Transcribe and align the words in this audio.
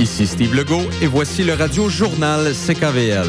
Ici 0.00 0.26
Steve 0.26 0.54
Legault 0.54 0.88
et 1.02 1.06
voici 1.06 1.44
le 1.44 1.52
radio 1.52 1.90
journal 1.90 2.54
CKVL. 2.54 3.26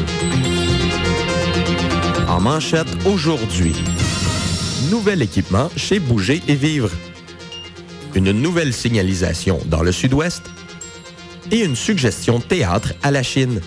En 2.28 2.40
manchette 2.40 2.88
aujourd'hui. 3.04 3.74
Nouvel 4.90 5.20
équipement 5.20 5.68
chez 5.76 5.98
Bouger 5.98 6.40
et 6.48 6.54
Vivre. 6.54 6.88
Une 8.14 8.32
nouvelle 8.32 8.72
signalisation 8.72 9.60
dans 9.66 9.82
le 9.82 9.92
sud-ouest 9.92 10.44
et 11.50 11.62
une 11.62 11.76
suggestion 11.76 12.40
théâtre 12.40 12.94
à 13.02 13.10
la 13.10 13.22
Chine. 13.22 13.60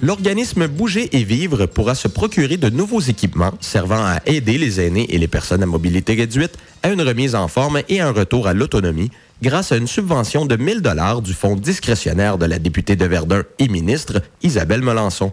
L'organisme 0.00 0.68
Bouger 0.68 1.14
et 1.14 1.22
Vivre 1.22 1.66
pourra 1.66 1.94
se 1.94 2.08
procurer 2.08 2.56
de 2.56 2.70
nouveaux 2.70 3.00
équipements 3.00 3.52
servant 3.60 4.06
à 4.06 4.20
aider 4.24 4.56
les 4.56 4.80
aînés 4.80 5.06
et 5.10 5.18
les 5.18 5.28
personnes 5.28 5.62
à 5.62 5.66
mobilité 5.66 6.14
réduite 6.14 6.56
à 6.82 6.88
une 6.88 7.02
remise 7.02 7.34
en 7.34 7.46
forme 7.46 7.82
et 7.90 8.00
un 8.00 8.12
retour 8.12 8.46
à 8.46 8.54
l'autonomie 8.54 9.10
grâce 9.42 9.72
à 9.72 9.76
une 9.76 9.86
subvention 9.86 10.46
de 10.46 10.56
1000 10.56 10.82
dollars 10.82 11.22
du 11.22 11.32
fonds 11.32 11.56
discrétionnaire 11.56 12.38
de 12.38 12.46
la 12.46 12.58
députée 12.58 12.96
de 12.96 13.04
Verdun 13.04 13.42
et 13.58 13.68
ministre 13.68 14.22
Isabelle 14.42 14.82
Melançon. 14.82 15.32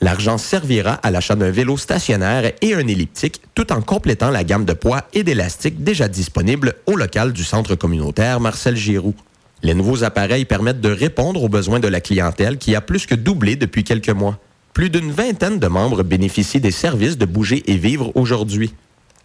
L'argent 0.00 0.38
servira 0.38 0.94
à 0.94 1.10
l'achat 1.10 1.36
d'un 1.36 1.50
vélo 1.50 1.76
stationnaire 1.76 2.52
et 2.60 2.74
un 2.74 2.86
elliptique 2.86 3.40
tout 3.54 3.72
en 3.72 3.80
complétant 3.80 4.30
la 4.30 4.42
gamme 4.42 4.64
de 4.64 4.72
poids 4.72 5.02
et 5.12 5.22
d'élastique 5.22 5.84
déjà 5.84 6.08
disponible 6.08 6.74
au 6.86 6.96
local 6.96 7.32
du 7.32 7.44
centre 7.44 7.76
communautaire 7.76 8.40
Marcel 8.40 8.76
Giroux. 8.76 9.14
Les 9.62 9.74
nouveaux 9.74 10.02
appareils 10.02 10.44
permettent 10.44 10.80
de 10.80 10.90
répondre 10.90 11.42
aux 11.44 11.48
besoins 11.48 11.78
de 11.78 11.86
la 11.86 12.00
clientèle 12.00 12.58
qui 12.58 12.74
a 12.74 12.80
plus 12.80 13.06
que 13.06 13.14
doublé 13.14 13.54
depuis 13.54 13.84
quelques 13.84 14.08
mois. 14.08 14.38
Plus 14.72 14.90
d'une 14.90 15.12
vingtaine 15.12 15.60
de 15.60 15.68
membres 15.68 16.02
bénéficient 16.02 16.60
des 16.60 16.72
services 16.72 17.18
de 17.18 17.26
bouger 17.26 17.62
et 17.70 17.76
vivre 17.76 18.10
aujourd'hui. 18.16 18.74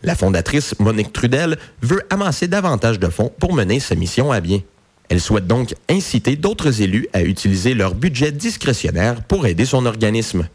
La 0.04 0.16
fondatrice 0.16 0.78
Monique 0.80 1.12
Trudel 1.12 1.58
veut 1.82 2.02
amasser 2.10 2.48
davantage 2.48 3.00
de 3.00 3.08
fonds 3.08 3.32
pour 3.40 3.54
mener 3.54 3.80
sa 3.80 3.96
mission 3.96 4.32
à 4.32 4.40
bien. 4.40 4.62
Elle 5.10 5.22
souhaite 5.22 5.48
donc 5.48 5.74
inciter 5.90 6.36
d'autres 6.36 6.82
élus 6.82 7.08
à 7.14 7.24
utiliser 7.24 7.74
leur 7.74 7.96
budget 7.96 8.32
discrétionnaire 8.32 9.24
pour 9.24 9.48
aider 9.48 9.66
son 9.66 9.86
organisme. 9.86 10.48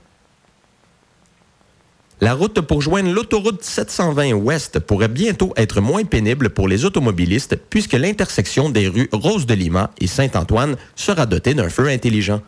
La 2.20 2.34
route 2.34 2.60
pour 2.60 2.82
joindre 2.82 3.10
l'autoroute 3.10 3.64
720 3.64 4.34
Ouest 4.34 4.78
pourrait 4.78 5.08
bientôt 5.08 5.52
être 5.56 5.80
moins 5.80 6.04
pénible 6.04 6.50
pour 6.50 6.68
les 6.68 6.84
automobilistes 6.84 7.56
puisque 7.68 7.94
l'intersection 7.94 8.70
des 8.70 8.86
rues 8.86 9.08
Rose 9.10 9.44
de 9.44 9.54
Lima 9.54 9.90
et 10.00 10.06
Saint-Antoine 10.06 10.76
sera 10.94 11.26
dotée 11.26 11.54
d'un 11.54 11.68
feu 11.68 11.88
intelligent. 11.88 12.40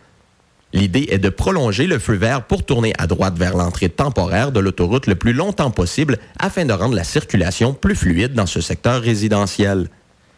L'idée 0.75 1.07
est 1.11 1.19
de 1.19 1.29
prolonger 1.29 1.87
le 1.87 2.01
feu 2.01 2.15
vert 2.15 2.43
pour 2.43 2.65
tourner 2.65 2.93
à 2.99 3.07
droite 3.07 3.39
vers 3.39 3.57
l'entrée 3.57 3.89
temporaire 3.89 4.51
de 4.51 4.59
l'autoroute 4.59 5.07
le 5.07 5.15
plus 5.15 5.33
longtemps 5.33 5.71
possible 5.71 6.19
afin 6.37 6.65
de 6.65 6.73
rendre 6.73 6.97
la 6.97 7.05
circulation 7.05 7.75
plus 7.75 7.95
fluide 7.95 8.35
dans 8.35 8.47
ce 8.47 8.61
secteur 8.61 9.01
résidentiel. 9.01 9.89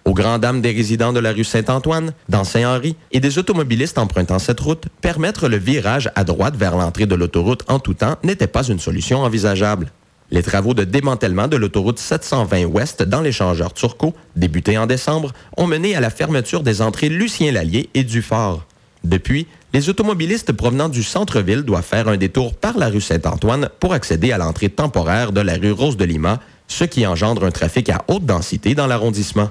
Aux 0.05 0.13
grandes 0.13 0.43
dames 0.43 0.61
des 0.61 0.73
résidents 0.73 1.15
de 1.15 1.21
la 1.21 1.33
rue 1.33 1.43
Saint-Antoine, 1.43 2.13
dans 2.29 2.45
Saint-Henri 2.45 2.97
et 3.13 3.21
des 3.21 3.39
automobilistes 3.39 3.97
empruntant 3.97 4.39
cette 4.39 4.61
route, 4.61 4.85
permettre 5.01 5.49
le 5.49 5.57
virage 5.57 6.11
à 6.15 6.23
droite 6.23 6.55
vers 6.55 6.77
l'entrée 6.77 7.07
de 7.07 7.15
l'autoroute 7.15 7.65
en 7.67 7.79
tout 7.79 7.95
temps 7.95 8.17
n'était 8.23 8.47
pas 8.47 8.69
une 8.69 8.79
solution 8.79 9.21
envisageable. 9.21 9.91
Les 10.31 10.43
travaux 10.43 10.75
de 10.75 10.85
démantèlement 10.85 11.49
de 11.49 11.57
l'autoroute 11.57 11.99
720 11.99 12.67
Ouest 12.67 13.03
dans 13.03 13.23
l'échangeur 13.23 13.73
Turcot, 13.73 14.13
débutés 14.37 14.77
en 14.77 14.87
décembre, 14.87 15.33
ont 15.57 15.67
mené 15.67 15.97
à 15.97 16.01
la 16.01 16.11
fermeture 16.11 16.63
des 16.63 16.83
entrées 16.83 17.09
Lucien-Lallier 17.09 17.89
et 17.95 18.05
du 18.05 18.21
Fort. 18.21 18.67
Depuis, 19.03 19.47
les 19.77 19.91
automobilistes 19.91 20.53
provenant 20.53 20.89
du 20.89 21.03
centre-ville 21.03 21.61
doivent 21.61 21.85
faire 21.85 22.09
un 22.09 22.17
détour 22.17 22.55
par 22.55 22.79
la 22.79 22.89
rue 22.89 23.03
Saint-Antoine 23.03 23.69
pour 23.79 23.93
accéder 23.93 24.33
à 24.33 24.39
l'entrée 24.39 24.71
temporaire 24.71 25.33
de 25.33 25.43
la 25.43 25.53
rue 25.53 25.71
Rose 25.71 25.99
de 25.99 26.07
Lima, 26.07 26.41
ce 26.67 26.85
qui 26.85 27.07
engendre 27.07 27.45
un 27.45 27.51
trafic 27.51 27.91
à 27.91 28.03
haute 28.09 28.25
densité 28.25 28.75
dans 28.75 28.87
l'arrondissement. 28.87 29.51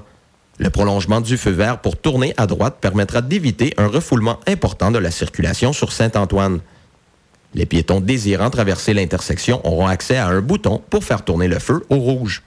Le 0.58 0.68
prolongement 0.68 1.20
du 1.20 1.36
feu 1.36 1.52
vert 1.52 1.80
pour 1.80 1.96
tourner 1.96 2.34
à 2.38 2.48
droite 2.48 2.78
permettra 2.80 3.22
d'éviter 3.22 3.72
un 3.76 3.86
refoulement 3.86 4.40
important 4.48 4.90
de 4.90 4.98
la 4.98 5.12
circulation 5.12 5.72
sur 5.72 5.92
Saint-Antoine. 5.92 6.58
Les 7.54 7.64
piétons 7.64 8.00
désirant 8.00 8.50
traverser 8.50 8.94
l'intersection 8.94 9.64
auront 9.64 9.86
accès 9.86 10.16
à 10.16 10.26
un 10.26 10.40
bouton 10.40 10.82
pour 10.90 11.04
faire 11.04 11.24
tourner 11.24 11.46
le 11.46 11.60
feu 11.60 11.86
au 11.88 11.98
rouge. 11.98 12.42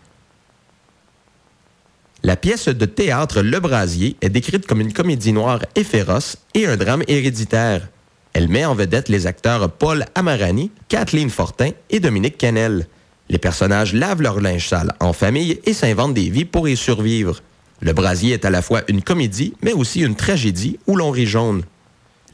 La 2.21 2.35
pièce 2.35 2.67
de 2.67 2.85
théâtre 2.85 3.41
Le 3.41 3.61
Brasier 3.61 4.17
est 4.19 4.29
décrite 4.29 4.67
comme 4.67 4.81
une 4.81 4.91
comédie 4.91 5.31
noire 5.31 5.61
et 5.75 5.85
féroce 5.85 6.35
et 6.53 6.65
un 6.65 6.75
drame 6.75 7.03
héréditaire. 7.07 7.87
Elle 8.33 8.49
met 8.49 8.65
en 8.65 8.75
vedette 8.75 9.07
les 9.07 9.25
acteurs 9.25 9.71
Paul 9.71 10.03
Amarani, 10.15 10.69
Kathleen 10.89 11.29
Fortin 11.29 11.71
et 11.89 12.01
Dominique 12.01 12.37
Canel. 12.37 12.87
Les 13.29 13.37
personnages 13.37 13.93
lavent 13.93 14.21
leur 14.21 14.41
linge 14.41 14.67
sale 14.67 14.93
en 14.99 15.13
famille 15.13 15.61
et 15.63 15.73
s'inventent 15.73 16.13
des 16.13 16.29
vies 16.29 16.43
pour 16.43 16.67
y 16.67 16.75
survivre. 16.75 17.41
Le 17.79 17.93
Brasier 17.93 18.33
est 18.33 18.43
à 18.43 18.49
la 18.49 18.61
fois 18.61 18.81
une 18.89 19.01
comédie, 19.01 19.53
mais 19.61 19.71
aussi 19.71 20.01
une 20.01 20.15
tragédie 20.15 20.77
où 20.87 20.97
l'on 20.97 21.11
rit 21.11 21.25
jaune. 21.25 21.63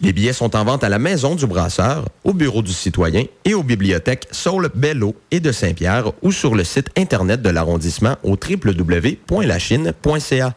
Les 0.01 0.11
billets 0.11 0.33
sont 0.33 0.55
en 0.55 0.65
vente 0.65 0.83
à 0.83 0.89
la 0.89 0.99
Maison 0.99 1.35
du 1.35 1.47
Brasseur, 1.47 2.05
au 2.23 2.33
Bureau 2.33 2.61
du 2.61 2.73
Citoyen 2.73 3.23
et 3.45 3.53
aux 3.53 3.63
bibliothèques 3.63 4.27
Saul 4.31 4.69
Bello 4.75 5.15
et 5.31 5.39
de 5.39 5.51
Saint-Pierre 5.51 6.11
ou 6.21 6.31
sur 6.31 6.53
le 6.53 6.63
site 6.63 6.89
Internet 6.97 7.41
de 7.41 7.49
l'arrondissement 7.49 8.17
au 8.23 8.31
www.lachine.ca. 8.31 10.53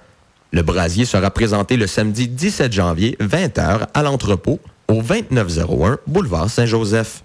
Le 0.50 0.62
brasier 0.62 1.04
sera 1.04 1.30
présenté 1.30 1.76
le 1.76 1.86
samedi 1.86 2.26
17 2.26 2.72
janvier, 2.72 3.16
20h, 3.20 3.86
à 3.92 4.02
l'entrepôt, 4.02 4.60
au 4.88 5.02
2901 5.02 5.98
Boulevard 6.06 6.50
Saint-Joseph. 6.50 7.22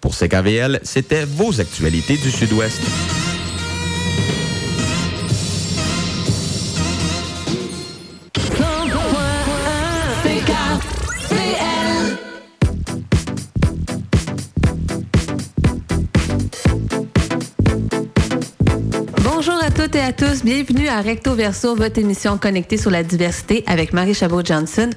Pour 0.00 0.16
CKVL, 0.16 0.80
c'était 0.82 1.24
vos 1.24 1.60
actualités 1.60 2.16
du 2.16 2.30
Sud-Ouest. 2.30 2.80
Toutes 19.92 20.00
et 20.00 20.04
à 20.04 20.12
tous, 20.12 20.42
bienvenue 20.42 20.88
à 20.88 21.02
Recto 21.02 21.34
Verso, 21.34 21.74
votre 21.74 21.98
émission 21.98 22.38
connectée 22.38 22.78
sur 22.78 22.90
la 22.90 23.02
diversité 23.02 23.62
avec 23.66 23.92
Marie 23.92 24.14
Chabot-Johnson. 24.14 24.88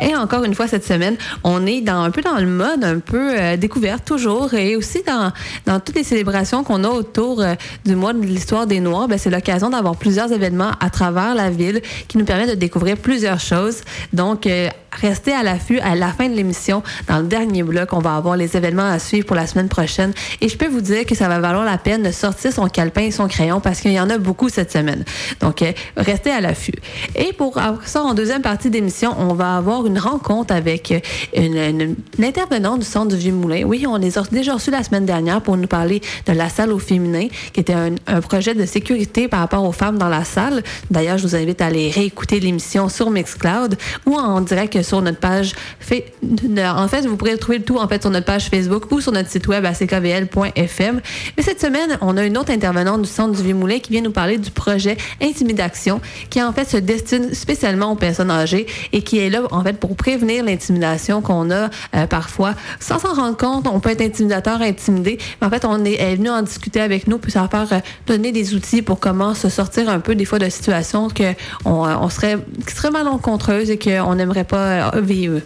Et 0.00 0.14
encore 0.14 0.44
une 0.44 0.54
fois 0.54 0.68
cette 0.68 0.84
semaine, 0.84 1.16
on 1.42 1.66
est 1.66 1.80
dans 1.80 2.02
un 2.02 2.12
peu 2.12 2.20
dans 2.20 2.36
le 2.36 2.46
mode 2.46 2.84
un 2.84 3.00
peu 3.00 3.36
euh, 3.36 3.56
découverte 3.56 4.04
toujours 4.04 4.54
et 4.54 4.76
aussi 4.76 5.02
dans, 5.04 5.32
dans 5.64 5.80
toutes 5.80 5.96
les 5.96 6.04
célébrations 6.04 6.62
qu'on 6.62 6.84
a 6.84 6.88
autour 6.88 7.40
euh, 7.40 7.54
du 7.84 7.96
mois 7.96 8.12
de 8.12 8.20
l'histoire 8.20 8.68
des 8.68 8.78
Noirs. 8.78 9.08
Ben, 9.08 9.18
c'est 9.18 9.30
l'occasion 9.30 9.70
d'avoir 9.70 9.96
plusieurs 9.96 10.30
événements 10.30 10.72
à 10.78 10.90
travers 10.90 11.34
la 11.34 11.50
ville 11.50 11.82
qui 12.06 12.16
nous 12.16 12.24
permettent 12.24 12.50
de 12.50 12.54
découvrir 12.54 12.98
plusieurs 12.98 13.40
choses. 13.40 13.80
Donc, 14.12 14.46
euh, 14.46 14.68
restez 15.00 15.32
à 15.32 15.42
l'affût 15.42 15.78
à 15.80 15.94
la 15.94 16.08
fin 16.08 16.28
de 16.28 16.34
l'émission. 16.34 16.82
Dans 17.08 17.18
le 17.18 17.26
dernier 17.26 17.62
bloc, 17.62 17.92
on 17.92 17.98
va 17.98 18.16
avoir 18.16 18.36
les 18.36 18.56
événements 18.56 18.88
à 18.88 18.98
suivre 18.98 19.26
pour 19.26 19.36
la 19.36 19.46
semaine 19.46 19.68
prochaine. 19.68 20.12
Et 20.40 20.48
je 20.48 20.56
peux 20.56 20.68
vous 20.68 20.80
dire 20.80 21.04
que 21.06 21.14
ça 21.14 21.28
va 21.28 21.38
valoir 21.38 21.64
la 21.64 21.78
peine 21.78 22.02
de 22.02 22.10
sortir 22.10 22.52
son 22.52 22.68
calepin 22.68 23.02
et 23.02 23.10
son 23.10 23.28
crayon 23.28 23.60
parce 23.60 23.80
qu'il 23.80 23.92
y 23.92 24.00
en 24.00 24.10
a 24.10 24.18
beaucoup 24.18 24.48
cette 24.48 24.72
semaine. 24.72 25.04
Donc, 25.40 25.62
euh, 25.62 25.72
restez 25.96 26.30
à 26.30 26.40
l'affût. 26.40 26.74
Et 27.14 27.32
pour 27.32 27.58
ça, 27.84 28.02
en 28.02 28.14
deuxième 28.14 28.42
partie 28.42 28.70
d'émission, 28.70 29.14
on 29.18 29.34
va 29.34 29.56
avoir 29.56 29.86
une 29.86 29.98
rencontre 29.98 30.54
avec 30.54 30.92
euh, 30.92 31.00
une, 31.34 31.96
une, 32.18 32.24
intervenante 32.24 32.80
du 32.80 32.86
Centre 32.86 33.08
du 33.08 33.16
Vieux-Moulin. 33.16 33.62
Oui, 33.64 33.86
on 33.86 33.96
les 33.96 34.18
a 34.18 34.22
déjà 34.30 34.54
reçus 34.54 34.70
la 34.70 34.82
semaine 34.82 35.06
dernière 35.06 35.40
pour 35.40 35.56
nous 35.56 35.68
parler 35.68 36.00
de 36.26 36.32
la 36.32 36.48
salle 36.48 36.72
au 36.72 36.78
féminin, 36.78 37.28
qui 37.52 37.60
était 37.60 37.72
un, 37.72 37.94
un 38.06 38.20
projet 38.20 38.54
de 38.54 38.66
sécurité 38.66 39.28
par 39.28 39.40
rapport 39.40 39.64
aux 39.64 39.72
femmes 39.72 39.98
dans 39.98 40.08
la 40.08 40.24
salle. 40.24 40.62
D'ailleurs, 40.90 41.18
je 41.18 41.26
vous 41.26 41.36
invite 41.36 41.60
à 41.60 41.66
aller 41.66 41.90
réécouter 41.90 42.40
l'émission 42.40 42.88
sur 42.88 43.10
Mixcloud 43.10 43.76
ou 44.06 44.14
en 44.16 44.40
direct 44.40 44.82
sur 44.86 45.02
notre 45.02 45.18
page. 45.18 45.52
Fait, 45.80 46.12
en 46.58 46.88
fait, 46.88 47.06
vous 47.06 47.16
pourrez 47.16 47.36
trouver 47.36 47.58
le 47.58 47.64
tout 47.64 47.78
en 47.78 47.88
fait 47.88 48.02
sur 48.02 48.10
notre 48.10 48.26
page 48.26 48.46
Facebook 48.48 48.90
ou 48.90 49.00
sur 49.00 49.12
notre 49.12 49.28
site 49.28 49.46
web 49.48 49.64
à 49.64 49.74
ckvl.fm. 49.74 51.00
Mais 51.36 51.42
cette 51.42 51.60
semaine, 51.60 51.98
on 52.00 52.16
a 52.16 52.24
une 52.24 52.38
autre 52.38 52.52
intervenante 52.52 53.02
du 53.02 53.08
Centre 53.08 53.36
du 53.36 53.42
Vieux-Moulin 53.42 53.78
qui 53.78 53.92
vient 53.92 54.02
nous 54.02 54.12
parler 54.12 54.38
du 54.38 54.50
projet 54.50 54.96
Intimidation, 55.20 56.00
qui 56.30 56.42
en 56.42 56.52
fait 56.52 56.64
se 56.64 56.76
destine 56.76 57.34
spécialement 57.34 57.92
aux 57.92 57.96
personnes 57.96 58.30
âgées 58.30 58.66
et 58.92 59.02
qui 59.02 59.18
est 59.18 59.30
là 59.30 59.42
en 59.50 59.62
fait 59.62 59.74
pour 59.74 59.96
prévenir 59.96 60.44
l'intimidation 60.44 61.20
qu'on 61.20 61.50
a 61.50 61.70
euh, 61.94 62.06
parfois. 62.08 62.54
Sans 62.80 62.98
s'en 62.98 63.14
rendre 63.14 63.36
compte, 63.36 63.66
on 63.66 63.80
peut 63.80 63.90
être 63.90 64.00
intimidateur, 64.00 64.60
intimidé, 64.60 65.18
mais 65.40 65.46
en 65.46 65.50
fait, 65.50 65.64
on 65.64 65.84
est, 65.84 65.94
elle 65.94 66.12
est 66.12 66.16
venue 66.16 66.30
en 66.30 66.42
discuter 66.42 66.80
avec 66.80 67.06
nous, 67.06 67.18
puis 67.18 67.32
ça 67.32 67.42
va 67.42 67.48
faire 67.48 67.78
euh, 67.78 67.80
donner 68.06 68.32
des 68.32 68.54
outils 68.54 68.82
pour 68.82 69.00
comment 69.00 69.34
se 69.34 69.48
sortir 69.48 69.88
un 69.88 70.00
peu 70.00 70.14
des 70.14 70.24
fois 70.24 70.38
de 70.38 70.48
situations 70.48 71.08
que 71.08 71.34
on, 71.64 71.86
on 71.86 72.08
serait, 72.08 72.38
seraient 72.68 72.90
malencontreuses 72.90 73.70
et 73.70 73.78
qu'on 73.78 74.14
n'aimerait 74.14 74.44
pas 74.44 74.75
Eh, 74.76 75.00
VU. 75.00 75.42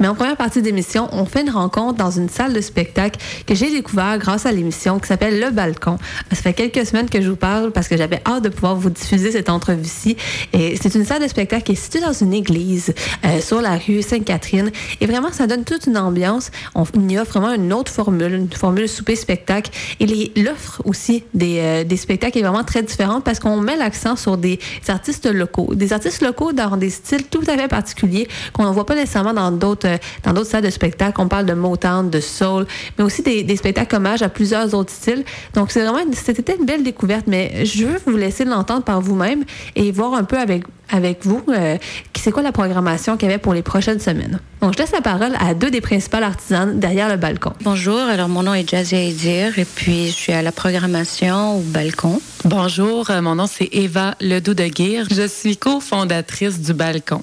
Mais 0.00 0.08
en 0.08 0.14
première 0.14 0.36
partie 0.36 0.62
d'émission, 0.62 1.08
on 1.12 1.24
fait 1.24 1.42
une 1.42 1.50
rencontre 1.50 1.98
dans 1.98 2.10
une 2.10 2.28
salle 2.28 2.52
de 2.52 2.60
spectacle 2.60 3.20
que 3.46 3.54
j'ai 3.54 3.70
découvert 3.70 4.18
grâce 4.18 4.46
à 4.46 4.52
l'émission 4.52 4.98
qui 4.98 5.08
s'appelle 5.08 5.40
Le 5.40 5.50
Balcon. 5.50 5.98
Ça 6.30 6.36
fait 6.36 6.52
quelques 6.52 6.86
semaines 6.86 7.08
que 7.08 7.20
je 7.20 7.28
vous 7.30 7.36
parle 7.36 7.72
parce 7.72 7.88
que 7.88 7.96
j'avais 7.96 8.20
hâte 8.26 8.44
de 8.44 8.48
pouvoir 8.48 8.76
vous 8.76 8.90
diffuser 8.90 9.32
cette 9.32 9.50
entrevue-ci. 9.50 10.16
Et 10.52 10.76
c'est 10.80 10.94
une 10.94 11.04
salle 11.04 11.22
de 11.22 11.28
spectacle 11.28 11.64
qui 11.64 11.72
est 11.72 11.76
située 11.76 12.00
dans 12.00 12.12
une 12.12 12.32
église 12.32 12.94
euh, 13.24 13.40
sur 13.40 13.60
la 13.60 13.76
rue 13.76 14.02
Sainte-Catherine. 14.02 14.70
Et 15.00 15.06
vraiment, 15.06 15.32
ça 15.32 15.46
donne 15.46 15.64
toute 15.64 15.86
une 15.86 15.98
ambiance. 15.98 16.50
On 16.74 16.84
y 17.08 17.18
offre 17.18 17.40
vraiment 17.40 17.54
une 17.54 17.72
autre 17.72 17.92
formule, 17.92 18.34
une 18.34 18.50
formule 18.50 18.88
souper-spectacle. 18.88 19.70
Et 20.00 20.32
l'offre 20.36 20.82
aussi 20.84 21.24
des, 21.34 21.58
euh, 21.60 21.84
des 21.84 21.96
spectacles 21.96 22.38
est 22.38 22.42
vraiment 22.42 22.64
très 22.64 22.82
différente 22.82 23.24
parce 23.24 23.38
qu'on 23.38 23.60
met 23.60 23.76
l'accent 23.76 24.16
sur 24.16 24.36
des 24.36 24.58
artistes 24.88 25.26
locaux. 25.26 25.74
Des 25.74 25.92
artistes 25.92 26.22
locaux 26.22 26.52
dans 26.52 26.76
des 26.76 26.90
styles 26.90 27.24
tout 27.24 27.42
à 27.46 27.56
fait 27.56 27.68
particuliers 27.68 28.28
qu'on 28.52 28.64
ne 28.64 28.70
voit 28.70 28.86
pas 28.86 28.94
nécessairement 28.94 29.34
dans 29.34 29.50
d'autres 29.50 29.65
euh, 29.74 29.96
dans 30.22 30.32
d'autres 30.32 30.50
salles 30.50 30.64
de 30.64 30.70
spectacle. 30.70 31.20
On 31.20 31.28
parle 31.28 31.46
de 31.46 31.54
Motown, 31.54 32.10
de 32.10 32.20
soul, 32.20 32.66
mais 32.98 33.04
aussi 33.04 33.22
des, 33.22 33.42
des 33.42 33.56
spectacles 33.56 33.96
hommages 33.96 34.22
à 34.22 34.28
plusieurs 34.28 34.74
autres 34.74 34.92
styles. 34.92 35.24
Donc 35.54 35.70
c'est 35.70 35.84
vraiment 35.84 36.10
c'était 36.12 36.56
une 36.56 36.66
belle 36.66 36.82
découverte, 36.82 37.26
mais 37.26 37.64
je 37.64 37.86
veux 37.86 38.00
vous 38.06 38.16
laisser 38.16 38.44
l'entendre 38.44 38.82
par 38.82 39.00
vous-même 39.00 39.44
et 39.74 39.92
voir 39.92 40.14
un 40.14 40.24
peu 40.24 40.38
avec 40.38 40.64
avec 40.90 41.24
vous 41.26 41.42
euh, 41.48 41.78
c'est 42.26 42.32
quoi 42.32 42.42
la 42.42 42.50
programmation 42.50 43.16
qu'il 43.16 43.28
y 43.28 43.30
avait 43.30 43.40
pour 43.40 43.54
les 43.54 43.62
prochaines 43.62 44.00
semaines. 44.00 44.40
Donc, 44.60 44.72
je 44.72 44.78
laisse 44.78 44.90
la 44.90 45.00
parole 45.00 45.32
à 45.38 45.54
deux 45.54 45.70
des 45.70 45.80
principales 45.80 46.24
artisanes 46.24 46.80
derrière 46.80 47.08
le 47.08 47.16
balcon. 47.16 47.52
Bonjour, 47.62 48.00
alors 48.00 48.28
mon 48.28 48.42
nom 48.42 48.52
est 48.52 48.68
Jazzy 48.68 48.96
Edir 48.96 49.56
et 49.60 49.64
puis 49.64 50.08
je 50.08 50.12
suis 50.12 50.32
à 50.32 50.42
la 50.42 50.50
programmation 50.50 51.58
au 51.58 51.60
balcon. 51.60 52.20
Bonjour, 52.44 53.08
euh, 53.10 53.22
mon 53.22 53.36
nom 53.36 53.46
c'est 53.46 53.68
Eva 53.70 54.16
Ledoux 54.20 54.54
de 54.54 54.64
Guire. 54.64 55.06
Je 55.08 55.28
suis 55.28 55.56
cofondatrice 55.56 56.60
du 56.60 56.72
balcon. 56.72 57.22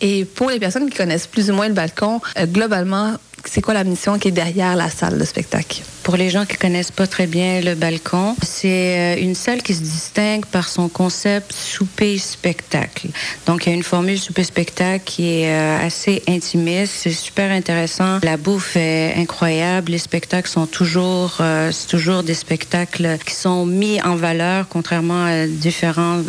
Et 0.00 0.24
pour 0.24 0.50
les 0.50 0.58
personnes 0.58 0.88
qui 0.90 0.96
connaissent 0.96 1.26
plus 1.26 1.50
ou 1.50 1.54
moins 1.54 1.68
le 1.68 1.74
balcon, 1.74 2.20
euh, 2.38 2.46
globalement, 2.46 3.14
c'est 3.44 3.60
quoi 3.60 3.74
la 3.74 3.84
mission 3.84 4.18
qui 4.18 4.28
est 4.28 4.32
derrière 4.32 4.76
la 4.76 4.90
salle 4.90 5.18
de 5.18 5.24
spectacle? 5.24 5.82
Pour 6.04 6.18
les 6.18 6.28
gens 6.28 6.44
qui 6.44 6.58
connaissent 6.58 6.90
pas 6.90 7.06
très 7.06 7.26
bien 7.26 7.62
le 7.62 7.74
balcon, 7.74 8.36
c'est 8.42 9.16
euh, 9.16 9.22
une 9.22 9.34
salle 9.34 9.62
qui 9.62 9.72
se 9.74 9.80
distingue 9.80 10.44
par 10.44 10.68
son 10.68 10.90
concept 10.90 11.54
souper-spectacle. 11.54 13.08
Donc, 13.46 13.64
il 13.64 13.70
y 13.70 13.72
a 13.72 13.74
une 13.74 13.82
formule 13.82 14.18
souper-spectacle 14.18 15.02
qui 15.02 15.40
est 15.40 15.50
euh, 15.50 15.86
assez 15.86 16.22
intimiste. 16.28 16.92
C'est 16.94 17.10
super 17.10 17.50
intéressant. 17.50 18.18
La 18.22 18.36
bouffe 18.36 18.76
est 18.76 19.14
incroyable. 19.16 19.92
Les 19.92 19.98
spectacles 19.98 20.50
sont 20.50 20.66
toujours, 20.66 21.38
euh, 21.40 21.72
c'est 21.72 21.88
toujours 21.88 22.22
des 22.22 22.34
spectacles 22.34 23.16
qui 23.24 23.34
sont 23.34 23.64
mis 23.64 24.02
en 24.02 24.14
valeur, 24.14 24.68
contrairement 24.68 25.24
à 25.24 25.46
différents 25.46 26.20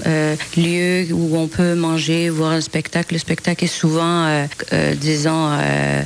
lieux 0.56 1.08
où 1.12 1.36
on 1.36 1.48
peut 1.48 1.76
manger, 1.76 2.30
voir 2.30 2.52
un 2.52 2.62
spectacle. 2.62 3.14
Le 3.14 3.20
spectacle 3.20 3.66
est 3.66 3.68
souvent, 3.68 4.48
disons, 5.02 5.50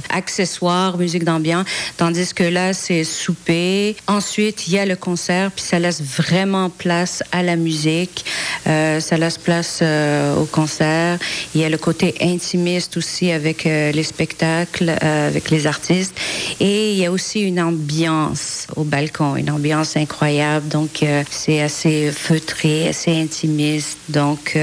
accessoire, 0.09 0.97
musique 0.97 1.23
d'ambiance, 1.23 1.67
tandis 1.97 2.33
que 2.33 2.43
là, 2.43 2.73
c'est 2.73 3.03
souper 3.03 3.58
Ensuite, 4.07 4.67
il 4.67 4.73
y 4.73 4.79
a 4.79 4.85
le 4.85 4.95
concert, 4.95 5.51
puis 5.51 5.63
ça 5.63 5.79
laisse 5.79 6.01
vraiment 6.01 6.69
place 6.69 7.23
à 7.31 7.43
la 7.43 7.55
musique. 7.55 8.25
Euh, 8.67 8.99
ça 8.99 9.17
laisse 9.17 9.37
place 9.37 9.79
euh, 9.81 10.35
au 10.35 10.45
concert. 10.45 11.17
Il 11.53 11.61
y 11.61 11.63
a 11.63 11.69
le 11.69 11.77
côté 11.77 12.15
intimiste 12.21 12.97
aussi 12.97 13.31
avec 13.31 13.65
euh, 13.65 13.91
les 13.91 14.03
spectacles, 14.03 14.95
avec 15.01 15.49
les 15.49 15.67
artistes. 15.67 16.13
Et 16.59 16.93
il 16.93 16.97
y 16.97 17.05
a 17.05 17.11
aussi 17.11 17.41
une 17.41 17.59
ambiance 17.59 18.67
au 18.75 18.83
balcon, 18.83 19.35
une 19.35 19.51
ambiance 19.51 19.97
incroyable. 19.97 20.67
Donc, 20.67 21.05
c'est 21.29 21.61
assez 21.61 22.11
feutré, 22.11 22.89
assez 22.89 23.11
intimiste. 23.11 23.97
Donc, 24.09 24.57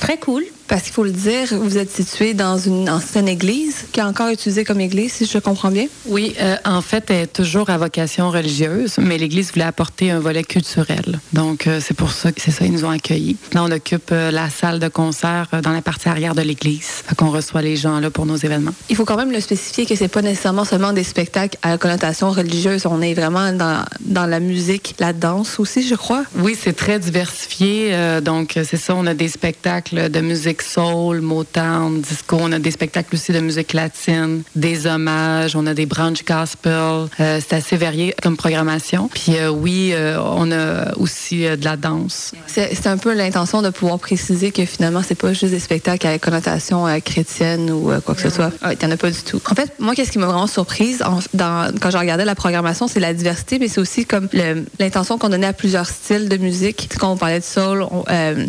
très 0.00 0.18
cool. 0.18 0.44
Parce 0.70 0.84
qu'il 0.84 0.92
faut 0.92 1.02
le 1.02 1.10
dire, 1.10 1.48
vous 1.50 1.78
êtes 1.78 1.90
situé 1.90 2.32
dans 2.32 2.56
une 2.56 2.88
ancienne 2.88 3.26
église 3.26 3.86
qui 3.90 3.98
est 3.98 4.04
encore 4.04 4.28
utilisée 4.28 4.64
comme 4.64 4.80
église, 4.80 5.14
si 5.14 5.26
je 5.26 5.38
comprends 5.38 5.72
bien? 5.72 5.86
Oui, 6.06 6.36
euh, 6.40 6.54
en 6.64 6.80
fait, 6.80 7.10
elle 7.10 7.24
est 7.24 7.32
toujours 7.32 7.70
à 7.70 7.76
vocation 7.76 8.30
religieuse, 8.30 8.94
mais 8.98 9.18
l'église 9.18 9.50
voulait 9.52 9.64
apporter 9.64 10.12
un 10.12 10.20
volet 10.20 10.44
culturel. 10.44 11.18
Donc, 11.32 11.66
euh, 11.66 11.80
c'est 11.82 11.94
pour 11.94 12.12
ça 12.12 12.30
que 12.30 12.40
c'est 12.40 12.52
ça, 12.52 12.64
ils 12.64 12.70
nous 12.70 12.84
ont 12.84 12.90
accueillis. 12.90 13.36
Là, 13.52 13.64
on 13.64 13.70
occupe 13.72 14.12
euh, 14.12 14.30
la 14.30 14.48
salle 14.48 14.78
de 14.78 14.86
concert 14.86 15.48
dans 15.60 15.72
la 15.72 15.82
partie 15.82 16.08
arrière 16.08 16.36
de 16.36 16.42
l'église. 16.42 17.02
qu'on 17.16 17.30
reçoit 17.30 17.62
les 17.62 17.74
gens 17.74 17.98
là 17.98 18.10
pour 18.10 18.24
nos 18.24 18.36
événements. 18.36 18.74
Il 18.88 18.94
faut 18.94 19.04
quand 19.04 19.16
même 19.16 19.32
le 19.32 19.40
spécifier 19.40 19.86
que 19.86 19.96
c'est 19.96 20.06
pas 20.06 20.22
nécessairement 20.22 20.64
seulement 20.64 20.92
des 20.92 21.02
spectacles 21.02 21.58
à 21.62 21.78
connotation 21.78 22.30
religieuse. 22.30 22.86
On 22.86 23.02
est 23.02 23.14
vraiment 23.14 23.52
dans, 23.52 23.84
dans 24.02 24.26
la 24.26 24.38
musique, 24.38 24.94
la 25.00 25.12
danse 25.12 25.58
aussi, 25.58 25.82
je 25.82 25.96
crois. 25.96 26.22
Oui, 26.36 26.56
c'est 26.56 26.76
très 26.76 27.00
diversifié. 27.00 28.20
donc, 28.22 28.52
c'est 28.54 28.76
ça, 28.76 28.94
on 28.94 29.08
a 29.08 29.14
des 29.14 29.26
spectacles 29.28 30.08
de 30.08 30.20
musique 30.20 30.59
soul, 30.62 31.20
Motown, 31.20 32.00
disco. 32.00 32.36
On 32.40 32.52
a 32.52 32.58
des 32.58 32.70
spectacles 32.70 33.14
aussi 33.14 33.32
de 33.32 33.40
musique 33.40 33.72
latine, 33.72 34.42
des 34.54 34.86
hommages, 34.86 35.56
on 35.56 35.66
a 35.66 35.74
des 35.74 35.86
brunch 35.86 36.24
gospel. 36.24 37.08
Euh, 37.20 37.40
c'est 37.40 37.54
assez 37.54 37.76
varié 37.76 38.14
comme 38.22 38.36
programmation. 38.36 39.08
Puis 39.12 39.36
euh, 39.36 39.50
oui, 39.50 39.90
euh, 39.92 40.18
on 40.20 40.50
a 40.52 40.96
aussi 40.96 41.42
de 41.42 41.64
la 41.64 41.76
danse. 41.76 42.32
C'est 42.46 42.86
un 42.86 42.98
peu 42.98 43.14
l'intention 43.14 43.62
de 43.62 43.70
pouvoir 43.70 43.98
préciser 43.98 44.50
que 44.50 44.64
finalement, 44.64 45.02
c'est 45.06 45.14
pas 45.14 45.32
juste 45.32 45.52
des 45.52 45.60
spectacles 45.60 46.06
avec 46.06 46.22
connotation 46.22 46.86
chrétienne 47.04 47.70
ou 47.70 47.92
quoi 48.04 48.14
que 48.14 48.22
ce 48.22 48.30
soit. 48.30 48.50
Il 48.62 48.78
n'y 48.78 48.92
en 48.92 48.94
a 48.94 48.96
pas 48.96 49.10
du 49.10 49.22
tout. 49.22 49.40
En 49.50 49.54
fait, 49.54 49.72
moi, 49.78 49.94
qu'est-ce 49.94 50.12
qui 50.12 50.18
m'a 50.18 50.26
vraiment 50.26 50.46
surprise 50.46 51.02
quand 51.38 51.90
je 51.90 51.96
regardais 51.96 52.24
la 52.24 52.34
programmation, 52.34 52.88
c'est 52.88 53.00
la 53.00 53.14
diversité, 53.14 53.58
mais 53.58 53.68
c'est 53.68 53.80
aussi 53.80 54.04
comme 54.04 54.28
l'intention 54.78 55.18
qu'on 55.18 55.28
donnait 55.28 55.46
à 55.46 55.52
plusieurs 55.52 55.86
styles 55.86 56.28
de 56.28 56.36
musique. 56.36 56.88
Quand 56.98 57.12
on 57.12 57.16
parlait 57.16 57.40
de 57.40 57.44
soul 57.44 57.84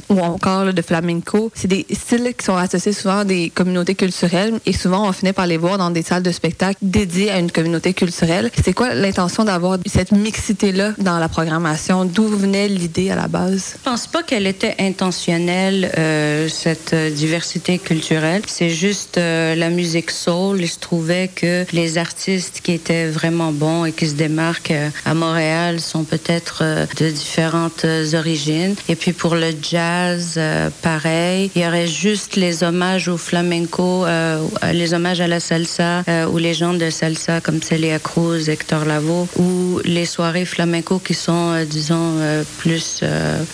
ou 0.09 0.19
encore 0.19 0.73
de 0.73 0.81
flamenco, 0.81 1.51
c'est 1.53 1.67
des 1.67 1.85
styles 2.01 2.33
qui 2.37 2.45
sont 2.45 2.55
associés 2.55 2.93
souvent 2.93 3.19
à 3.19 3.25
des 3.25 3.49
communautés 3.49 3.95
culturelles 3.95 4.59
et 4.65 4.73
souvent 4.73 5.07
on 5.07 5.11
finit 5.11 5.33
par 5.33 5.47
les 5.47 5.57
voir 5.57 5.77
dans 5.77 5.91
des 5.91 6.03
salles 6.03 6.23
de 6.23 6.31
spectacle 6.31 6.77
dédiées 6.81 7.31
à 7.31 7.39
une 7.39 7.51
communauté 7.51 7.93
culturelle. 7.93 8.51
C'est 8.63 8.73
quoi 8.73 8.93
l'intention 8.93 9.43
d'avoir 9.43 9.77
cette 9.85 10.11
mixité-là 10.11 10.93
dans 10.97 11.19
la 11.19 11.29
programmation? 11.29 12.05
D'où 12.05 12.27
venait 12.27 12.67
l'idée 12.67 13.09
à 13.11 13.15
la 13.15 13.27
base? 13.27 13.75
Je 13.77 13.89
pense 13.89 14.07
pas 14.07 14.23
qu'elle 14.23 14.47
était 14.47 14.75
intentionnelle, 14.79 15.91
euh, 15.97 16.47
cette 16.49 16.95
diversité 16.95 17.77
culturelle. 17.77 18.41
C'est 18.47 18.69
juste 18.69 19.17
euh, 19.17 19.55
la 19.55 19.69
musique 19.69 20.11
soul. 20.11 20.61
Il 20.61 20.67
se 20.67 20.79
trouvait 20.79 21.29
que 21.33 21.65
les 21.71 21.97
artistes 21.97 22.61
qui 22.63 22.71
étaient 22.73 23.07
vraiment 23.07 23.51
bons 23.51 23.85
et 23.85 23.91
qui 23.91 24.07
se 24.07 24.15
démarquent 24.15 24.71
euh, 24.71 24.89
à 25.05 25.13
Montréal 25.13 25.79
sont 25.79 26.03
peut-être 26.03 26.63
de 26.97 27.09
différentes 27.09 27.85
origines. 28.13 28.75
Et 28.89 28.95
puis 28.95 29.13
pour 29.13 29.35
le 29.35 29.51
jazz, 29.61 30.39
pareil, 30.81 31.51
il 31.55 31.61
y 31.61 31.67
aurait 31.67 31.87
juste 31.91 32.35
les 32.35 32.63
hommages 32.63 33.07
au 33.07 33.17
flamenco, 33.17 34.05
euh, 34.05 34.39
les 34.73 34.93
hommages 34.93 35.21
à 35.21 35.27
la 35.27 35.39
salsa, 35.39 36.03
euh, 36.07 36.25
ou 36.25 36.37
les 36.37 36.53
gens 36.53 36.73
de 36.73 36.89
salsa 36.89 37.41
comme 37.41 37.61
Celia 37.61 37.99
Cruz, 37.99 38.49
Hector 38.49 38.85
Lavoe, 38.85 39.27
ou 39.37 39.79
les 39.83 40.05
soirées 40.05 40.45
flamenco 40.45 40.99
qui 40.99 41.13
sont, 41.13 41.51
euh, 41.51 41.65
disons, 41.65 42.19
plus 42.57 43.01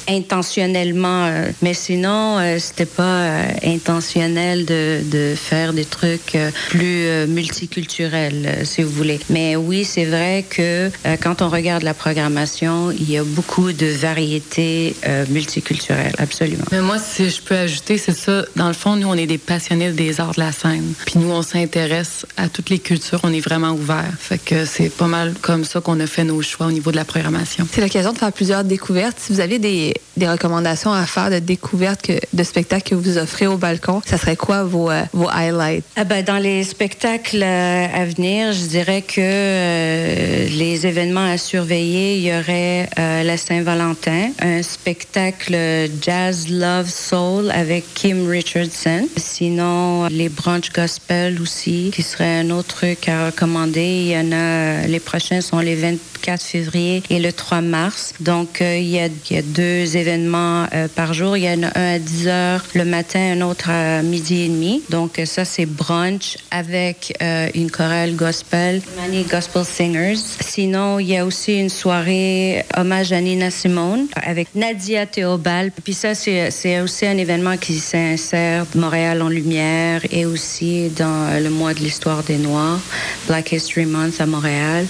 intentionnellement. 0.07 1.29
mais 1.61 1.73
sinon, 1.73 2.39
c'était 2.59 2.85
pas 2.85 3.31
intentionnel 3.63 4.65
de, 4.65 4.99
de, 5.03 5.35
faire 5.35 5.73
des 5.73 5.85
trucs 5.85 6.37
plus 6.69 7.27
multiculturels, 7.27 8.59
si 8.63 8.83
vous 8.83 8.91
voulez. 8.91 9.19
Mais 9.29 9.55
oui, 9.55 9.83
c'est 9.85 10.05
vrai 10.05 10.45
que 10.47 10.89
quand 11.21 11.41
on 11.41 11.49
regarde 11.49 11.83
la 11.83 11.93
programmation, 11.93 12.91
il 12.91 13.09
y 13.09 13.17
a 13.17 13.23
beaucoup 13.23 13.71
de 13.71 13.87
variétés 13.87 14.95
multiculturelles, 15.29 16.13
absolument. 16.17 16.65
Mais 16.71 16.81
moi, 16.81 16.97
si 16.99 17.29
je 17.29 17.41
peux 17.41 17.55
ajouter, 17.55 17.97
c'est 17.97 18.16
dans 18.55 18.67
le 18.67 18.73
fond, 18.73 18.95
nous, 18.95 19.07
on 19.07 19.13
est 19.13 19.27
des 19.27 19.37
passionnés 19.37 19.91
des 19.91 20.19
arts 20.19 20.33
de 20.33 20.39
la 20.39 20.51
scène. 20.51 20.93
Puis 21.05 21.19
nous, 21.19 21.31
on 21.31 21.41
s'intéresse 21.41 22.25
à 22.37 22.49
toutes 22.49 22.69
les 22.69 22.79
cultures. 22.79 23.19
On 23.23 23.33
est 23.33 23.39
vraiment 23.39 23.71
ouvert. 23.71 24.11
Fait 24.19 24.37
que 24.37 24.65
c'est 24.65 24.89
pas 24.89 25.07
mal 25.07 25.33
comme 25.41 25.63
ça 25.63 25.81
qu'on 25.81 25.99
a 25.99 26.07
fait 26.07 26.23
nos 26.23 26.41
choix 26.41 26.67
au 26.67 26.71
niveau 26.71 26.91
de 26.91 26.95
la 26.95 27.05
programmation. 27.05 27.67
C'est 27.71 27.81
l'occasion 27.81 28.13
de 28.13 28.17
faire 28.17 28.31
plusieurs 28.31 28.63
découvertes. 28.63 29.17
Si 29.19 29.33
vous 29.33 29.39
avez 29.39 29.59
des, 29.59 29.93
des 30.15 30.27
recommandations 30.27 30.91
à 30.91 31.05
faire 31.05 31.29
de 31.29 31.39
découvertes 31.39 32.01
que, 32.01 32.13
de 32.33 32.43
spectacles 32.43 32.89
que 32.89 32.95
vous 32.95 33.17
offrez 33.17 33.47
au 33.47 33.57
balcon, 33.57 34.01
ça 34.05 34.17
serait 34.17 34.35
quoi 34.35 34.63
vos, 34.63 34.89
euh, 34.89 35.03
vos 35.13 35.29
highlights? 35.29 35.83
Ah 35.95 36.03
ben, 36.03 36.23
dans 36.23 36.37
les 36.37 36.63
spectacles 36.63 37.43
euh, 37.43 37.87
à 37.93 38.05
venir, 38.05 38.53
je 38.53 38.65
dirais 38.65 39.01
que 39.01 39.19
euh, 39.19 40.47
les 40.49 40.85
événements 40.85 41.29
à 41.29 41.37
surveiller, 41.37 42.17
il 42.17 42.23
y 42.23 42.33
aurait 42.33 42.89
la 42.97 43.37
Saint-Valentin, 43.37 44.31
un 44.39 44.61
spectacle 44.61 45.55
Jazz 46.01 46.47
Love 46.49 46.89
Soul 46.89 47.51
avec 47.51 47.85
Kim 48.07 48.25
Richardson. 48.25 49.09
Sinon, 49.17 50.07
les 50.07 50.29
brunch 50.29 50.71
gospel 50.71 51.41
aussi, 51.41 51.91
qui 51.93 52.03
serait 52.03 52.39
un 52.39 52.51
autre 52.51 52.69
truc 52.77 53.09
à 53.09 53.25
recommander. 53.25 53.81
Il 53.81 54.07
y 54.07 54.17
en 54.17 54.31
a, 54.31 54.87
les 54.87 55.01
prochains 55.01 55.41
sont 55.41 55.59
les 55.59 55.75
24 55.75 56.41
février 56.41 57.03
et 57.09 57.19
le 57.19 57.33
3 57.33 57.59
mars. 57.59 58.13
Donc, 58.21 58.61
euh, 58.61 58.77
il, 58.77 58.87
y 58.87 58.99
a, 58.99 59.09
deux 59.41 59.97
événements 59.97 60.67
euh, 60.73 60.87
par 60.87 61.13
jour. 61.13 61.35
Il 61.35 61.43
y 61.43 61.49
en 61.49 61.63
a 61.63 61.77
un 61.77 61.95
à 61.95 61.99
10 61.99 62.27
heures 62.29 62.63
le 62.75 62.85
matin, 62.85 63.19
un 63.19 63.41
autre 63.41 63.69
à 63.69 64.01
midi 64.03 64.43
et 64.43 64.47
demi. 64.47 64.83
Donc, 64.89 65.21
ça, 65.25 65.43
c'est 65.43 65.65
brunch 65.65 66.37
avec 66.49 67.13
euh, 67.21 67.49
une 67.55 67.69
chorale 67.69 68.15
gospel, 68.15 68.81
Many 69.01 69.23
Gospel 69.23 69.65
Singers. 69.65 70.15
Sinon, 70.39 70.99
il 70.99 71.07
y 71.07 71.17
a 71.17 71.25
aussi 71.25 71.59
une 71.59 71.69
soirée 71.69 72.63
hommage 72.77 73.11
à 73.11 73.19
Nina 73.19 73.51
Simone 73.51 74.07
avec 74.15 74.47
Nadia 74.55 75.05
Théobald. 75.05 75.73
Puis 75.83 75.93
ça, 75.93 76.15
c'est 76.15 76.79
aussi 76.79 77.05
un 77.05 77.17
événement 77.17 77.57
qui 77.57 77.73
s'est 77.79 77.96
s'insère 77.97 78.65
Montréal 78.75 79.21
en 79.21 79.29
lumière 79.29 80.01
et 80.11 80.25
aussi 80.25 80.89
dans 80.89 81.41
le 81.41 81.49
mois 81.49 81.73
de 81.73 81.79
l'histoire 81.79 82.21
des 82.23 82.37
Noirs, 82.37 82.79
Black 83.27 83.51
History 83.51 83.85
Month 83.85 84.21
à 84.21 84.25
Montréal. 84.25 84.85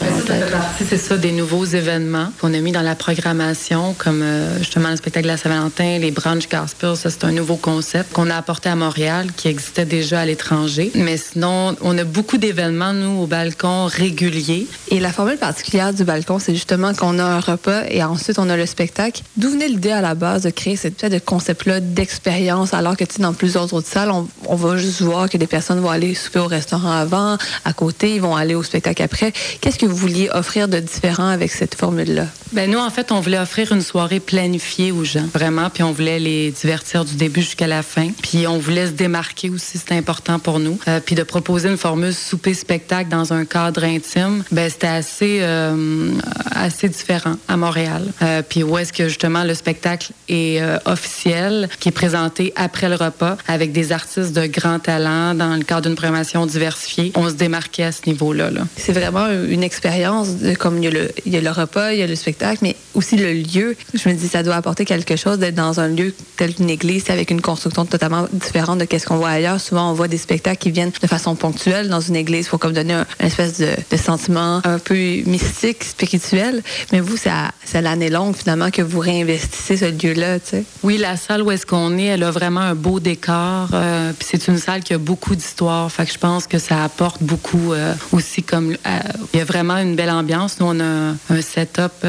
C'est 0.89 0.97
ça, 0.97 1.17
des 1.17 1.31
nouveaux 1.31 1.65
événements 1.65 2.31
qu'on 2.39 2.53
a 2.53 2.59
mis 2.59 2.71
dans 2.71 2.81
la 2.81 2.95
programmation, 2.95 3.95
comme 3.97 4.21
euh, 4.21 4.57
justement 4.59 4.89
le 4.89 4.97
spectacle 4.97 5.23
de 5.23 5.31
la 5.31 5.37
Saint-Valentin, 5.37 5.99
les 5.99 6.11
brunch 6.11 6.49
gospel. 6.49 6.95
Ça, 6.97 7.09
c'est 7.09 7.23
un 7.23 7.31
nouveau 7.31 7.55
concept 7.55 8.11
qu'on 8.11 8.29
a 8.29 8.35
apporté 8.35 8.67
à 8.69 8.75
Montréal, 8.75 9.27
qui 9.35 9.47
existait 9.47 9.85
déjà 9.85 10.21
à 10.21 10.25
l'étranger. 10.25 10.91
Mais 10.95 11.17
sinon, 11.17 11.75
on 11.81 11.97
a 11.97 12.03
beaucoup 12.03 12.37
d'événements, 12.37 12.93
nous, 12.93 13.21
au 13.21 13.27
balcon 13.27 13.85
réguliers. 13.85 14.67
Et 14.89 14.99
la 14.99 15.11
formule 15.11 15.37
particulière 15.37 15.93
du 15.93 16.03
balcon, 16.03 16.39
c'est 16.39 16.53
justement 16.53 16.93
qu'on 16.93 17.19
a 17.19 17.23
un 17.23 17.39
repas 17.39 17.83
et 17.89 18.03
ensuite 18.03 18.37
on 18.39 18.49
a 18.49 18.57
le 18.57 18.65
spectacle. 18.65 19.21
D'où 19.37 19.49
venait 19.49 19.69
l'idée 19.69 19.91
à 19.91 20.01
la 20.01 20.15
base 20.15 20.43
de 20.43 20.49
créer 20.49 20.75
cette 20.75 20.95
espèce 20.95 21.11
de 21.11 21.19
concept-là 21.19 21.79
d'expérience, 21.79 22.73
alors 22.73 22.96
que 22.97 23.21
dans 23.21 23.33
plusieurs 23.33 23.73
autres 23.73 23.87
salles, 23.87 24.11
on, 24.11 24.55
va 24.55 24.77
juste 24.77 25.01
voir 25.01 25.29
que 25.29 25.37
des 25.37 25.47
personnes 25.47 25.79
vont 25.79 25.89
aller 25.89 26.13
souper 26.15 26.39
au 26.39 26.47
restaurant 26.47 26.91
avant, 26.91 27.37
à 27.63 27.73
côté, 27.73 28.15
ils 28.15 28.21
vont 28.21 28.35
aller 28.35 28.55
au 28.55 28.63
spectacle 28.63 29.01
après. 29.03 29.31
Qu'est-ce 29.61 29.79
que 29.79 29.85
vous 29.85 29.95
vouliez 29.95 30.29
offrir 30.31 30.67
de 30.67 30.79
différent 30.79 31.27
avec 31.27 31.51
cette 31.51 31.75
formule-là? 31.75 32.25
Ben 32.53 32.71
nous, 32.71 32.79
en 32.79 32.89
fait, 32.89 33.11
on 33.11 33.19
voulait 33.19 33.39
offrir 33.39 33.71
une 33.73 33.81
soirée 33.81 34.19
planifiée 34.19 34.91
aux 34.91 35.03
gens, 35.03 35.25
vraiment, 35.33 35.69
puis 35.69 35.83
on 35.83 35.91
voulait 35.91 36.19
les 36.19 36.51
divertir 36.51 37.03
du 37.03 37.15
début 37.15 37.41
jusqu'à 37.41 37.67
la 37.67 37.83
fin. 37.83 38.09
Puis 38.21 38.47
on 38.47 38.57
voulait 38.57 38.87
se 38.87 38.91
démarquer 38.91 39.49
aussi, 39.49 39.77
c'était 39.77 39.95
important 39.95 40.39
pour 40.39 40.59
nous. 40.59 40.79
Euh, 40.87 40.99
puis 41.03 41.15
de 41.15 41.23
proposer 41.23 41.69
une 41.69 41.77
formule 41.77 42.13
souper-spectacle 42.13 43.09
dans 43.09 43.33
un 43.33 43.45
cadre 43.45 43.83
intime, 43.83 44.43
ben 44.51 44.69
c'était 44.69 44.87
assez, 44.87 45.39
euh, 45.41 46.11
assez 46.51 46.87
différent 46.89 47.35
à 47.47 47.57
Montréal. 47.57 48.05
Euh, 48.21 48.41
puis 48.47 48.63
où 48.63 48.77
est-ce 48.77 48.93
que 48.93 49.07
justement 49.09 49.43
le 49.43 49.53
spectacle 49.53 50.11
est 50.29 50.61
officiel, 50.85 51.69
qui 51.79 51.89
est 51.89 51.91
présenté 51.91 52.53
après 52.55 52.86
le 52.89 52.95
repas 52.95 53.37
avec 53.47 53.71
des 53.71 53.91
artistes 53.91 54.33
de 54.33 54.45
grand 54.47 54.79
talent 54.79 55.33
dans 55.33 55.55
le 55.55 55.63
cadre 55.63 55.83
d'une 55.83 55.95
programmation 55.95 56.45
diversifiée. 56.45 57.11
On 57.15 57.29
se 57.29 57.33
démarquait 57.33 57.83
à 57.83 57.91
ce 57.91 58.01
niveau-là. 58.07 58.51
-là, 58.51 58.61
c'est 58.75 58.93
vraiment 58.93 59.27
une 59.49 59.63
expérience, 59.63 60.27
comme 60.59 60.77
il 60.77 60.83
y, 60.85 60.87
a 60.87 60.91
le, 60.91 61.11
il 61.25 61.33
y 61.33 61.37
a 61.37 61.41
le 61.41 61.51
repas, 61.51 61.93
il 61.93 61.99
y 61.99 62.03
a 62.03 62.07
le 62.07 62.15
spectacle, 62.15 62.59
mais 62.61 62.75
aussi 62.93 63.15
le 63.17 63.31
lieu. 63.33 63.75
Je 63.93 64.09
me 64.09 64.13
dis, 64.13 64.27
ça 64.27 64.43
doit 64.43 64.55
apporter 64.55 64.85
quelque 64.85 65.15
chose 65.15 65.37
d'être 65.39 65.55
dans 65.55 65.79
un 65.79 65.89
lieu 65.89 66.13
tel 66.35 66.53
qu'une 66.55 66.69
église 66.69 67.09
avec 67.09 67.31
une 67.31 67.41
construction 67.41 67.85
totalement 67.85 68.27
différente 68.31 68.79
de 68.79 68.87
ce 68.97 69.05
qu'on 69.05 69.17
voit 69.17 69.29
ailleurs. 69.29 69.59
Souvent, 69.61 69.91
on 69.91 69.93
voit 69.93 70.07
des 70.07 70.17
spectacles 70.17 70.57
qui 70.57 70.71
viennent 70.71 70.91
de 71.01 71.07
façon 71.07 71.35
ponctuelle 71.35 71.89
dans 71.89 72.01
une 72.01 72.15
église 72.15 72.47
pour 72.47 72.59
comme 72.59 72.73
donner 72.73 72.93
un, 72.93 73.05
une 73.19 73.27
espèce 73.27 73.59
de, 73.59 73.69
de, 73.91 73.97
sentiment 73.97 74.61
un 74.63 74.79
peu 74.79 74.95
mystique, 75.25 75.83
spirituel. 75.83 76.63
Mais 76.91 76.99
vous, 76.99 77.17
c'est 77.17 77.29
à 77.29 77.81
l'année 77.81 78.09
longue, 78.09 78.35
finalement, 78.35 78.71
que 78.71 78.81
vous 78.81 78.99
réinvestissez 78.99 79.77
ce 79.77 79.85
lieu-là. 79.85 80.37
Oui, 80.83 80.97
la 80.97 81.17
salle 81.17 81.41
où 81.41 81.51
est-ce 81.51 81.65
qu'on 81.65 81.97
est, 81.97 82.05
elle 82.05 82.23
a 82.23 82.31
vraiment 82.31 82.61
un 82.61 82.75
beau 82.77 82.99
décor. 82.99 83.69
Euh, 83.73 84.13
puis 84.17 84.27
c'est 84.29 84.47
une 84.47 84.57
salle 84.57 84.81
qui 84.81 84.93
a 84.93 84.97
beaucoup 84.97 85.35
d'histoire. 85.35 85.91
Fait 85.91 86.05
que 86.05 86.13
je 86.13 86.17
pense 86.17 86.47
que 86.47 86.59
ça 86.59 86.83
apporte 86.83 87.21
beaucoup 87.21 87.73
euh, 87.73 87.93
aussi 88.11 88.43
comme... 88.43 88.71
Euh, 88.71 88.99
il 89.33 89.39
y 89.39 89.41
a 89.41 89.45
vraiment 89.45 89.77
une 89.77 89.95
belle 89.95 90.11
ambiance. 90.11 90.59
Nous, 90.59 90.67
on 90.67 90.79
a 90.79 91.13
un 91.29 91.41
setup 91.41 92.05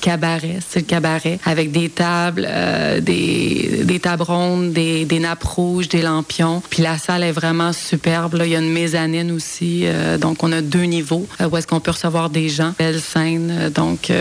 cabaret, 0.00 0.58
c'est 0.68 0.80
le 0.80 0.86
cabaret, 0.86 1.38
avec 1.44 1.70
des 1.70 1.88
tables, 1.88 2.48
des, 3.00 3.82
des 3.84 4.00
tables 4.00 4.22
rondes, 4.22 4.72
des, 4.72 5.18
nappes 5.20 5.44
rouges, 5.44 5.88
des 5.88 6.02
lampions. 6.02 6.62
Puis 6.68 6.82
la 6.82 6.98
salle 6.98 7.22
est 7.22 7.32
vraiment 7.32 7.72
superbe. 7.72 8.34
Là. 8.34 8.46
Il 8.46 8.52
y 8.52 8.56
a 8.56 8.58
une 8.58 8.72
mezzanine 8.72 9.30
aussi. 9.30 9.84
Donc, 10.20 10.42
on 10.42 10.52
a 10.52 10.60
deux 10.60 10.84
niveaux 10.84 11.26
où 11.40 11.56
est-ce 11.56 11.66
qu'on 11.66 11.80
peut 11.80 11.92
recevoir 11.92 12.30
des 12.30 12.48
gens. 12.48 12.74
Belle 12.78 13.00
scène. 13.00 13.70
Donc, 13.74 14.12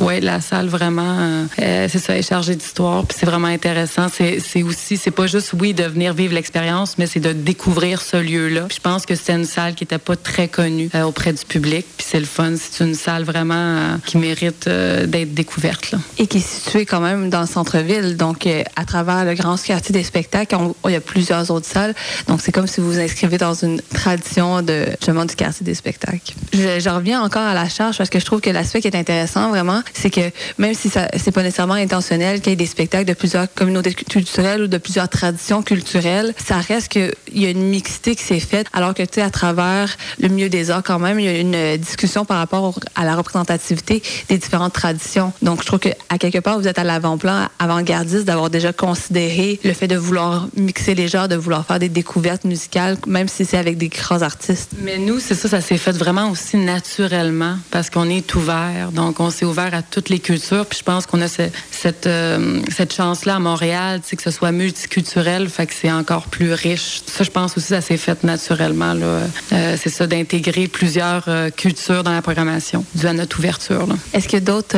ouais, 0.00 0.20
la 0.20 0.40
salle 0.40 0.68
vraiment, 0.68 1.46
c'est 1.56 1.98
ça, 1.98 2.16
est 2.16 2.22
chargée 2.22 2.54
d'histoire. 2.54 3.06
Puis 3.06 3.16
c'est 3.18 3.26
vraiment 3.26 3.48
intéressant. 3.48 4.06
C'est 4.08 4.62
aussi, 4.62 4.96
c'est 4.96 5.10
pas 5.10 5.27
juste, 5.28 5.52
oui, 5.58 5.74
de 5.74 5.84
venir 5.84 6.14
vivre 6.14 6.34
l'expérience, 6.34 6.98
mais 6.98 7.06
c'est 7.06 7.20
de 7.20 7.32
découvrir 7.32 8.02
ce 8.02 8.16
lieu-là. 8.16 8.68
Je 8.72 8.80
pense 8.80 9.06
que 9.06 9.14
c'était 9.14 9.34
une 9.34 9.44
salle 9.44 9.74
qui 9.74 9.84
était 9.84 9.98
pas 9.98 10.16
très 10.16 10.48
connue 10.48 10.90
auprès 11.04 11.32
du 11.32 11.44
public. 11.44 11.86
Puis 11.96 12.06
c'est 12.08 12.20
le 12.20 12.26
fun. 12.26 12.54
C'est 12.56 12.84
une 12.84 12.94
salle 12.94 13.24
vraiment 13.24 13.54
euh, 13.54 13.96
qui 14.04 14.18
mérite 14.18 14.66
euh, 14.66 15.06
d'être 15.06 15.34
découverte. 15.34 15.92
Là. 15.92 15.98
Et 16.18 16.26
qui 16.26 16.38
est 16.38 16.46
située 16.46 16.86
quand 16.86 17.00
même 17.00 17.30
dans 17.30 17.40
le 17.40 17.46
centre-ville. 17.46 18.16
Donc, 18.16 18.46
euh, 18.46 18.62
à 18.76 18.84
travers 18.84 19.24
le 19.24 19.34
grand 19.34 19.60
quartier 19.62 19.92
des 19.92 20.02
spectacles, 20.02 20.56
il 20.86 20.92
y 20.92 20.96
a 20.96 21.00
plusieurs 21.00 21.50
autres 21.50 21.66
salles. 21.66 21.94
Donc, 22.26 22.40
c'est 22.40 22.52
comme 22.52 22.66
si 22.66 22.80
vous 22.80 22.92
vous 22.92 22.98
inscrivez 22.98 23.38
dans 23.38 23.54
une 23.54 23.80
tradition 23.94 24.62
de, 24.62 24.86
justement 24.90 25.24
du 25.24 25.34
quartier 25.34 25.64
des 25.64 25.74
spectacles. 25.74 26.34
Je, 26.52 26.80
je 26.80 26.88
reviens 26.88 27.22
encore 27.22 27.42
à 27.42 27.54
la 27.54 27.68
charge 27.68 27.98
parce 27.98 28.10
que 28.10 28.18
je 28.18 28.24
trouve 28.24 28.40
que 28.40 28.50
l'aspect 28.50 28.80
qui 28.80 28.88
est 28.88 28.96
intéressant 28.96 29.50
vraiment, 29.50 29.82
c'est 29.92 30.10
que 30.10 30.30
même 30.58 30.74
si 30.74 30.88
ça 30.88 31.08
c'est 31.16 31.32
pas 31.32 31.42
nécessairement 31.42 31.74
intentionnel 31.74 32.40
qu'il 32.40 32.50
y 32.50 32.52
ait 32.52 32.56
des 32.56 32.66
spectacles 32.66 33.06
de 33.06 33.14
plusieurs 33.14 33.52
communautés 33.52 33.94
culturelles 33.94 34.62
ou 34.62 34.66
de 34.66 34.78
plusieurs 34.78 35.08
traditions 35.18 35.62
culturelles, 35.62 36.32
ça 36.36 36.58
reste 36.58 36.88
qu'il 36.88 37.12
y 37.32 37.46
a 37.46 37.50
une 37.50 37.68
mixité 37.68 38.14
qui 38.14 38.22
s'est 38.22 38.38
faite 38.38 38.68
alors 38.72 38.94
que, 38.94 39.02
tu 39.02 39.14
sais, 39.14 39.22
à 39.22 39.30
travers 39.30 39.96
le 40.20 40.28
milieu 40.28 40.48
des 40.48 40.70
arts 40.70 40.84
quand 40.84 41.00
même, 41.00 41.18
il 41.18 41.26
y 41.26 41.28
a 41.28 41.38
une 41.38 41.76
discussion 41.76 42.24
par 42.24 42.38
rapport 42.38 42.78
à 42.94 43.04
la 43.04 43.16
représentativité 43.16 44.00
des 44.28 44.38
différentes 44.38 44.74
traditions. 44.74 45.32
Donc, 45.42 45.62
je 45.62 45.66
trouve 45.66 45.80
qu'à 45.80 46.18
quelque 46.18 46.38
part, 46.38 46.58
vous 46.60 46.68
êtes 46.68 46.78
à 46.78 46.84
l'avant-plan, 46.84 47.48
avant-gardiste, 47.58 48.26
d'avoir 48.26 48.48
déjà 48.48 48.72
considéré 48.72 49.58
le 49.64 49.72
fait 49.72 49.88
de 49.88 49.96
vouloir 49.96 50.48
mixer 50.56 50.94
les 50.94 51.08
genres, 51.08 51.28
de 51.28 51.34
vouloir 51.34 51.66
faire 51.66 51.80
des 51.80 51.88
découvertes 51.88 52.44
musicales, 52.44 52.96
même 53.06 53.28
si 53.28 53.44
c'est 53.44 53.58
avec 53.58 53.76
des 53.76 53.88
grands 53.88 54.22
artistes. 54.22 54.70
Mais 54.84 54.98
nous, 54.98 55.18
c'est 55.18 55.34
ça, 55.34 55.48
ça 55.48 55.60
s'est 55.60 55.78
fait 55.78 55.96
vraiment 56.04 56.30
aussi 56.30 56.56
naturellement 56.56 57.56
parce 57.72 57.90
qu'on 57.90 58.08
est 58.08 58.34
ouvert. 58.36 58.92
Donc, 58.92 59.18
on 59.18 59.30
s'est 59.30 59.44
ouvert 59.44 59.74
à 59.74 59.82
toutes 59.82 60.10
les 60.10 60.20
cultures. 60.20 60.66
Puis 60.66 60.78
je 60.78 60.84
pense 60.84 61.06
qu'on 61.06 61.20
a 61.22 61.26
euh, 61.26 62.62
cette 62.70 62.92
chance-là 62.94 63.34
à 63.36 63.38
Montréal, 63.40 64.00
que 64.00 64.22
ce 64.22 64.30
soit 64.30 64.52
multiculturel, 64.52 65.07
fait 65.48 65.66
que 65.66 65.74
c'est 65.74 65.90
encore 65.90 66.26
plus 66.26 66.52
riche. 66.52 67.02
Ça, 67.06 67.24
je 67.24 67.30
pense 67.30 67.56
aussi, 67.56 67.68
ça 67.68 67.80
s'est 67.80 67.96
fait 67.96 68.22
naturellement. 68.24 68.94
Euh, 68.94 69.76
c'est 69.80 69.88
ça, 69.88 70.06
d'intégrer 70.06 70.68
plusieurs 70.68 71.24
euh, 71.28 71.50
cultures 71.50 72.04
dans 72.04 72.12
la 72.12 72.22
programmation, 72.22 72.84
dû 72.94 73.06
à 73.06 73.12
notre 73.12 73.38
ouverture. 73.38 73.88
Est-ce 74.12 74.28
a 74.36 74.40
d'autres 74.40 74.76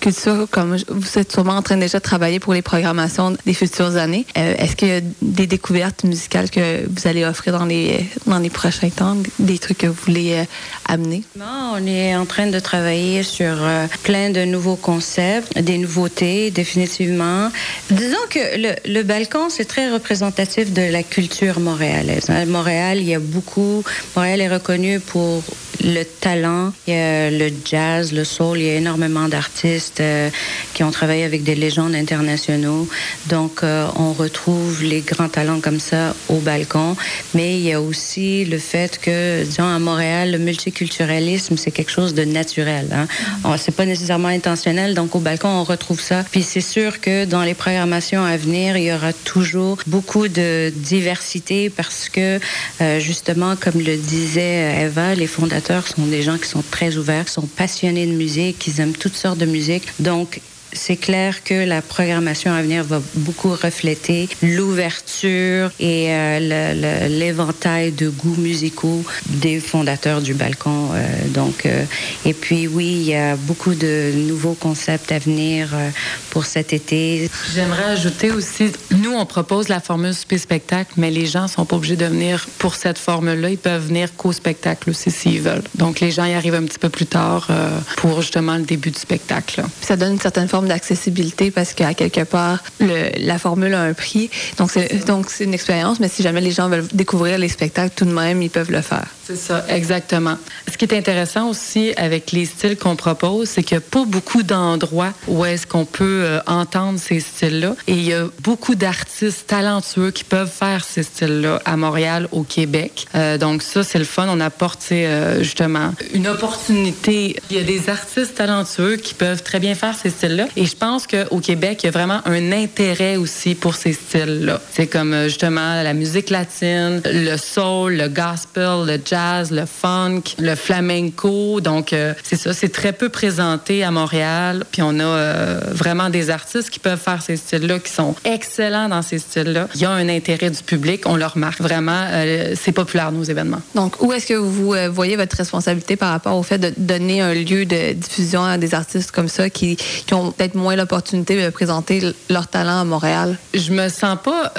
cultures, 0.00 0.48
comme 0.50 0.76
vous 0.88 1.18
êtes 1.18 1.30
sûrement 1.30 1.56
en 1.56 1.62
train 1.62 1.76
déjà 1.76 1.98
de 1.98 2.02
travailler 2.02 2.40
pour 2.40 2.54
les 2.54 2.62
programmations 2.62 3.36
des 3.46 3.54
futures 3.54 3.96
années, 3.96 4.26
euh, 4.36 4.54
est-ce 4.58 4.74
qu'il 4.74 4.88
y 4.88 4.92
a 4.92 5.00
des 5.22 5.46
découvertes 5.46 6.04
musicales 6.04 6.50
que 6.50 6.86
vous 6.88 7.06
allez 7.06 7.24
offrir 7.24 7.58
dans 7.58 7.66
les, 7.66 8.06
dans 8.26 8.38
les 8.38 8.50
prochains 8.50 8.90
temps, 8.90 9.16
des 9.38 9.58
trucs 9.58 9.78
que 9.78 9.86
vous 9.86 10.02
voulez 10.06 10.32
euh, 10.32 10.44
amener? 10.88 11.22
Non, 11.38 11.74
on 11.74 11.86
est 11.86 12.16
en 12.16 12.26
train 12.26 12.48
de 12.48 12.58
travailler 12.58 13.22
sur 13.22 13.54
euh, 13.60 13.86
plein 14.02 14.30
de 14.30 14.44
nouveaux 14.44 14.76
concepts, 14.76 15.56
des 15.58 15.78
nouveautés, 15.78 16.50
définitivement. 16.50 17.50
Disons 17.90 18.16
que 18.30 18.40
le, 18.86 19.02
balcon, 19.02 19.48
c'est 19.50 19.66
très 19.66 19.90
représentatif 19.90 20.72
de 20.72 20.90
la 20.90 21.02
culture 21.02 21.60
montréalaise. 21.60 22.30
À 22.30 22.44
Montréal, 22.46 22.98
il 22.98 23.08
y 23.08 23.14
a 23.14 23.18
beaucoup, 23.20 23.84
Montréal 24.16 24.40
est 24.40 24.48
reconnu 24.48 25.00
pour 25.00 25.42
le 25.82 26.04
talent, 26.04 26.72
il 26.86 26.94
y 26.94 26.96
a 26.96 27.30
le 27.30 27.50
jazz, 27.64 28.12
le 28.12 28.24
soul, 28.24 28.58
il 28.58 28.66
y 28.66 28.70
a 28.70 28.74
énormément 28.74 29.28
d'artistes 29.28 30.00
euh, 30.00 30.30
qui 30.74 30.84
ont 30.84 30.90
travaillé 30.90 31.24
avec 31.24 31.42
des 31.42 31.54
légendes 31.54 31.94
internationaux. 31.94 32.88
Donc, 33.28 33.62
euh, 33.62 33.86
on 33.96 34.12
retrouve 34.12 34.82
les 34.82 35.00
grands 35.00 35.28
talents 35.28 35.60
comme 35.60 35.80
ça 35.80 36.14
au 36.28 36.36
balcon. 36.36 36.96
Mais 37.34 37.56
il 37.58 37.62
y 37.62 37.72
a 37.72 37.80
aussi 37.80 38.44
le 38.44 38.58
fait 38.58 38.98
que, 38.98 39.44
disons, 39.44 39.64
à 39.64 39.78
Montréal, 39.78 40.32
le 40.32 40.38
multiculturalisme, 40.38 41.56
c'est 41.56 41.70
quelque 41.70 41.90
chose 41.90 42.14
de 42.14 42.24
naturel. 42.24 42.88
Hein? 42.92 43.56
C'est 43.56 43.74
pas 43.74 43.86
nécessairement 43.86 44.28
intentionnel. 44.28 44.94
Donc, 44.94 45.14
au 45.14 45.20
balcon, 45.20 45.48
on 45.48 45.64
retrouve 45.64 46.00
ça. 46.00 46.24
Puis, 46.30 46.42
c'est 46.42 46.60
sûr 46.60 47.00
que 47.00 47.24
dans 47.24 47.42
les 47.42 47.54
programmations 47.54 48.24
à 48.24 48.36
venir, 48.36 48.76
il 48.76 48.84
y 48.84 48.92
aura 48.92 49.12
toujours 49.12 49.78
beaucoup 49.86 50.28
de 50.28 50.72
diversité 50.74 51.70
parce 51.70 52.08
que, 52.08 52.38
euh, 52.80 53.00
justement, 53.00 53.56
comme 53.56 53.80
le 53.80 53.96
disait 53.96 54.84
Eva, 54.84 55.14
les 55.14 55.26
fondateurs 55.26 55.69
sont 55.86 56.06
des 56.06 56.22
gens 56.22 56.38
qui 56.38 56.48
sont 56.48 56.62
très 56.70 56.96
ouverts, 56.96 57.26
qui 57.26 57.32
sont 57.32 57.46
passionnés 57.46 58.06
de 58.06 58.12
musique, 58.12 58.58
qui 58.58 58.72
aiment 58.80 58.92
toutes 58.92 59.16
sortes 59.16 59.38
de 59.38 59.46
musique. 59.46 59.84
Donc, 60.00 60.40
c'est 60.72 60.96
clair 60.96 61.42
que 61.44 61.54
la 61.66 61.82
programmation 61.82 62.52
à 62.52 62.62
venir 62.62 62.84
va 62.84 63.00
beaucoup 63.14 63.50
refléter 63.50 64.28
l'ouverture 64.42 65.70
et 65.80 66.06
euh, 66.08 67.08
l'éventail 67.08 67.92
de 67.92 68.08
goûts 68.08 68.36
musicaux 68.36 69.04
des 69.26 69.60
fondateurs 69.60 70.20
du 70.20 70.34
balcon. 70.34 70.90
Euh, 70.92 71.28
donc, 71.28 71.66
euh, 71.66 71.84
et 72.24 72.34
puis 72.34 72.66
oui, 72.68 72.86
il 72.86 73.02
y 73.02 73.14
a 73.14 73.36
beaucoup 73.36 73.74
de 73.74 74.12
nouveaux 74.28 74.54
concepts 74.54 75.12
à 75.12 75.18
venir 75.18 75.70
euh, 75.72 75.90
pour 76.30 76.44
cet 76.44 76.72
été. 76.72 77.30
J'aimerais 77.54 77.84
ajouter 77.84 78.30
aussi, 78.30 78.72
nous 78.90 79.12
on 79.12 79.26
propose 79.26 79.68
la 79.68 79.80
formule 79.80 80.14
spectacle, 80.14 80.92
mais 80.96 81.10
les 81.10 81.26
gens 81.26 81.48
sont 81.48 81.64
pas 81.64 81.76
obligés 81.76 81.96
de 81.96 82.06
venir 82.06 82.46
pour 82.58 82.74
cette 82.74 82.98
formule-là. 82.98 83.50
Ils 83.50 83.58
peuvent 83.58 83.86
venir 83.86 84.14
qu'au 84.16 84.32
spectacle 84.32 84.90
aussi 84.90 85.10
s'ils 85.10 85.40
veulent. 85.40 85.62
Donc 85.74 86.00
les 86.00 86.10
gens 86.10 86.24
y 86.24 86.34
arrivent 86.34 86.54
un 86.54 86.64
petit 86.64 86.78
peu 86.78 86.88
plus 86.88 87.06
tard 87.06 87.48
euh, 87.50 87.78
pour 87.96 88.20
justement 88.22 88.56
le 88.56 88.62
début 88.62 88.90
du 88.90 88.98
spectacle. 88.98 89.62
Ça 89.80 89.96
donne 89.96 90.12
une 90.12 90.20
certaine 90.20 90.48
forme 90.48 90.59
d'accessibilité 90.68 91.50
parce 91.50 91.72
qu'à 91.74 91.94
quelque 91.94 92.24
part, 92.24 92.62
la 92.80 93.38
formule 93.38 93.74
a 93.74 93.82
un 93.82 93.92
prix. 93.92 94.30
Donc, 94.58 94.70
c'est 94.70 95.44
une 95.44 95.54
expérience, 95.54 96.00
mais 96.00 96.08
si 96.08 96.22
jamais 96.22 96.40
les 96.40 96.50
gens 96.50 96.68
veulent 96.68 96.86
découvrir 96.92 97.38
les 97.38 97.48
spectacles 97.48 97.94
tout 97.94 98.04
de 98.04 98.12
même, 98.12 98.42
ils 98.42 98.50
peuvent 98.50 98.72
le 98.72 98.80
faire. 98.80 99.06
C'est 99.30 99.36
ça, 99.36 99.64
exactement. 99.68 100.36
Ce 100.68 100.76
qui 100.76 100.84
est 100.84 100.92
intéressant 100.92 101.48
aussi 101.48 101.92
avec 101.96 102.32
les 102.32 102.46
styles 102.46 102.76
qu'on 102.76 102.96
propose, 102.96 103.48
c'est 103.48 103.62
qu'il 103.62 103.76
n'y 103.76 103.84
a 103.84 103.86
pas 103.88 104.04
beaucoup 104.04 104.42
d'endroits 104.42 105.12
où 105.28 105.44
est-ce 105.44 105.68
qu'on 105.68 105.84
peut 105.84 106.24
euh, 106.24 106.40
entendre 106.48 106.98
ces 106.98 107.20
styles-là. 107.20 107.76
Et 107.86 107.92
il 107.92 108.02
y 108.02 108.12
a 108.12 108.24
beaucoup 108.42 108.74
d'artistes 108.74 109.46
talentueux 109.46 110.10
qui 110.10 110.24
peuvent 110.24 110.50
faire 110.50 110.82
ces 110.82 111.04
styles-là 111.04 111.62
à 111.64 111.76
Montréal, 111.76 112.26
au 112.32 112.42
Québec. 112.42 113.06
Euh, 113.14 113.38
donc 113.38 113.62
ça, 113.62 113.84
c'est 113.84 114.00
le 114.00 114.04
fun. 114.04 114.26
On 114.28 114.40
apporte 114.40 114.84
euh, 114.90 115.44
justement 115.44 115.94
une 116.12 116.26
opportunité. 116.26 117.36
Il 117.50 117.56
y 117.56 117.60
a 117.60 117.62
des 117.62 117.88
artistes 117.88 118.34
talentueux 118.34 118.96
qui 118.96 119.14
peuvent 119.14 119.44
très 119.44 119.60
bien 119.60 119.76
faire 119.76 119.94
ces 119.94 120.10
styles-là. 120.10 120.48
Et 120.56 120.66
je 120.66 120.74
pense 120.74 121.06
qu'au 121.06 121.38
Québec, 121.38 121.84
il 121.84 121.86
y 121.86 121.88
a 121.88 121.92
vraiment 121.92 122.20
un 122.24 122.50
intérêt 122.50 123.14
aussi 123.14 123.54
pour 123.54 123.76
ces 123.76 123.92
styles-là. 123.92 124.60
C'est 124.72 124.88
comme 124.88 125.14
justement 125.24 125.84
la 125.84 125.94
musique 125.94 126.30
latine, 126.30 127.00
le 127.04 127.36
soul, 127.36 127.94
le 127.94 128.08
gospel, 128.08 128.86
le 128.86 129.00
jazz 129.04 129.19
le 129.50 129.66
funk, 129.66 130.22
le 130.38 130.54
flamenco. 130.54 131.60
Donc, 131.60 131.92
euh, 131.92 132.14
c'est 132.22 132.36
ça, 132.36 132.52
c'est 132.52 132.68
très 132.68 132.92
peu 132.92 133.08
présenté 133.08 133.84
à 133.84 133.90
Montréal. 133.90 134.64
Puis 134.70 134.82
on 134.82 134.98
a 134.98 135.04
euh, 135.04 135.60
vraiment 135.72 136.10
des 136.10 136.30
artistes 136.30 136.70
qui 136.70 136.78
peuvent 136.78 136.98
faire 136.98 137.22
ces 137.22 137.36
styles-là, 137.36 137.78
qui 137.78 137.92
sont 137.92 138.14
excellents 138.24 138.88
dans 138.88 139.02
ces 139.02 139.18
styles-là. 139.18 139.68
Il 139.74 139.80
y 139.80 139.84
a 139.84 139.90
un 139.90 140.08
intérêt 140.08 140.50
du 140.50 140.62
public, 140.62 141.02
on 141.06 141.16
le 141.16 141.26
remarque. 141.26 141.60
Vraiment, 141.60 142.04
euh, 142.10 142.54
c'est 142.60 142.72
populaire, 142.72 143.12
nos 143.12 143.22
événements. 143.22 143.60
Donc, 143.74 144.02
où 144.02 144.12
est-ce 144.12 144.26
que 144.26 144.34
vous 144.34 144.74
voyez 144.92 145.16
votre 145.16 145.36
responsabilité 145.36 145.96
par 145.96 146.10
rapport 146.10 146.36
au 146.36 146.42
fait 146.42 146.58
de 146.58 146.72
donner 146.76 147.20
un 147.20 147.34
lieu 147.34 147.64
de 147.64 147.92
diffusion 147.92 148.44
à 148.44 148.58
des 148.58 148.74
artistes 148.74 149.10
comme 149.10 149.28
ça 149.28 149.50
qui, 149.50 149.76
qui 149.76 150.14
ont 150.14 150.32
peut-être 150.32 150.54
moins 150.54 150.76
l'opportunité 150.76 151.42
de 151.42 151.50
présenter 151.50 152.02
leur 152.28 152.46
talent 152.48 152.80
à 152.80 152.84
Montréal? 152.84 153.36
Je 153.54 153.72
me 153.72 153.88
sens 153.88 154.18
pas 154.22 154.52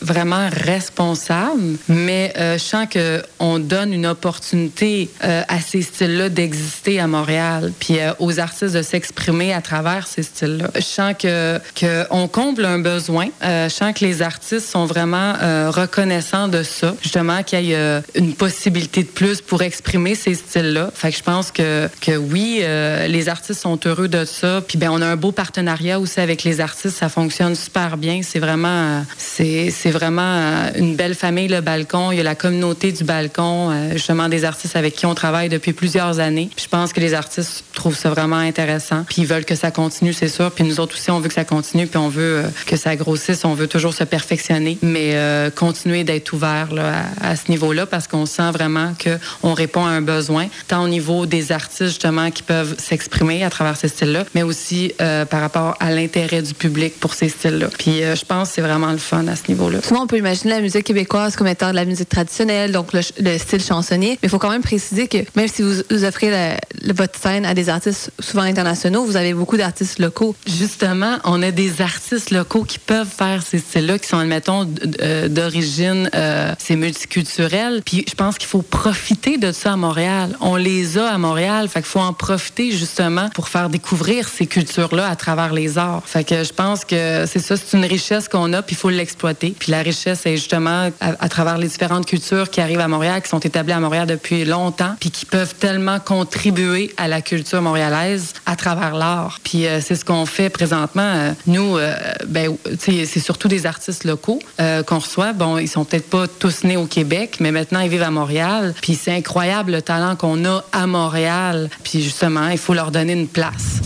vraiment 0.00 0.48
responsable, 0.50 1.76
mais 1.88 2.32
je 2.36 2.58
sens 2.58 2.86
qu'on 2.92 3.58
donne 3.58 3.92
une 3.92 4.05
opportunité 4.06 5.10
euh, 5.24 5.42
à 5.48 5.60
ces 5.60 5.82
styles-là 5.82 6.28
d'exister 6.28 7.00
à 7.00 7.06
Montréal, 7.06 7.72
puis 7.78 7.98
euh, 7.98 8.12
aux 8.18 8.38
artistes 8.38 8.74
de 8.74 8.82
s'exprimer 8.82 9.52
à 9.52 9.60
travers 9.60 10.06
ces 10.06 10.22
styles-là. 10.22 10.70
Je 10.74 10.80
sens 10.80 11.14
que 11.18 11.58
qu'on 11.78 12.28
comble 12.28 12.64
un 12.64 12.78
besoin. 12.78 13.28
Euh, 13.44 13.68
je 13.68 13.74
sens 13.74 13.92
que 13.92 14.04
les 14.04 14.22
artistes 14.22 14.68
sont 14.68 14.86
vraiment 14.86 15.34
reconnaissants 15.70 16.48
de 16.48 16.62
ça, 16.62 16.94
justement 17.02 17.42
qu'il 17.42 17.64
y 17.64 17.72
ait 17.72 18.02
une 18.14 18.34
possibilité 18.34 19.02
de 19.02 19.08
plus 19.08 19.40
pour 19.40 19.62
exprimer 19.62 20.14
ces 20.14 20.34
styles-là. 20.34 20.90
Fait 20.94 21.10
que 21.10 21.18
je 21.18 21.22
pense 21.22 21.50
que 21.50 21.88
que 22.00 22.16
oui, 22.16 22.62
les 23.08 23.28
artistes 23.28 23.60
sont 23.60 23.78
heureux 23.86 24.08
de 24.08 24.24
ça. 24.24 24.62
Puis 24.66 24.78
ben 24.78 24.90
on 24.90 25.00
a 25.02 25.06
un 25.06 25.16
beau 25.16 25.32
partenariat 25.32 25.98
aussi 26.00 26.20
avec 26.20 26.44
les 26.44 26.60
artistes, 26.60 26.96
ça 26.98 27.08
fonctionne 27.08 27.54
super 27.54 27.96
bien. 27.96 28.20
C'est 28.22 28.38
vraiment 28.38 29.04
c'est 29.16 29.90
vraiment 29.90 30.70
une 30.76 30.96
belle 30.96 31.14
famille 31.14 31.48
le 31.48 31.60
balcon. 31.60 32.12
Il 32.12 32.18
y 32.18 32.20
a 32.20 32.24
la 32.24 32.34
communauté 32.34 32.92
du 32.92 33.04
balcon 33.04 33.70
justement 33.92 34.28
des 34.28 34.44
artistes 34.44 34.76
avec 34.76 34.94
qui 34.94 35.06
on 35.06 35.14
travaille 35.14 35.48
depuis 35.48 35.72
plusieurs 35.72 36.20
années. 36.20 36.50
je 36.56 36.68
pense 36.68 36.92
que 36.92 37.00
les 37.00 37.14
artistes 37.14 37.64
trouvent 37.74 37.96
ça 37.96 38.10
vraiment 38.10 38.36
intéressant. 38.36 39.04
Puis 39.08 39.22
ils 39.22 39.26
veulent 39.26 39.44
que 39.44 39.54
ça 39.54 39.70
continue, 39.70 40.12
c'est 40.12 40.28
sûr. 40.28 40.50
Puis 40.50 40.64
nous 40.64 40.80
autres 40.80 40.96
aussi, 40.96 41.10
on 41.10 41.20
veut 41.20 41.28
que 41.28 41.34
ça 41.34 41.44
continue. 41.44 41.86
Puis 41.86 41.98
on 41.98 42.08
veut 42.08 42.44
euh, 42.44 42.48
que 42.66 42.76
ça 42.76 42.96
grossisse. 42.96 43.44
On 43.44 43.54
veut 43.54 43.68
toujours 43.68 43.94
se 43.94 44.04
perfectionner, 44.04 44.78
mais 44.82 45.14
euh, 45.14 45.50
continuer 45.50 46.04
d'être 46.04 46.32
ouvert 46.32 46.72
là, 46.72 47.04
à, 47.20 47.36
ce 47.36 47.50
niveau-là 47.50 47.86
parce 47.86 48.06
qu'on 48.08 48.26
sent 48.26 48.50
vraiment 48.50 48.92
qu'on 49.02 49.54
répond 49.54 49.84
à 49.84 49.90
un 49.90 50.00
besoin, 50.00 50.46
tant 50.68 50.84
au 50.84 50.88
niveau 50.88 51.26
des 51.26 51.52
artistes 51.52 51.86
justement 51.86 52.30
qui 52.30 52.42
peuvent 52.42 52.74
s'exprimer 52.78 53.44
à 53.44 53.50
travers 53.50 53.76
ces 53.76 53.88
styles-là, 53.88 54.24
mais 54.34 54.42
aussi 54.42 54.92
euh, 55.00 55.24
par 55.24 55.40
rapport 55.40 55.76
à 55.80 55.90
l'intérêt 55.90 56.42
du 56.42 56.54
public 56.54 56.98
pour 56.98 57.14
ces 57.14 57.28
styles-là. 57.28 57.68
Puis 57.78 58.00
je 58.00 58.24
pense 58.24 58.48
que 58.48 58.54
c'est 58.56 58.62
vraiment 58.62 58.92
le 58.92 58.98
fun 58.98 59.26
à 59.28 59.36
ce 59.36 59.42
niveau-là. 59.48 59.82
Souvent, 59.82 60.02
on 60.02 60.06
peut 60.06 60.18
imaginer 60.18 60.50
la 60.50 60.60
musique 60.60 60.84
québécoise 60.84 61.36
comme 61.36 61.46
étant 61.46 61.70
de 61.70 61.76
la 61.76 61.84
musique 61.84 62.08
traditionnelle, 62.08 62.72
donc 62.72 62.92
le, 62.92 63.00
le 63.20 63.38
style 63.38 63.62
chanson 63.62 63.75
mais 64.16 64.18
il 64.22 64.28
faut 64.28 64.38
quand 64.38 64.50
même 64.50 64.62
préciser 64.62 65.08
que 65.08 65.18
même 65.34 65.48
si 65.48 65.62
vous, 65.62 66.04
offrez 66.04 66.56
votre 66.84 67.18
scène 67.18 67.44
à 67.44 67.54
des 67.54 67.68
artistes 67.68 68.10
souvent 68.20 68.42
internationaux, 68.42 69.04
vous 69.04 69.16
avez 69.16 69.34
beaucoup 69.34 69.56
d'artistes 69.56 69.98
locaux. 69.98 70.34
Justement, 70.46 71.16
on 71.24 71.42
a 71.42 71.50
des 71.50 71.80
artistes 71.80 72.30
locaux 72.30 72.64
qui 72.64 72.78
peuvent 72.78 73.08
faire 73.08 73.42
ces 73.42 73.58
styles-là, 73.58 73.98
qui 73.98 74.08
sont, 74.08 74.18
admettons, 74.18 74.68
euh, 75.00 75.28
d'origine, 75.28 76.10
euh, 76.14 76.54
c'est 76.58 76.76
multiculturel. 76.76 77.82
Puis 77.84 78.04
je 78.08 78.14
pense 78.14 78.38
qu'il 78.38 78.48
faut 78.48 78.62
profiter 78.62 79.38
de 79.38 79.52
ça 79.52 79.72
à 79.72 79.76
Montréal. 79.76 80.36
On 80.40 80.56
les 80.56 80.98
a 80.98 81.08
à 81.08 81.18
Montréal, 81.18 81.68
fait 81.68 81.80
qu'il 81.80 81.88
faut 81.88 82.00
en 82.00 82.12
profiter 82.12 82.72
justement 82.72 83.28
pour 83.30 83.48
faire 83.48 83.68
découvrir 83.68 84.28
ces 84.28 84.46
cultures-là 84.46 85.08
à 85.08 85.16
travers 85.16 85.52
les 85.52 85.78
arts. 85.78 86.02
Fait 86.06 86.24
que 86.24 86.44
je 86.44 86.52
pense 86.52 86.84
que 86.84 87.24
c'est 87.26 87.38
ça, 87.38 87.56
c'est 87.56 87.76
une 87.76 87.84
richesse 87.84 88.28
qu'on 88.28 88.52
a, 88.52 88.62
puis 88.62 88.74
il 88.74 88.78
faut 88.78 88.90
l'exploiter. 88.90 89.54
Puis 89.58 89.72
la 89.72 89.82
richesse, 89.82 90.20
c'est 90.22 90.36
justement 90.36 90.90
à, 91.00 91.08
à, 91.18 91.28
travers 91.28 91.58
les 91.58 91.68
différentes 91.68 92.06
cultures 92.06 92.50
qui 92.50 92.60
arrivent 92.60 92.80
à 92.80 92.88
Montréal, 92.88 93.22
qui 93.22 93.28
sont 93.28 93.40
établies 93.40 93.65
à 93.72 93.80
Montréal 93.80 94.06
depuis 94.06 94.44
longtemps, 94.44 94.94
puis 95.00 95.10
qui 95.10 95.26
peuvent 95.26 95.54
tellement 95.54 95.98
contribuer 96.00 96.94
à 96.96 97.08
la 97.08 97.20
culture 97.20 97.62
montréalaise 97.62 98.32
à 98.46 98.56
travers 98.56 98.94
l'art. 98.94 99.40
Puis 99.42 99.66
euh, 99.66 99.80
c'est 99.80 99.94
ce 99.94 100.04
qu'on 100.04 100.26
fait 100.26 100.50
présentement. 100.50 101.02
Euh, 101.02 101.32
nous, 101.46 101.76
euh, 101.76 101.94
ben, 102.26 102.56
c'est 102.78 103.20
surtout 103.20 103.48
des 103.48 103.66
artistes 103.66 104.04
locaux 104.04 104.40
qu'on 104.86 104.98
reçoit. 104.98 105.32
Bon, 105.32 105.58
ils 105.58 105.68
sont 105.68 105.84
peut-être 105.84 106.08
pas 106.08 106.26
tous 106.26 106.64
nés 106.64 106.76
au 106.76 106.86
Québec, 106.86 107.36
mais 107.40 107.52
maintenant 107.52 107.80
ils 107.80 107.88
vivent 107.88 108.02
à 108.02 108.10
Montréal. 108.10 108.74
Puis 108.80 108.94
c'est 108.94 109.14
incroyable 109.14 109.72
le 109.72 109.82
talent 109.82 110.16
qu'on 110.16 110.44
a 110.44 110.64
à 110.72 110.86
Montréal. 110.86 111.70
Puis 111.82 112.02
justement, 112.02 112.48
il 112.48 112.58
faut 112.58 112.74
leur 112.74 112.90
donner 112.90 113.12
une 113.12 113.28
place. 113.28 113.80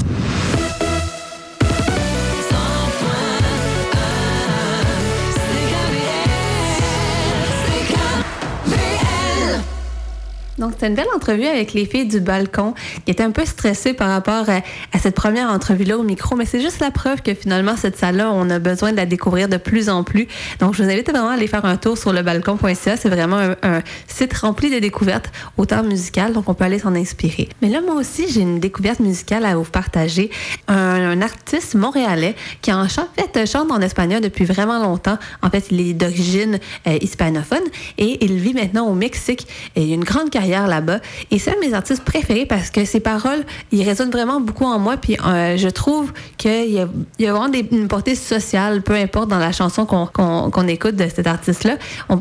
Donc, 10.61 10.73
c'était 10.73 10.89
une 10.89 10.95
belle 10.95 11.09
entrevue 11.17 11.47
avec 11.47 11.73
les 11.73 11.87
filles 11.87 12.07
du 12.07 12.21
balcon 12.21 12.75
qui 13.07 13.11
étaient 13.11 13.23
un 13.23 13.31
peu 13.31 13.47
stressées 13.47 13.95
par 13.95 14.11
rapport 14.11 14.45
à, 14.51 14.99
cette 14.99 15.15
première 15.15 15.49
entrevue-là 15.51 15.97
au 15.97 16.03
micro, 16.03 16.37
mais 16.37 16.45
c'est 16.45 16.61
juste 16.61 16.81
la 16.81 16.91
preuve 16.91 17.23
que 17.23 17.33
finalement, 17.33 17.77
cette 17.79 17.97
salle-là, 17.97 18.31
on 18.31 18.51
a 18.51 18.59
besoin 18.59 18.93
de 18.93 18.97
la 18.99 19.07
découvrir 19.07 19.49
de 19.49 19.57
plus 19.57 19.89
en 19.89 20.05
plus. 20.05 20.29
Donc, 20.59 20.75
je 20.75 20.83
vous 20.83 20.91
invite 20.91 21.11
vraiment 21.11 21.31
à 21.31 21.35
aller 21.35 21.47
faire 21.47 21.65
un 21.65 21.79
tour 21.79 21.97
sur 21.97 22.13
le 22.13 22.23
balcon.ca. 22.23 22.99
C'est 22.99 23.09
vraiment 23.09 23.39
un, 23.63 23.81
site 24.07 24.37
rempli 24.37 24.71
de 24.71 24.79
découvertes, 24.79 25.33
autant 25.57 25.83
musicales, 25.83 26.35
donc 26.35 26.47
on 26.49 26.55
peut 26.55 26.65
aller 26.65 26.79
s'en 26.79 26.95
inspirer. 26.95 27.49
Mais 27.63 27.71
là, 27.71 27.81
moi 27.81 27.95
aussi, 27.95 28.31
j'ai 28.31 28.43
une 28.43 28.61
découverte 28.61 29.01
musicale 29.01 29.47
à 29.47 29.57
vous 29.57 29.65
partager. 29.65 30.31
Un, 30.69 31.23
artiste 31.23 31.75
montréalais 31.75 32.35
qui 32.63 32.73
en 32.73 32.87
fait 32.89 33.47
chante 33.47 33.71
en 33.71 33.81
espagnol 33.81 34.21
depuis 34.21 34.45
vraiment 34.45 34.79
longtemps. 34.79 35.19
En 35.43 35.51
fait, 35.51 35.67
il 35.71 35.81
est 35.81 35.93
d'origine 35.93 36.59
euh, 36.87 36.99
hispanophone 37.01 37.63
et 37.99 38.25
il 38.25 38.39
vit 38.39 38.55
maintenant 38.55 38.87
au 38.87 38.95
Mexique. 38.95 39.47
Et 39.77 39.93
une 39.93 40.05
grande 40.05 40.31
carrière 40.31 40.50
là-bas. 40.51 40.99
Et 41.31 41.39
c'est 41.39 41.53
un 41.53 41.55
de 41.55 41.61
mes 41.61 41.75
artistes 41.75 42.05
préférés 42.05 42.47
parce 42.47 42.71
que 42.71 42.85
ses 42.85 43.01
paroles, 43.01 43.45
ils 43.73 43.83
résonnent 43.83 44.11
vraiment 44.11 44.41
beaucoup 44.41 44.65
en 44.65 44.79
moi. 44.79 44.97
Puis 44.97 45.17
euh, 45.25 45.57
je 45.57 45.69
trouve 45.69 46.13
qu'il 46.37 46.71
y 46.71 46.81
y 47.19 47.27
a 47.27 47.33
vraiment 47.33 47.53
une 47.71 47.89
portée 47.89 48.15
sociale, 48.15 48.83
peu 48.83 48.95
importe 48.95 49.29
dans 49.29 49.39
la 49.39 49.53
chanson 49.53 49.87
qu'on 49.87 50.69
écoute 50.69 50.97
de 50.97 51.09
cet 51.09 51.27
artiste-là. 51.27 51.77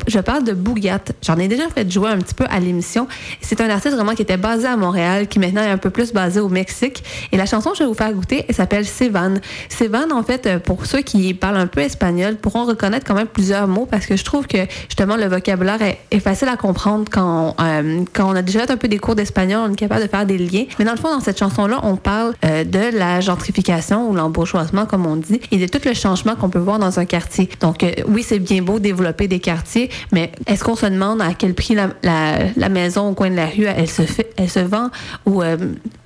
Je 0.06 0.18
parle 0.18 0.44
de 0.44 0.52
Bougat. 0.52 1.00
J'en 1.22 1.36
ai 1.38 1.48
déjà 1.48 1.68
fait 1.68 1.90
jouer 1.90 2.10
un 2.10 2.18
petit 2.18 2.34
peu 2.34 2.44
à 2.50 2.60
l'émission. 2.60 3.08
C'est 3.40 3.60
un 3.60 3.70
artiste 3.70 3.94
vraiment 3.94 4.14
qui 4.14 4.22
était 4.22 4.36
basé 4.36 4.66
à 4.66 4.76
Montréal, 4.76 5.28
qui 5.28 5.38
maintenant 5.38 5.62
est 5.62 5.70
un 5.70 5.78
peu 5.78 5.90
plus 5.90 6.12
basé 6.12 6.40
au 6.40 6.48
Mexique. 6.48 7.02
Et 7.32 7.36
la 7.36 7.46
chanson 7.46 7.70
que 7.70 7.78
je 7.78 7.82
vais 7.82 7.88
vous 7.88 7.94
faire 7.94 8.12
goûter, 8.12 8.44
elle 8.48 8.54
s'appelle 8.54 8.86
Sevan. 8.86 9.40
Sevan, 9.68 10.12
en 10.12 10.22
fait, 10.22 10.58
pour 10.58 10.86
ceux 10.86 11.00
qui 11.00 11.34
parlent 11.34 11.56
un 11.56 11.66
peu 11.66 11.80
espagnol, 11.80 12.36
pourront 12.36 12.64
reconnaître 12.64 13.06
quand 13.06 13.14
même 13.14 13.26
plusieurs 13.26 13.68
mots 13.68 13.86
parce 13.86 14.06
que 14.06 14.16
je 14.16 14.24
trouve 14.24 14.46
que 14.46 14.58
justement 14.88 15.16
le 15.16 15.26
vocabulaire 15.26 15.78
est, 15.82 16.20
facile 16.20 16.48
à 16.48 16.56
comprendre 16.56 17.06
quand, 17.10 17.56
euh, 17.60 18.04
quand 18.12 18.19
on 18.24 18.34
a 18.34 18.42
déjà 18.42 18.60
fait 18.60 18.70
un 18.70 18.76
peu 18.76 18.88
des 18.88 18.98
cours 18.98 19.14
d'espagnol, 19.14 19.68
on 19.68 19.72
est 19.72 19.76
capable 19.76 20.02
de 20.02 20.08
faire 20.08 20.26
des 20.26 20.38
liens. 20.38 20.64
Mais 20.78 20.84
dans 20.84 20.92
le 20.92 20.98
fond, 20.98 21.10
dans 21.10 21.20
cette 21.20 21.38
chanson-là, 21.38 21.80
on 21.82 21.96
parle 21.96 22.34
euh, 22.44 22.64
de 22.64 22.96
la 22.96 23.20
gentrification 23.20 24.08
ou 24.08 24.14
l'embourgeoisement, 24.14 24.86
comme 24.86 25.06
on 25.06 25.16
dit, 25.16 25.40
et 25.50 25.58
de 25.58 25.66
tout 25.66 25.80
le 25.84 25.94
changement 25.94 26.34
qu'on 26.36 26.50
peut 26.50 26.58
voir 26.58 26.78
dans 26.78 26.98
un 26.98 27.04
quartier. 27.04 27.48
Donc, 27.60 27.82
euh, 27.82 27.92
oui, 28.08 28.24
c'est 28.26 28.38
bien 28.38 28.62
beau 28.62 28.78
développer 28.78 29.28
des 29.28 29.40
quartiers, 29.40 29.90
mais 30.12 30.32
est-ce 30.46 30.64
qu'on 30.64 30.76
se 30.76 30.86
demande 30.86 31.22
à 31.22 31.34
quel 31.34 31.54
prix 31.54 31.74
la, 31.74 32.68
maison 32.68 33.08
au 33.08 33.14
coin 33.14 33.30
de 33.30 33.36
la 33.36 33.46
rue, 33.46 33.64
elle 33.64 33.88
se, 33.88 34.02
fait, 34.02 34.32
elle 34.36 34.48
se 34.48 34.60
vend 34.60 34.90
ou, 35.26 35.42
euh, 35.42 35.56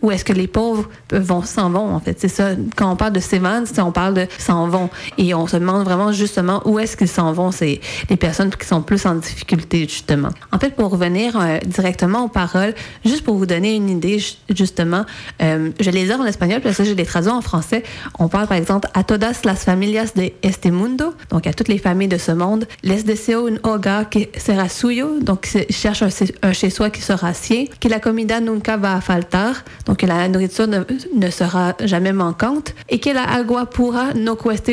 ou 0.01 0.11
est-ce 0.11 0.25
que 0.25 0.33
les 0.33 0.47
pauvres 0.47 0.89
vont 1.13 1.43
s'en 1.43 1.71
vont, 1.71 1.95
en 1.95 2.01
fait? 2.01 2.19
C'est 2.19 2.29
ça. 2.29 2.51
Quand 2.77 2.91
on 2.91 2.97
parle 2.97 3.13
de 3.13 3.21
s'évadent, 3.21 3.67
on 3.79 3.93
parle 3.93 4.15
de 4.15 4.27
s'en 4.39 4.69
vont. 4.69 4.89
Et 5.19 5.35
on 5.35 5.47
se 5.47 5.57
demande 5.57 5.85
vraiment 5.85 6.13
justement 6.13 6.63
où 6.65 6.79
est-ce 6.79 6.97
qu'ils 6.97 7.09
s'en 7.09 7.33
vont, 7.33 7.51
c'est 7.51 7.81
les 8.09 8.17
personnes 8.17 8.51
qui 8.51 8.67
sont 8.67 8.83
plus 8.83 9.05
en 9.07 9.17
difficulté, 9.17 9.81
justement. 9.83 10.31
En 10.53 10.59
fait, 10.59 10.75
pour 10.75 10.91
revenir 10.91 11.39
directement 11.67 12.04
aux 12.13 12.29
paroles, 12.29 12.75
juste 13.05 13.25
pour 13.25 13.37
vous 13.37 13.47
donner 13.47 13.75
une 13.75 13.91
idée, 13.91 14.23
justement, 14.51 15.05
euh, 15.43 15.71
je 15.81 15.91
les 15.91 16.07
ai 16.07 16.15
en 16.15 16.25
espagnol, 16.25 16.61
parce 16.61 16.77
que 16.77 16.85
je 16.85 16.93
les 16.93 17.05
traduis 17.05 17.31
en 17.31 17.41
français. 17.41 17.83
On 18.19 18.29
parle 18.29 18.47
par 18.47 18.57
exemple 18.57 18.89
a 18.95 19.05
todas 19.05 19.45
las 19.45 19.65
familias 19.65 20.13
de 20.15 20.33
este 20.43 20.67
mundo, 20.67 21.15
donc 21.31 21.47
à 21.47 21.53
toutes 21.53 21.69
les 21.69 21.79
familles 21.79 22.09
de 22.09 22.19
ce 22.19 22.33
monde. 22.33 22.67
Les 22.83 23.03
deseo 23.03 23.49
un 23.49 23.57
hogar 23.63 24.09
que 24.09 24.21
sera 24.39 24.69
suyo, 24.69 25.21
donc 25.21 25.49
cherche 25.71 26.03
un, 26.03 26.53
chez-soi 26.53 26.91
qui 26.91 27.03
sera 27.03 27.35
sien. 27.35 27.67
Que 27.81 27.89
la 27.89 28.01
comida 28.01 28.41
nunca 28.41 28.77
va 28.77 28.95
a 28.95 29.01
faltar, 29.01 29.65
donc 29.87 30.03
la 30.03 30.29
nourriture 30.29 30.67
ne, 30.67 31.31
sera 31.31 31.75
jamais 31.85 32.13
manquante. 32.13 32.75
Et 32.89 32.99
que 33.01 33.11
la 33.11 33.25
agua 33.25 33.67
pura 33.67 34.15
no 34.15 34.37
cueste 34.37 34.73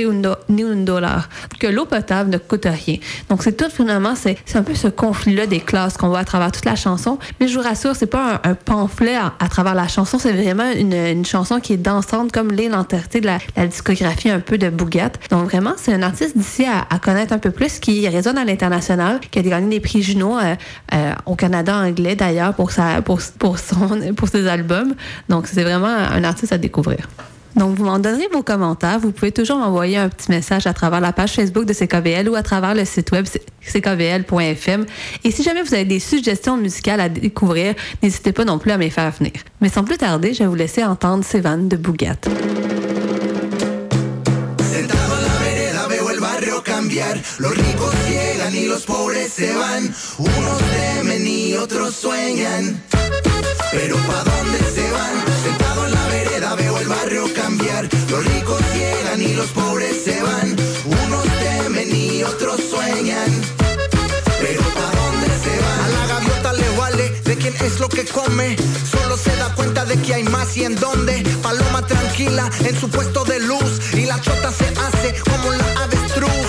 ni 0.50 0.64
un 0.64 0.84
dollar, 0.84 1.30
que 1.60 1.68
l'eau 1.68 1.86
potable 1.86 2.30
ne 2.30 2.38
coûte 2.38 2.66
rien. 2.66 2.98
Donc 3.30 3.44
c'est 3.44 3.56
tout 3.56 3.70
finalement, 3.70 4.16
c'est 4.16 4.38
un 4.56 4.64
peu 4.64 4.76
ce 4.76 4.88
conflit-là 4.88 5.48
des 5.48 5.60
classes 5.60 5.98
qu'on 5.98 6.10
voit 6.10 6.20
à 6.20 6.26
travers 6.26 6.52
toute 6.52 6.66
la 6.66 6.76
chanson. 6.76 7.18
Mais 7.40 7.48
je 7.48 7.58
vous 7.58 7.64
rassure, 7.64 7.96
c'est 7.96 8.06
pas 8.06 8.42
un, 8.44 8.56
pamphlet 8.56 9.16
à, 9.16 9.48
travers 9.50 9.76
la 9.76 9.88
chanson, 9.88 10.20
c'est 10.20 10.32
vraiment 10.32 10.70
une, 10.72 11.26
chanson 11.26 11.60
qui 11.60 11.74
est 11.74 11.78
dansante 11.78 12.32
comme 12.32 12.52
l'est 12.52 12.70
l'entièreté 12.70 13.22
de 13.22 13.28
la, 13.28 13.68
discographie 13.68 14.30
un 14.30 14.40
peu 14.40 14.58
de 14.58 14.70
Bougat. 14.70 15.12
Donc 15.30 15.46
vraiment, 15.46 15.74
c'est 15.78 15.94
un 15.94 16.02
artiste 16.02 16.38
d'ici 16.38 16.66
à, 16.66 17.00
connaître 17.00 17.34
un 17.34 17.40
peu 17.40 17.52
plus, 17.52 17.80
qui 17.80 18.08
résonne 18.08 18.38
à 18.38 18.46
l'international, 18.46 19.20
qui 19.32 19.40
a 19.40 19.42
gagné 19.42 19.70
des 19.70 19.80
prix 19.80 20.02
Juno 20.02 20.38
euh, 20.38 20.56
euh, 20.94 21.14
au 21.26 21.36
Canada 21.36 21.76
anglais 21.76 22.16
d'ailleurs 22.16 22.54
pour, 22.54 22.72
pour 23.04 23.60
ses 24.30 24.48
albums. 24.48 24.96
Donc 25.30 25.48
c'est 25.48 25.64
vraiment 25.64 25.88
un 25.88 26.24
artiste 26.24 26.54
à 26.54 26.58
découvrir. 26.58 27.08
Donc, 27.56 27.78
vous 27.78 27.86
m'en 27.86 28.00
donnerez 28.00 28.28
vos 28.32 28.44
commentaires. 28.44 29.00
Vous 29.00 29.12
pouvez 29.12 29.32
toujours 29.32 29.58
m'envoyer 29.58 29.98
un 29.98 30.10
petit 30.10 30.32
message 30.32 30.68
à 30.68 30.74
travers 30.74 31.02
la 31.02 31.14
page 31.14 31.34
Facebook 31.34 31.66
de 31.66 31.74
CKVL 31.74 32.30
ou 32.30 32.36
à 32.36 32.44
travers 32.44 32.74
le 32.74 32.86
site 32.86 33.12
web 33.12 33.26
ckvl.fm. 33.62 34.86
Et 35.24 35.32
si 35.32 35.44
jamais 35.44 35.62
vous 35.62 35.74
avez 35.74 35.86
des 35.86 36.00
suggestions 36.00 36.58
musicales 36.58 37.00
à 37.00 37.10
découvrir, 37.10 37.76
n'hésitez 38.02 38.32
pas 38.32 38.46
non 38.46 38.58
plus 38.58 38.72
à 38.72 38.78
me 38.78 38.84
les 38.84 38.90
faire 38.90 39.12
venir. 39.12 39.34
Mais 39.60 39.70
sans 39.70 39.84
plus 39.84 39.98
tarder, 39.98 40.34
je 40.34 40.40
vais 40.40 40.48
vous 40.48 40.56
laisser 40.56 40.84
entendre 40.84 41.24
Sévan 41.24 41.68
de 41.68 41.78
Bougat. 41.78 42.18
Los 47.40 47.56
ricos 47.56 47.94
llegan 48.10 48.56
y 48.56 48.66
los 48.66 48.84
pobres 48.84 49.32
se 49.32 49.54
van. 49.56 49.84
Unos 50.18 50.58
temen 50.60 51.26
y 51.26 51.54
otros 51.56 51.96
sueñan. 51.96 52.84
Pero 53.72 53.96
¿pa' 53.96 54.24
se 54.74 54.92
van? 54.92 55.14
Sentado 55.44 55.86
en 55.86 55.92
la 55.94 56.08
vereda 56.08 56.31
barrio 57.12 57.34
cambiar. 57.34 57.90
Los 58.10 58.26
ricos 58.26 58.62
llegan 58.74 59.22
y 59.22 59.34
los 59.34 59.48
pobres 59.48 60.04
se 60.04 60.22
van. 60.22 60.56
Unos 60.86 61.24
temen 61.40 61.94
y 61.94 62.24
otros 62.24 62.60
sueñan. 62.70 63.30
Pero 64.40 64.62
¿pa' 64.62 64.92
dónde 65.00 65.28
se 65.44 65.54
van? 65.62 65.80
A 65.82 65.88
la 65.90 66.08
gaviota 66.08 66.54
le 66.54 66.78
vale 66.78 67.10
de 67.26 67.36
quién 67.36 67.56
es 67.56 67.80
lo 67.80 67.90
que 67.90 68.06
come. 68.06 68.56
Solo 68.90 69.18
se 69.18 69.36
da 69.36 69.54
cuenta 69.56 69.84
de 69.86 69.96
que 70.02 70.14
hay 70.14 70.24
más 70.24 70.56
y 70.56 70.64
en 70.64 70.76
dónde. 70.76 71.24
Paloma 71.42 71.86
tranquila 71.86 72.50
en 72.64 72.80
su 72.80 72.90
puesto 72.90 73.26
de 73.26 73.40
luz. 73.40 73.94
Y 73.94 74.06
la 74.06 74.20
chota 74.22 74.52
se 74.52 74.68
hace 74.68 75.14
como 75.30 75.52
la 75.52 75.84
avestruz. 75.84 76.48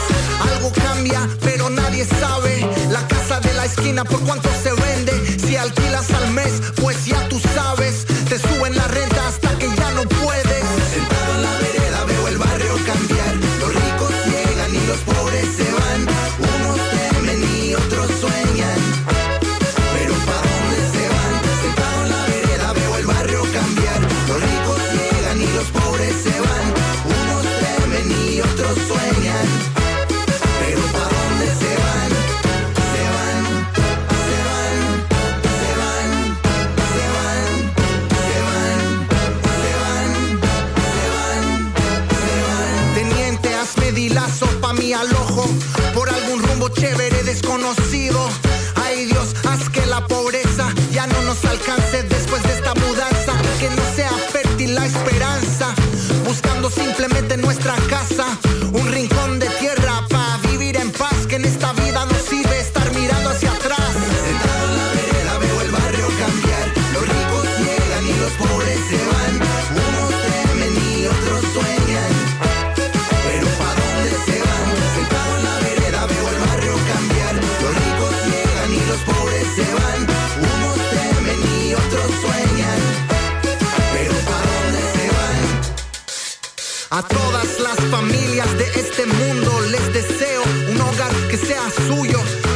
Algo 0.49 0.73
cambia, 0.73 1.29
pero 1.43 1.71
nadie 1.71 2.07
sabe. 2.21 2.69
La 2.91 3.07
casa 3.09 3.41
de 3.41 3.53
la 3.55 3.65
esquina 3.65 4.05
por 4.05 4.21
cuánto 4.21 4.49
se 4.63 4.73
vende. 4.73 5.13
Si 5.39 5.57
alquilas 5.57 6.12
buscando 56.33 56.71
simplemente 56.71 57.37
nuestra 57.37 57.75
casa, 57.91 58.25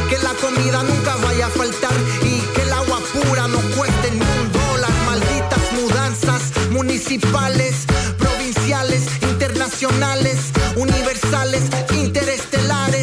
que 0.09 0.17
la 0.23 0.33
comida 0.41 0.81
nunca 0.83 1.15
vaya 1.17 1.45
a 1.45 1.49
faltar 1.49 1.93
y 2.23 2.39
que 2.55 2.61
el 2.63 2.73
agua 2.73 2.99
pura 3.13 3.47
no 3.47 3.59
cueste 3.75 4.11
ni 4.11 4.19
un 4.19 4.51
dólar. 4.51 4.91
Malditas 5.05 5.73
mudanzas 5.73 6.41
municipales, 6.71 7.85
provinciales, 8.17 9.03
internacionales, 9.21 10.37
universales, 10.75 11.63
interestelares. 11.93 12.96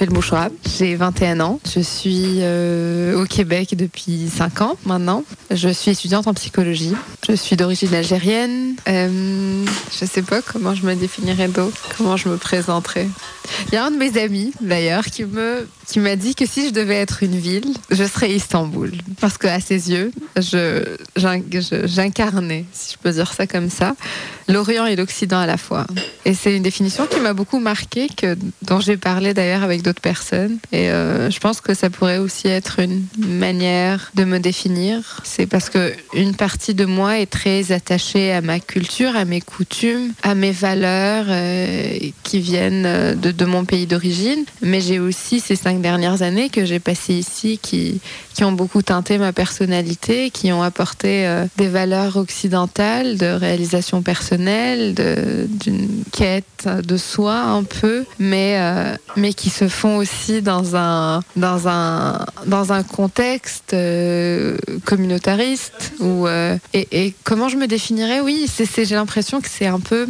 M'appelle 0.00 0.14
Mouchoura, 0.14 0.48
j'ai 0.78 0.96
21 0.96 1.40
ans. 1.40 1.60
Je 1.74 1.80
suis 1.80 2.38
euh, 2.38 3.20
au 3.20 3.26
Québec 3.26 3.76
depuis 3.76 4.30
5 4.34 4.62
ans 4.62 4.76
maintenant. 4.86 5.24
Je 5.50 5.68
suis 5.68 5.90
étudiante 5.90 6.26
en 6.26 6.32
psychologie. 6.32 6.94
Je 7.28 7.34
suis 7.34 7.54
d'origine 7.54 7.94
algérienne. 7.94 8.76
Euh, 8.88 9.62
je 9.92 10.06
sais 10.06 10.22
pas 10.22 10.40
comment 10.40 10.74
je 10.74 10.86
me 10.86 10.94
définirais 10.94 11.48
d'autre, 11.48 11.76
comment 11.98 12.16
je 12.16 12.30
me 12.30 12.38
présenterais. 12.38 13.08
Il 13.68 13.74
y 13.74 13.76
a 13.76 13.84
un 13.84 13.90
de 13.90 13.98
mes 13.98 14.18
amis 14.18 14.52
d'ailleurs 14.62 15.04
qui 15.04 15.24
me 15.24 15.68
qui 15.90 15.98
m'a 15.98 16.14
dit 16.14 16.36
que 16.36 16.46
si 16.46 16.68
je 16.68 16.72
devais 16.72 16.94
être 16.94 17.24
une 17.24 17.36
ville, 17.36 17.74
je 17.90 18.04
serais 18.04 18.30
Istanbul 18.30 18.92
parce 19.20 19.36
qu'à 19.38 19.58
ses 19.58 19.90
yeux, 19.90 20.12
j'incarnais, 21.16 22.64
si 22.72 22.92
je 22.92 22.98
peux 22.98 23.10
dire 23.10 23.32
ça 23.32 23.48
comme 23.48 23.70
ça, 23.70 23.96
l'Orient 24.48 24.86
et 24.86 24.94
l'Occident 24.94 25.40
à 25.40 25.46
la 25.46 25.56
fois. 25.56 25.86
Et 26.24 26.34
c'est 26.34 26.56
une 26.56 26.62
définition 26.62 27.06
qui 27.06 27.18
m'a 27.18 27.32
beaucoup 27.32 27.58
marqué, 27.58 28.08
que, 28.08 28.36
dont 28.62 28.80
j'ai 28.80 28.96
parlé 28.96 29.34
d'ailleurs 29.34 29.62
avec 29.62 29.82
d'autres 29.82 30.00
personnes. 30.00 30.58
Et 30.70 30.90
euh, 30.90 31.30
je 31.30 31.40
pense 31.40 31.60
que 31.60 31.74
ça 31.74 31.90
pourrait 31.90 32.18
aussi 32.18 32.46
être 32.48 32.78
une 32.78 33.04
manière 33.18 34.12
de 34.14 34.24
me 34.24 34.38
définir. 34.38 35.20
C'est 35.24 35.46
parce 35.46 35.70
que 35.70 35.92
une 36.14 36.34
partie 36.34 36.74
de 36.74 36.84
moi 36.84 37.18
est 37.18 37.30
très 37.30 37.72
attachée 37.72 38.32
à 38.32 38.40
ma 38.40 38.60
culture, 38.60 39.16
à 39.16 39.24
mes 39.24 39.40
coutumes, 39.40 40.12
à 40.22 40.34
mes 40.34 40.52
valeurs 40.52 41.26
euh, 41.28 41.98
qui 42.22 42.40
viennent 42.40 42.86
euh, 42.86 43.14
de, 43.14 43.32
de 43.32 43.44
mon 43.44 43.64
pays 43.64 43.86
d'origine. 43.86 44.44
Mais 44.62 44.80
j'ai 44.80 45.00
aussi 45.00 45.40
ces 45.40 45.56
cinq 45.56 45.79
dernières 45.80 46.22
années 46.22 46.48
que 46.48 46.64
j'ai 46.64 46.78
passées 46.78 47.14
ici 47.14 47.58
qui, 47.60 48.00
qui 48.34 48.44
ont 48.44 48.52
beaucoup 48.52 48.82
teinté 48.82 49.18
ma 49.18 49.32
personnalité, 49.32 50.30
qui 50.30 50.52
ont 50.52 50.62
apporté 50.62 51.26
euh, 51.26 51.46
des 51.56 51.68
valeurs 51.68 52.16
occidentales, 52.16 53.16
de 53.18 53.26
réalisation 53.26 54.02
personnelle, 54.02 54.94
d'une 54.94 56.04
quête 56.12 56.66
de 56.66 56.96
soi 56.96 57.36
un 57.40 57.64
peu, 57.64 58.04
mais, 58.18 58.56
euh, 58.58 58.94
mais 59.16 59.32
qui 59.32 59.50
se 59.50 59.68
font 59.68 59.96
aussi 59.96 60.42
dans 60.42 60.76
un, 60.76 61.20
dans 61.36 61.68
un, 61.68 62.24
dans 62.46 62.72
un 62.72 62.82
contexte 62.82 63.74
euh, 63.74 64.56
communautariste. 64.84 65.92
Où, 66.00 66.26
et, 66.28 66.88
et, 66.92 67.14
comment 67.24 67.48
je 67.48 67.56
me 67.56 67.66
définirais? 67.66 68.20
Oui, 68.20 68.46
j'ai 68.76 68.94
l'impression 68.94 69.40
que 69.40 69.48
c'est 69.48 69.66
un 69.66 69.80
peu 69.80 70.08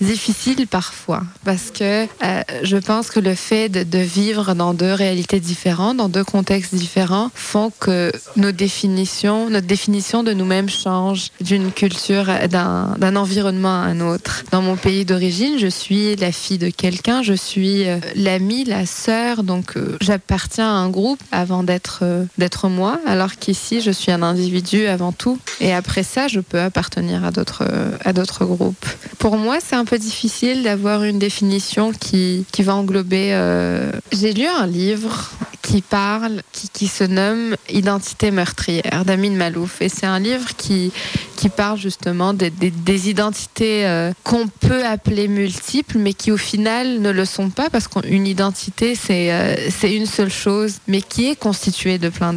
difficile 0.00 0.66
parfois 0.66 1.22
parce 1.44 1.70
que 1.70 2.04
euh, 2.04 2.42
je 2.62 2.76
pense 2.76 3.10
que 3.10 3.20
le 3.20 3.34
fait 3.34 3.68
de, 3.68 3.98
vivre 3.98 4.54
dans 4.54 4.74
deux 4.74 4.92
réalités 4.92 5.40
différentes, 5.40 5.96
dans 5.96 6.08
deux 6.08 6.24
contextes 6.24 6.74
différents, 6.74 7.30
font 7.34 7.72
que 7.78 8.12
nos 8.36 8.52
définitions, 8.52 9.50
notre 9.50 9.66
définition 9.66 10.22
de 10.22 10.32
nous-mêmes 10.32 10.68
change 10.68 11.30
d'une 11.40 11.72
culture, 11.72 12.26
d'un, 12.48 13.16
environnement 13.16 13.82
à 13.82 13.86
un 13.86 14.00
autre. 14.00 14.44
Dans 14.50 14.62
mon 14.62 14.76
pays 14.76 15.04
d'origine, 15.04 15.58
je 15.58 15.66
suis 15.66 16.16
la 16.16 16.32
fille 16.32 16.58
de 16.58 16.70
quelqu'un, 16.70 17.22
je 17.22 17.32
suis 17.32 17.88
euh, 17.88 17.98
l'amie, 18.14 18.64
la 18.64 18.86
sœur, 18.86 19.42
donc 19.42 19.76
euh, 19.76 19.96
j'appartiens 20.00 20.68
à 20.68 20.76
un 20.76 20.90
groupe 20.90 21.20
avant 21.32 21.62
d'être 21.62 22.04
d'être 22.38 22.68
moi, 22.68 23.00
alors 23.06 23.36
qu'ici 23.36 23.80
je 23.80 23.90
suis 23.90 24.12
un 24.12 24.22
individu 24.22 24.86
avant 24.86 25.12
tout, 25.12 25.38
et 25.60 25.72
après 25.72 26.02
ça 26.02 26.28
je 26.28 26.40
peux 26.40 26.60
appartenir 26.60 27.24
à 27.24 27.30
d'autres 27.30 27.64
à 28.04 28.12
d'autres 28.12 28.44
groupes. 28.44 28.86
Pour 29.18 29.36
moi, 29.36 29.55
c'est 29.60 29.76
un 29.76 29.84
peu 29.84 29.98
difficile 29.98 30.62
d'avoir 30.62 31.04
une 31.04 31.18
définition 31.18 31.92
qui 31.92 32.44
qui 32.52 32.62
va 32.62 32.74
englober. 32.74 33.30
Euh... 33.32 33.90
J'ai 34.12 34.32
lu 34.32 34.46
un 34.46 34.66
livre 34.66 35.30
qui 35.66 35.82
parle, 35.82 36.42
qui, 36.52 36.68
qui 36.68 36.86
se 36.86 37.04
nomme 37.04 37.56
Identité 37.68 38.30
meurtrière 38.30 39.04
d'Amin 39.04 39.32
Malouf. 39.32 39.82
Et 39.82 39.88
c'est 39.88 40.06
un 40.06 40.20
livre 40.20 40.54
qui, 40.56 40.92
qui 41.36 41.48
parle 41.48 41.78
justement 41.78 42.32
des, 42.32 42.50
des, 42.50 43.10
identités 43.10 43.86
euh, 43.86 44.12
qu'on 44.22 44.46
peut 44.46 44.84
appeler 44.84 45.28
multiples, 45.28 45.98
mais 45.98 46.12
qui 46.12 46.30
au 46.30 46.36
final 46.36 47.00
ne 47.00 47.10
le 47.10 47.24
sont 47.24 47.50
pas, 47.50 47.68
parce 47.70 47.88
qu'une 47.88 48.26
identité, 48.26 48.94
c'est 48.94 49.32
euh, 49.32 49.56
une 49.82 50.06
seule 50.06 50.30
chose, 50.30 50.76
mais 50.86 51.02
qui 51.02 51.28
est 51.28 51.36
constituée 51.36 51.98
de 51.98 52.08
plein 52.08 52.34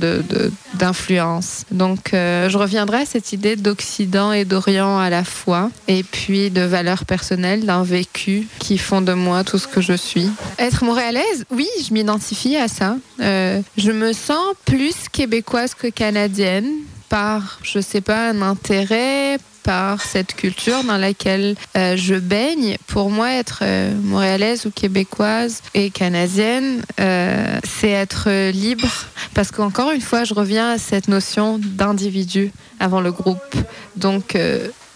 d'influences. 0.73 1.65
De, 1.71 1.77
Donc 1.77 2.13
euh, 2.13 2.49
je 2.49 2.57
reviendrai 2.57 3.01
à 3.01 3.05
cette 3.05 3.31
idée 3.31 3.55
d'Occident 3.55 4.31
et 4.31 4.45
d'Orient 4.45 4.97
à 4.97 5.09
la 5.09 5.23
fois, 5.23 5.69
et 5.87 6.03
puis 6.03 6.49
de 6.49 6.61
valeurs 6.61 7.05
personnelles, 7.09 7.65
d'un 7.65 7.83
vécu 7.83 8.47
qui 8.59 8.77
font 8.77 9.01
de 9.01 9.13
moi 9.13 9.43
tout 9.43 9.57
ce 9.57 9.67
que 9.67 9.81
je 9.81 9.93
suis. 9.93 10.29
Être 10.59 10.83
montréalaise, 10.83 11.43
oui, 11.49 11.67
je 11.83 11.91
m'identifie 11.91 12.55
à 12.55 12.67
ça. 12.67 12.97
Euh, 13.19 13.61
je 13.77 13.91
me 13.91 14.13
sens 14.13 14.53
plus 14.63 14.95
québécoise 15.11 15.73
que 15.73 15.87
canadienne 15.87 16.69
par, 17.09 17.59
je 17.63 17.79
sais 17.79 18.01
pas, 18.01 18.29
un 18.29 18.43
intérêt, 18.43 19.39
par 19.63 20.01
cette 20.01 20.35
culture 20.35 20.83
dans 20.83 20.97
laquelle 20.97 21.55
euh, 21.75 21.97
je 21.97 22.15
baigne. 22.15 22.77
Pour 22.87 23.09
moi, 23.09 23.31
être 23.31 23.59
euh, 23.63 23.91
montréalaise 24.03 24.67
ou 24.67 24.71
québécoise 24.71 25.61
et 25.73 25.89
canadienne, 25.89 26.81
c'est 26.97 27.89
être 28.05 28.51
libre. 28.51 28.87
Parce 29.33 29.49
qu'encore 29.51 29.91
une 29.91 30.01
fois, 30.01 30.23
je 30.23 30.33
reviens 30.35 30.69
à 30.71 30.77
cette 30.77 31.07
notion 31.07 31.59
d'individu 31.59 32.51
avant 32.79 33.01
le 33.01 33.11
groupe. 33.11 33.55
Donc, 33.95 34.37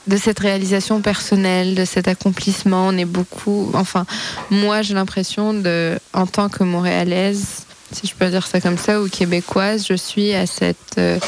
de 0.08 0.18
cette 0.18 0.40
réalisation 0.40 1.02
personnelle, 1.02 1.76
de 1.76 1.86
cet 1.86 2.08
accomplissement, 2.08 2.88
on 2.88 2.98
est 2.98 3.06
beaucoup. 3.06 3.72
Enfin, 3.74 4.06
moi, 4.50 4.82
j'ai 4.82 4.94
l'impression 4.94 5.54
de, 5.54 5.98
en 6.14 6.28
tant 6.28 6.50
que 6.50 6.64
montréalaise, 6.64 7.66
si 7.94 8.08
je 8.08 8.16
peux 8.16 8.30
dire 8.30 8.46
ça 8.46 8.60
comme 8.60 8.78
ça, 8.78 9.02
ou 9.02 9.08
québécoise, 9.10 9.86
je 9.88 9.94
suis 9.96 10.34
à 10.34 10.46
cette, 10.46 10.98
euh, 10.98 11.20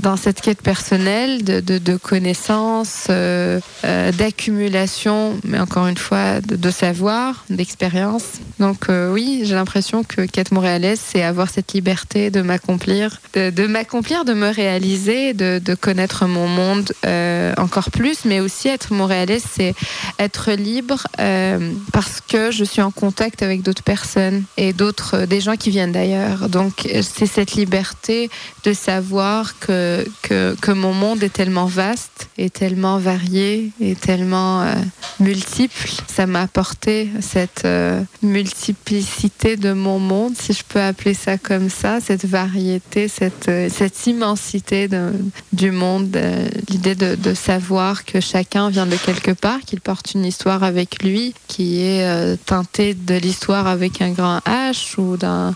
dans 0.00 0.16
cette 0.16 0.40
quête 0.40 0.62
personnelle 0.62 1.44
de, 1.44 1.60
de, 1.60 1.96
connaissances, 1.96 3.06
euh, 3.10 3.60
euh, 3.84 4.12
d'accumulation, 4.12 5.38
mais 5.44 5.58
encore 5.58 5.86
une 5.86 5.96
fois, 5.96 6.40
de, 6.40 6.70
savoir, 6.70 7.44
d'expérience. 7.50 8.24
Donc 8.58 8.88
euh, 8.88 9.12
oui, 9.12 9.42
j'ai 9.44 9.54
l'impression 9.54 10.04
que 10.04 10.22
quête 10.22 10.52
montréalaise, 10.52 11.00
c'est 11.04 11.22
avoir 11.22 11.50
cette 11.50 11.72
liberté 11.72 12.30
de 12.30 12.42
m'accomplir, 12.42 13.20
de, 13.34 13.66
m'accomplir, 13.66 14.24
de 14.24 14.32
me 14.32 14.48
réaliser, 14.48 15.34
de, 15.34 15.60
connaître 15.80 16.26
mon 16.26 16.48
monde 16.48 16.92
encore 17.56 17.90
plus, 17.90 18.24
mais 18.24 18.40
aussi 18.40 18.68
être 18.68 18.92
montréalaise, 18.92 19.44
c'est 19.50 19.74
être 20.18 20.52
libre 20.52 21.06
parce 21.92 22.20
que 22.20 22.50
je 22.50 22.64
suis 22.64 22.82
en 22.82 22.90
contact 22.90 23.42
avec 23.42 23.62
d'autres 23.62 23.82
personnes 23.82 24.44
et 24.56 24.72
d'autres, 24.72 25.26
des 25.26 25.40
gens 25.40 25.56
qui 25.56 25.70
viennent 25.70 25.92
d'ailleurs. 25.92 26.09
Donc 26.48 26.88
c'est 27.02 27.26
cette 27.26 27.52
liberté 27.52 28.30
de 28.64 28.72
savoir 28.72 29.58
que, 29.58 30.04
que, 30.22 30.72
mon 30.72 30.92
monde 30.92 31.22
est 31.22 31.32
tellement 31.32 31.66
vaste, 31.66 32.28
et 32.38 32.50
tellement 32.50 32.98
varié, 32.98 33.70
et 33.80 33.94
tellement 33.94 34.62
euh, 34.62 34.74
multiple. 35.18 35.88
Ça 36.06 36.26
m'a 36.26 36.42
apporté 36.42 37.08
cette 37.20 37.64
euh, 37.64 38.02
multiplicité 38.22 39.56
de 39.56 39.72
mon 39.72 39.98
monde, 39.98 40.34
si 40.36 40.52
je 40.52 40.62
peux 40.66 40.80
appeler 40.80 41.14
ça 41.14 41.38
comme 41.38 41.68
ça, 41.68 42.00
cette 42.00 42.24
variété, 42.24 43.08
cette, 43.08 43.48
euh, 43.48 43.68
cette 43.70 44.06
immensité 44.06 44.88
du 45.52 45.70
monde, 45.70 46.16
l'idée 46.68 46.94
de, 46.94 47.14
de, 47.14 47.34
savoir 47.34 48.04
que 48.04 48.20
chacun 48.20 48.70
vient 48.70 48.86
de 48.86 48.96
quelque 48.96 49.32
part, 49.32 49.60
qu'il 49.60 49.80
porte 49.80 50.14
une 50.14 50.24
histoire 50.24 50.62
avec 50.62 51.02
lui, 51.02 51.34
qui 51.48 51.82
est 51.82 52.36
teintée 52.44 52.94
de 52.94 53.14
l'histoire 53.14 53.66
avec 53.66 54.02
un 54.02 54.10
grand 54.10 54.38
H 54.46 54.98
ou 54.98 55.16
d'un 55.16 55.54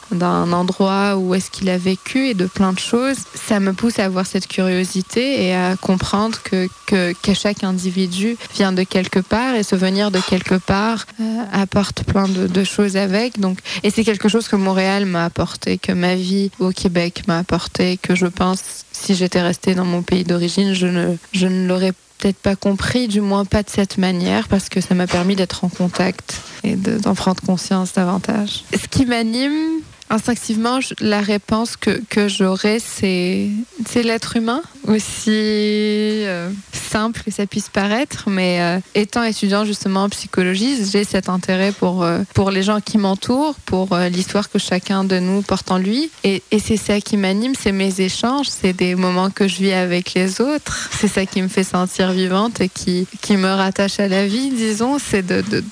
endroit 0.52 1.16
où 1.16 1.34
est-ce 1.34 1.50
qu'il 1.50 1.68
a 1.68 1.78
vécu 1.78 2.28
et 2.28 2.34
de 2.34 2.46
plein 2.46 2.72
de 2.72 2.78
choses. 2.78 3.18
Ça 3.34 3.60
me 3.60 3.72
pousse 3.72 3.98
à 3.98 4.04
avoir 4.04 4.26
cette 4.26 4.46
curiosité 4.46 5.44
et 5.44 5.54
à 5.54 5.76
comprendre 5.76 6.38
que, 6.42 6.68
que, 6.86 7.12
que 7.12 7.34
chaque 7.34 7.64
individu 7.64 8.36
vient 8.54 8.72
de 8.72 8.82
quelque 8.82 9.20
part 9.20 9.54
et 9.54 9.62
ce 9.62 9.76
venir 9.76 10.10
de 10.10 10.20
quelque 10.20 10.54
part 10.56 11.06
euh, 11.20 11.42
apporte 11.52 12.04
plein 12.04 12.28
de, 12.28 12.46
de, 12.46 12.64
choses 12.64 12.96
avec. 12.96 13.38
Donc, 13.38 13.58
et 13.82 13.90
c'est 13.90 14.04
quelque 14.04 14.28
chose 14.28 14.48
que 14.48 14.56
Montréal 14.56 15.06
m'a 15.06 15.24
apporté, 15.24 15.78
que 15.78 15.92
ma 15.92 16.14
vie 16.14 16.50
au 16.58 16.70
Québec 16.70 17.24
m'a 17.26 17.38
apporté, 17.38 17.96
que 17.96 18.14
je 18.14 18.26
pense, 18.26 18.84
si 18.92 19.14
j'étais 19.14 19.42
restée 19.42 19.74
dans 19.74 19.84
mon 19.84 20.02
pays 20.02 20.24
d'origine, 20.24 20.74
je 20.74 20.86
ne, 20.86 21.16
je 21.32 21.46
ne 21.46 21.66
l'aurais 21.66 21.92
peut-être 22.18 22.38
pas 22.38 22.56
compris, 22.56 23.08
du 23.08 23.20
moins 23.20 23.44
pas 23.44 23.62
de 23.62 23.70
cette 23.70 23.98
manière, 23.98 24.48
parce 24.48 24.68
que 24.68 24.80
ça 24.80 24.94
m'a 24.94 25.06
permis 25.06 25.36
d'être 25.36 25.64
en 25.64 25.68
contact 25.68 26.40
et 26.62 26.74
d'en 26.76 27.10
de, 27.10 27.16
prendre 27.16 27.42
conscience 27.42 27.92
davantage. 27.92 28.64
Ce 28.72 28.88
qui 28.88 29.04
m'anime, 29.04 29.80
instinctivement, 30.10 30.78
la 31.00 31.20
réponse 31.20 31.76
que, 31.76 32.00
que 32.08 32.28
j'aurais, 32.28 32.78
c'est 32.78 33.50
l'être 33.94 34.36
humain, 34.36 34.62
aussi 34.86 35.30
euh, 35.30 36.50
simple 36.72 37.22
que 37.24 37.30
ça 37.30 37.46
puisse 37.46 37.68
paraître, 37.68 38.28
mais 38.28 38.60
euh, 38.60 38.78
étant 38.94 39.22
étudiant 39.22 39.64
justement 39.64 40.04
en 40.04 40.08
psychologie, 40.08 40.76
j'ai 40.90 41.04
cet 41.04 41.28
intérêt 41.28 41.72
pour, 41.72 42.02
euh, 42.02 42.20
pour 42.34 42.50
les 42.50 42.62
gens 42.62 42.80
qui 42.80 42.98
m'entourent, 42.98 43.54
pour 43.66 43.96
l'histoire 43.96 44.50
que 44.50 44.58
chacun 44.58 45.04
de 45.04 45.18
nous 45.18 45.42
porte 45.42 45.70
en 45.70 45.78
lui. 45.78 46.10
Et, 46.22 46.42
et 46.50 46.58
c'est 46.58 46.76
ça 46.76 47.00
qui 47.00 47.16
m'anime, 47.16 47.54
c'est 47.58 47.72
mes 47.72 48.00
échanges, 48.00 48.48
c'est 48.48 48.72
des 48.72 48.94
moments 48.94 49.30
que 49.30 49.48
je 49.48 49.56
vis 49.56 49.72
avec 49.72 50.14
les 50.14 50.40
autres. 50.40 50.90
C'est 50.92 51.08
ça 51.08 51.26
qui 51.26 51.40
me 51.42 51.48
fait 51.48 51.64
sentir 51.64 52.12
vivante 52.12 52.60
et 52.60 52.68
qui, 52.68 53.06
qui 53.22 53.36
me 53.36 53.48
rattache 53.48 54.00
à 54.00 54.08
la 54.08 54.26
vie, 54.26 54.50
disons, 54.50 54.98
c'est 54.98 55.24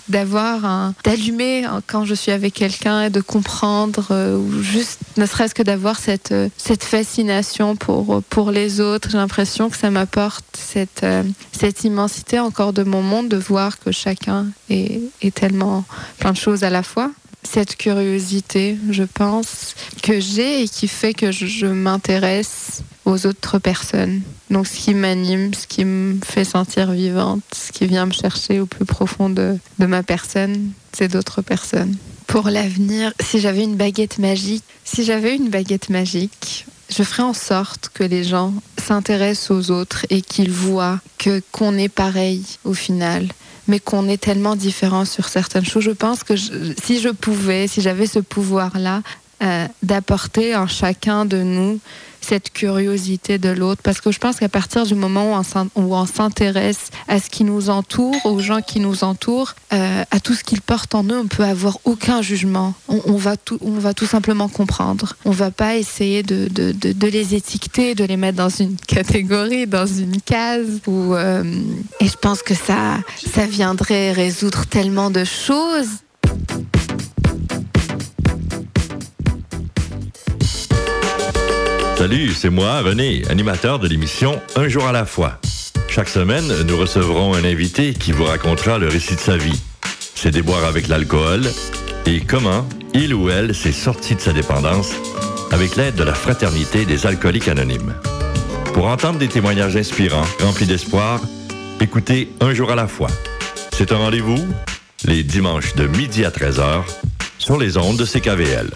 d'avoir 0.09 0.61
de, 0.61 0.67
un, 0.67 0.95
d'allumer 1.05 1.67
quand 1.87 2.05
je 2.05 2.15
suis 2.15 2.33
avec 2.33 2.55
quelqu'un 2.55 3.03
et 3.03 3.11
de 3.11 3.21
comprendre, 3.21 4.22
ou 4.31 4.63
juste 4.63 5.01
ne 5.17 5.27
serait-ce 5.27 5.55
que 5.55 5.63
d'avoir 5.63 5.99
cette, 5.99 6.35
cette 6.57 6.85
fascination 6.85 7.77
pour, 7.77 8.23
les 8.51 8.81
autres. 8.81 9.11
J'ai 9.11 9.19
l'impression 9.19 9.71
que 9.71 9.77
ça 9.77 9.91
m'apporte 9.91 10.45
cette, 10.57 11.05
euh, 11.05 11.23
cette 11.53 11.85
immensité 11.85 12.39
encore 12.39 12.73
de 12.73 12.83
mon 12.83 13.03
monde, 13.03 13.29
de 13.29 13.37
voir 13.37 13.79
que 13.79 13.93
chacun 13.93 14.47
est, 14.69 15.01
tellement 15.35 15.85
plein 16.19 16.33
de 16.33 16.37
choses 16.37 16.65
à 16.65 16.71
la 16.71 16.83
fois. 16.83 17.11
Cette 17.45 17.77
curiosité, 17.77 18.77
je 18.91 19.03
pense, 19.03 19.75
que 20.03 20.21
j'ai 20.21 20.63
et 20.63 20.69
qui 20.69 20.87
fait 20.89 21.15
que 21.15 21.33
je, 21.33 21.67
m'intéresse 21.67 22.83
aux 23.05 23.27
autres 23.27 23.59
personnes. 23.59 24.23
Donc 24.51 24.67
ce 24.67 24.79
qui 24.79 24.95
m'anime, 24.95 25.53
ce 25.55 25.67
qui 25.67 25.85
me 25.85 26.19
fait 26.25 26.45
sentir 26.45 26.93
vivante, 26.93 27.43
ce 27.53 27.73
qui 27.73 27.87
vient 27.87 28.07
me 28.07 28.13
chercher 28.13 28.61
au 28.61 28.67
plus 28.67 28.85
profond 28.85 29.29
de 29.29 29.59
ma 29.79 30.03
personne, 30.03 30.71
c'est 30.93 31.09
d'autres 31.09 31.43
personnes. 31.43 31.97
Pour 32.33 32.49
l'avenir, 32.49 33.13
si 33.21 33.41
j'avais 33.41 33.63
une 33.63 33.77
baguette 33.77 34.19
magique, 34.19 34.65
si 34.85 35.05
j'avais 35.05 35.37
une 35.37 35.51
baguette 35.51 35.91
magique, 35.91 36.65
je 36.89 37.03
ferai 37.03 37.25
en 37.25 37.35
sorte 37.35 37.91
que 37.93 38.03
les 38.05 38.25
gens 38.25 38.55
s'intéressent 38.79 39.51
aux 39.51 39.71
autres 39.71 40.07
et 40.09 40.23
qu'ils 40.23 40.51
voient 40.51 40.99
que 41.19 41.43
qu'on 41.53 41.77
est 41.77 41.91
pareil 41.91 42.43
au 42.65 42.73
final 42.73 43.29
mais 43.69 43.81
qu'on 43.81 44.09
est 44.09 44.17
tellement 44.17 44.57
différent 44.57 45.05
sur 45.05 45.29
certaines 45.29 45.67
choses. 45.67 45.85
Je 45.85 45.91
pense 45.91 46.25
que 46.25 46.35
si 46.35 47.01
je 47.01 47.11
pouvais, 47.11 47.69
si 47.69 47.83
j'avais 47.83 48.07
ce 48.07 48.19
pouvoir-là, 48.19 49.03
euh, 49.43 49.69
d'apporter 49.83 50.57
en 50.57 50.67
chacun 50.67 51.27
de 51.27 51.43
nous 51.43 51.81
cette 52.25 52.53
curiosité 52.53 53.39
de 53.39 53.51
l'autre? 53.51 53.83
Parce 53.83 54.01
que 54.01 54.11
je 54.11 54.19
pense 54.19 54.39
qu'à 54.39 54.49
partir 54.49 54.87
du 54.87 54.95
moment 54.95 55.41
où 55.75 55.95
on 55.95 56.07
s'intéresse 56.07 56.91
à 57.09 57.21
ce 57.21 57.31
qui 57.31 57.45
nous 57.45 57.71
entoure, 57.71 58.15
aux 58.25 58.39
gens 58.41 58.61
qui 58.61 58.81
nous 58.81 59.05
entourent, 59.05 59.55
euh, 59.73 60.05
à 60.11 60.21
tout 60.21 60.35
ce 60.35 60.45
qu'ils 60.45 60.61
portent 60.61 60.95
en 60.95 61.05
eux, 61.05 61.19
on 61.19 61.27
peut 61.27 61.45
avoir 61.45 61.79
aucun 61.85 62.23
jugement. 62.23 62.75
On, 62.89 63.17
va 63.17 63.37
tout, 63.37 64.07
simplement 64.07 64.49
comprendre. 64.49 65.15
On 65.25 65.31
va 65.31 65.51
pas 65.51 65.77
essayer 65.77 66.23
de, 66.23 66.49
les 67.07 67.35
étiqueter, 67.35 67.95
de 67.95 68.05
les 68.05 68.17
mettre 68.17 68.39
dans 68.39 68.49
une 68.49 68.77
catégorie, 68.77 69.67
dans 69.67 69.87
une 69.87 70.21
case. 70.21 70.81
Euh, 70.89 71.45
et 72.01 72.07
je 72.07 72.17
pense 72.17 72.43
que 72.43 72.55
ça 72.55 73.03
viendrait 73.49 74.13
résoudre 74.13 74.67
tellement 74.67 75.11
de 75.11 75.25
choses. 75.25 75.89
Salut, 82.03 82.33
c'est 82.33 82.51
moi, 82.51 82.81
René, 82.81 83.23
animateur 83.31 83.79
de 83.79 83.87
l'émission 83.87 84.43
Un 84.57 84.67
jour 84.67 84.89
à 84.89 84.91
la 84.91 85.05
fois. 85.05 85.39
Chaque 85.89 86.09
semaine, 86.09 86.53
nous 86.67 86.77
recevrons 86.77 87.33
un 87.33 87.45
invité 87.45 87.95
qui 87.95 88.11
vous 88.11 88.25
racontera 88.25 88.77
le 88.79 88.89
récit 88.89 89.15
de 89.15 89.21
sa 89.21 89.37
vie, 89.37 89.63
ses 90.17 90.33
déboires 90.33 90.65
avec 90.65 90.89
l'alcool 90.89 91.43
et 92.07 92.19
comment 92.19 92.69
il 92.93 93.15
ou 93.15 93.31
elle 93.31 93.55
s'est 93.55 93.71
sorti 93.71 94.17
de 94.17 94.21
sa 94.21 94.33
dépendance 94.33 94.91
avec 95.53 95.77
l'aide 95.77 95.95
de 95.95 96.03
la 96.03 96.13
Fraternité 96.13 96.87
des 96.87 97.07
alcooliques 97.07 97.47
anonymes. 97.47 97.95
Pour 98.75 98.87
entendre 98.87 99.21
des 99.21 99.29
témoignages 99.29 99.77
inspirants, 99.77 100.27
remplis 100.41 100.67
d'espoir, 100.67 101.21
écoutez 101.81 102.33
Un 102.41 102.53
jour 102.53 102.73
à 102.73 102.75
la 102.75 102.89
fois. 102.89 103.11
C'est 103.75 103.93
un 103.93 103.99
rendez-vous 103.99 104.45
les 105.05 105.23
dimanches 105.23 105.77
de 105.77 105.87
midi 105.87 106.25
à 106.25 106.31
13h 106.31 106.83
sur 107.39 107.59
les 107.59 107.77
ondes 107.77 107.97
de 107.97 108.05
CKVL. 108.05 108.73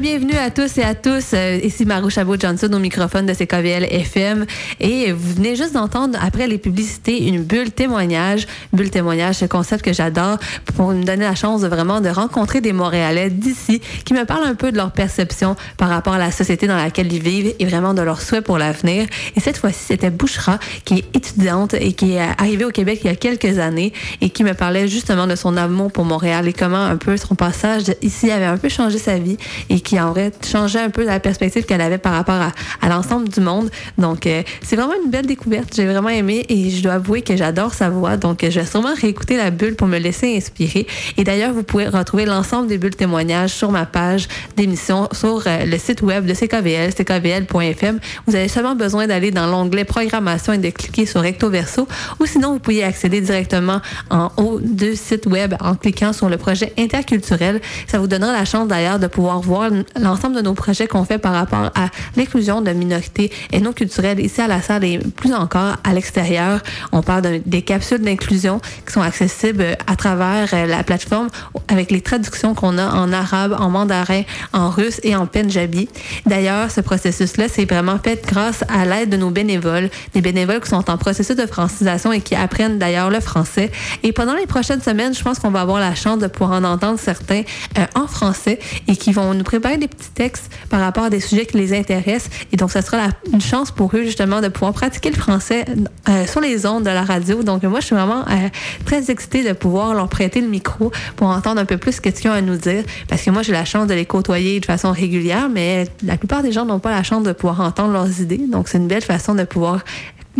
Bienvenue 0.00 0.36
à 0.36 0.50
tous 0.50 0.78
et 0.78 0.82
à 0.82 0.94
tous. 0.94 1.34
Euh, 1.34 1.60
ici 1.62 1.84
Marou 1.84 2.08
Chabot-Johnson 2.08 2.70
au 2.72 2.78
microphone 2.78 3.26
de 3.26 3.34
CKVL 3.34 3.84
FM. 3.84 4.46
Et 4.80 5.12
vous 5.12 5.34
venez 5.34 5.56
juste 5.56 5.74
d'entendre, 5.74 6.18
après 6.22 6.46
les 6.46 6.56
publicités, 6.56 7.28
une 7.28 7.42
bulle 7.42 7.70
témoignage. 7.70 8.46
Bulle 8.72 8.88
témoignage, 8.88 9.36
ce 9.36 9.44
concept 9.44 9.84
que 9.84 9.92
j'adore 9.92 10.38
pour 10.74 10.92
me 10.92 11.04
donner 11.04 11.24
la 11.24 11.34
chance 11.34 11.60
de 11.60 11.68
vraiment 11.68 12.00
de 12.00 12.08
rencontrer 12.08 12.62
des 12.62 12.72
Montréalais 12.72 13.28
d'ici 13.28 13.82
qui 14.06 14.14
me 14.14 14.24
parlent 14.24 14.46
un 14.46 14.54
peu 14.54 14.72
de 14.72 14.78
leur 14.78 14.90
perception 14.90 15.54
par 15.76 15.90
rapport 15.90 16.14
à 16.14 16.18
la 16.18 16.30
société 16.30 16.66
dans 16.66 16.76
laquelle 16.76 17.12
ils 17.12 17.22
vivent 17.22 17.54
et 17.58 17.66
vraiment 17.66 17.92
de 17.92 18.00
leurs 18.00 18.22
souhaits 18.22 18.42
pour 18.42 18.56
l'avenir. 18.56 19.06
Et 19.36 19.40
cette 19.40 19.58
fois-ci, 19.58 19.80
c'était 19.88 20.10
Bouchra, 20.10 20.58
qui 20.86 20.94
est 20.94 21.16
étudiante 21.16 21.74
et 21.74 21.92
qui 21.92 22.12
est 22.12 22.22
arrivée 22.38 22.64
au 22.64 22.70
Québec 22.70 23.00
il 23.04 23.08
y 23.08 23.10
a 23.10 23.16
quelques 23.16 23.58
années 23.58 23.92
et 24.22 24.30
qui 24.30 24.44
me 24.44 24.54
parlait 24.54 24.88
justement 24.88 25.26
de 25.26 25.36
son 25.36 25.58
amour 25.58 25.92
pour 25.92 26.06
Montréal 26.06 26.48
et 26.48 26.54
comment 26.54 26.84
un 26.84 26.96
peu 26.96 27.18
son 27.18 27.34
passage 27.34 27.84
ici 28.00 28.30
avait 28.30 28.46
un 28.46 28.56
peu 28.56 28.70
changé 28.70 28.96
sa 28.96 29.18
vie 29.18 29.36
et 29.68 29.80
qui 29.90 29.98
aurait 30.08 30.32
changé 30.44 30.78
un 30.78 30.90
peu 30.90 31.04
la 31.04 31.20
perspective 31.20 31.64
qu'elle 31.64 31.80
avait 31.80 31.98
par 31.98 32.12
rapport 32.12 32.40
à, 32.40 32.88
l'ensemble 32.88 33.28
du 33.28 33.40
monde. 33.40 33.70
Donc, 33.98 34.26
euh, 34.26 34.42
c'est 34.62 34.76
vraiment 34.76 34.94
une 35.04 35.10
belle 35.10 35.26
découverte. 35.26 35.74
J'ai 35.74 35.86
vraiment 35.86 36.08
aimé 36.08 36.44
et 36.48 36.70
je 36.70 36.82
dois 36.82 36.94
avouer 36.94 37.22
que 37.22 37.36
j'adore 37.36 37.74
sa 37.74 37.90
voix. 37.90 38.16
Donc, 38.16 38.40
je 38.42 38.60
vais 38.60 38.66
sûrement 38.66 38.94
réécouter 38.94 39.36
la 39.36 39.50
bulle 39.50 39.76
pour 39.76 39.86
me 39.86 39.98
laisser 39.98 40.36
inspirer. 40.36 40.86
Et 41.16 41.24
d'ailleurs, 41.24 41.52
vous 41.52 41.62
pouvez 41.62 41.88
retrouver 41.88 42.26
l'ensemble 42.26 42.68
des 42.68 42.78
bulles 42.78 42.96
témoignages 42.96 43.52
sur 43.52 43.70
ma 43.70 43.86
page 43.86 44.28
d'émission 44.56 45.08
sur 45.12 45.42
euh, 45.46 45.64
le 45.64 45.78
site 45.78 46.02
web 46.02 46.26
de 46.26 46.34
CKVL, 46.34 46.92
ckvl.fm. 46.94 47.98
Vous 48.26 48.34
avez 48.34 48.48
seulement 48.48 48.74
besoin 48.74 49.06
d'aller 49.06 49.30
dans 49.30 49.46
l'onglet 49.46 49.84
programmation 49.84 50.52
et 50.52 50.58
de 50.58 50.70
cliquer 50.70 51.06
sur 51.06 51.20
recto 51.20 51.50
verso 51.50 51.86
ou 52.18 52.26
sinon 52.26 52.52
vous 52.54 52.58
pouvez 52.58 52.82
accéder 52.82 53.20
directement 53.20 53.80
en 54.10 54.30
haut 54.36 54.60
du 54.60 54.96
site 54.96 55.26
web 55.26 55.54
en 55.60 55.74
cliquant 55.74 56.12
sur 56.12 56.28
le 56.28 56.36
projet 56.36 56.72
interculturel. 56.78 57.60
Ça 57.86 57.98
vous 57.98 58.06
donnera 58.06 58.32
la 58.32 58.44
chance 58.44 58.68
d'ailleurs 58.68 58.98
de 58.98 59.06
pouvoir 59.06 59.40
voir 59.40 59.70
l'ensemble 60.00 60.36
de 60.36 60.42
nos 60.42 60.54
projets 60.54 60.86
qu'on 60.86 61.04
fait 61.04 61.18
par 61.18 61.32
rapport 61.32 61.70
à 61.74 61.88
l'inclusion 62.16 62.60
de 62.60 62.70
minorités 62.72 63.30
et 63.52 63.60
non 63.60 63.72
culturelles 63.72 64.20
ici 64.20 64.40
à 64.40 64.48
la 64.48 64.62
salle 64.62 64.84
et 64.84 64.98
plus 64.98 65.34
encore 65.34 65.76
à 65.84 65.92
l'extérieur. 65.92 66.60
On 66.92 67.02
parle 67.02 67.40
des 67.44 67.62
capsules 67.62 68.00
d'inclusion 68.00 68.60
qui 68.86 68.92
sont 68.92 69.02
accessibles 69.02 69.76
à 69.86 69.96
travers 69.96 70.48
euh, 70.52 70.66
la 70.66 70.82
plateforme 70.82 71.28
avec 71.68 71.90
les 71.90 72.00
traductions 72.00 72.54
qu'on 72.54 72.78
a 72.78 72.86
en 72.86 73.12
arabe, 73.12 73.56
en 73.58 73.70
mandarin, 73.70 74.22
en 74.52 74.70
russe 74.70 75.00
et 75.02 75.14
en 75.16 75.26
penjabi. 75.26 75.88
D'ailleurs, 76.26 76.70
ce 76.70 76.80
processus-là, 76.80 77.46
c'est 77.48 77.64
vraiment 77.64 77.98
fait 78.02 78.24
grâce 78.26 78.64
à 78.68 78.84
l'aide 78.84 79.10
de 79.10 79.16
nos 79.16 79.30
bénévoles, 79.30 79.90
des 80.14 80.20
bénévoles 80.20 80.60
qui 80.60 80.70
sont 80.70 80.90
en 80.90 80.98
processus 80.98 81.36
de 81.36 81.46
francisation 81.46 82.12
et 82.12 82.20
qui 82.20 82.34
apprennent 82.34 82.78
d'ailleurs 82.78 83.10
le 83.10 83.20
français. 83.20 83.70
Et 84.02 84.12
pendant 84.12 84.34
les 84.34 84.46
prochaines 84.46 84.82
semaines, 84.82 85.14
je 85.14 85.22
pense 85.22 85.38
qu'on 85.38 85.50
va 85.50 85.60
avoir 85.60 85.80
la 85.80 85.94
chance 85.94 86.18
de 86.18 86.26
pouvoir 86.26 86.58
en 86.60 86.64
entendre 86.64 86.98
certains 86.98 87.42
euh, 87.78 87.86
en 87.94 88.06
français 88.06 88.58
et 88.88 88.96
qui 88.96 89.12
vont 89.12 89.34
nous 89.34 89.44
préparer 89.44 89.69
des 89.78 89.88
petits 89.88 90.10
textes 90.10 90.50
par 90.68 90.80
rapport 90.80 91.04
à 91.04 91.10
des 91.10 91.20
sujets 91.20 91.46
qui 91.46 91.56
les 91.56 91.76
intéressent. 91.76 92.30
Et 92.52 92.56
donc, 92.56 92.70
ça 92.70 92.82
sera 92.82 93.08
une 93.32 93.40
chance 93.40 93.70
pour 93.70 93.94
eux, 93.94 94.04
justement, 94.04 94.40
de 94.40 94.48
pouvoir 94.48 94.72
pratiquer 94.72 95.10
le 95.10 95.16
français 95.16 95.64
euh, 96.08 96.26
sur 96.26 96.40
les 96.40 96.66
ondes 96.66 96.84
de 96.84 96.90
la 96.90 97.02
radio. 97.02 97.42
Donc, 97.42 97.62
moi, 97.64 97.80
je 97.80 97.86
suis 97.86 97.94
vraiment 97.94 98.22
euh, 98.28 98.48
très 98.84 99.10
excitée 99.10 99.42
de 99.42 99.52
pouvoir 99.52 99.94
leur 99.94 100.08
prêter 100.08 100.40
le 100.40 100.48
micro 100.48 100.90
pour 101.16 101.28
entendre 101.28 101.60
un 101.60 101.64
peu 101.64 101.76
plus 101.76 101.92
ce 101.92 102.00
qu'ils 102.00 102.28
ont 102.28 102.32
à 102.32 102.40
nous 102.40 102.56
dire. 102.56 102.84
Parce 103.08 103.22
que 103.22 103.30
moi, 103.30 103.42
j'ai 103.42 103.52
la 103.52 103.64
chance 103.64 103.86
de 103.86 103.94
les 103.94 104.06
côtoyer 104.06 104.60
de 104.60 104.66
façon 104.66 104.92
régulière, 104.92 105.48
mais 105.48 105.86
la 106.04 106.16
plupart 106.16 106.42
des 106.42 106.52
gens 106.52 106.64
n'ont 106.64 106.80
pas 106.80 106.90
la 106.90 107.02
chance 107.02 107.22
de 107.22 107.32
pouvoir 107.32 107.60
entendre 107.60 107.92
leurs 107.92 108.20
idées. 108.20 108.40
Donc, 108.50 108.68
c'est 108.68 108.78
une 108.78 108.88
belle 108.88 109.02
façon 109.02 109.34
de 109.34 109.44
pouvoir 109.44 109.84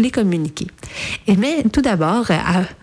les 0.00 0.10
communiquer. 0.10 0.66
Mais 1.28 1.62
tout 1.72 1.80
d'abord, 1.80 2.30
euh, 2.30 2.34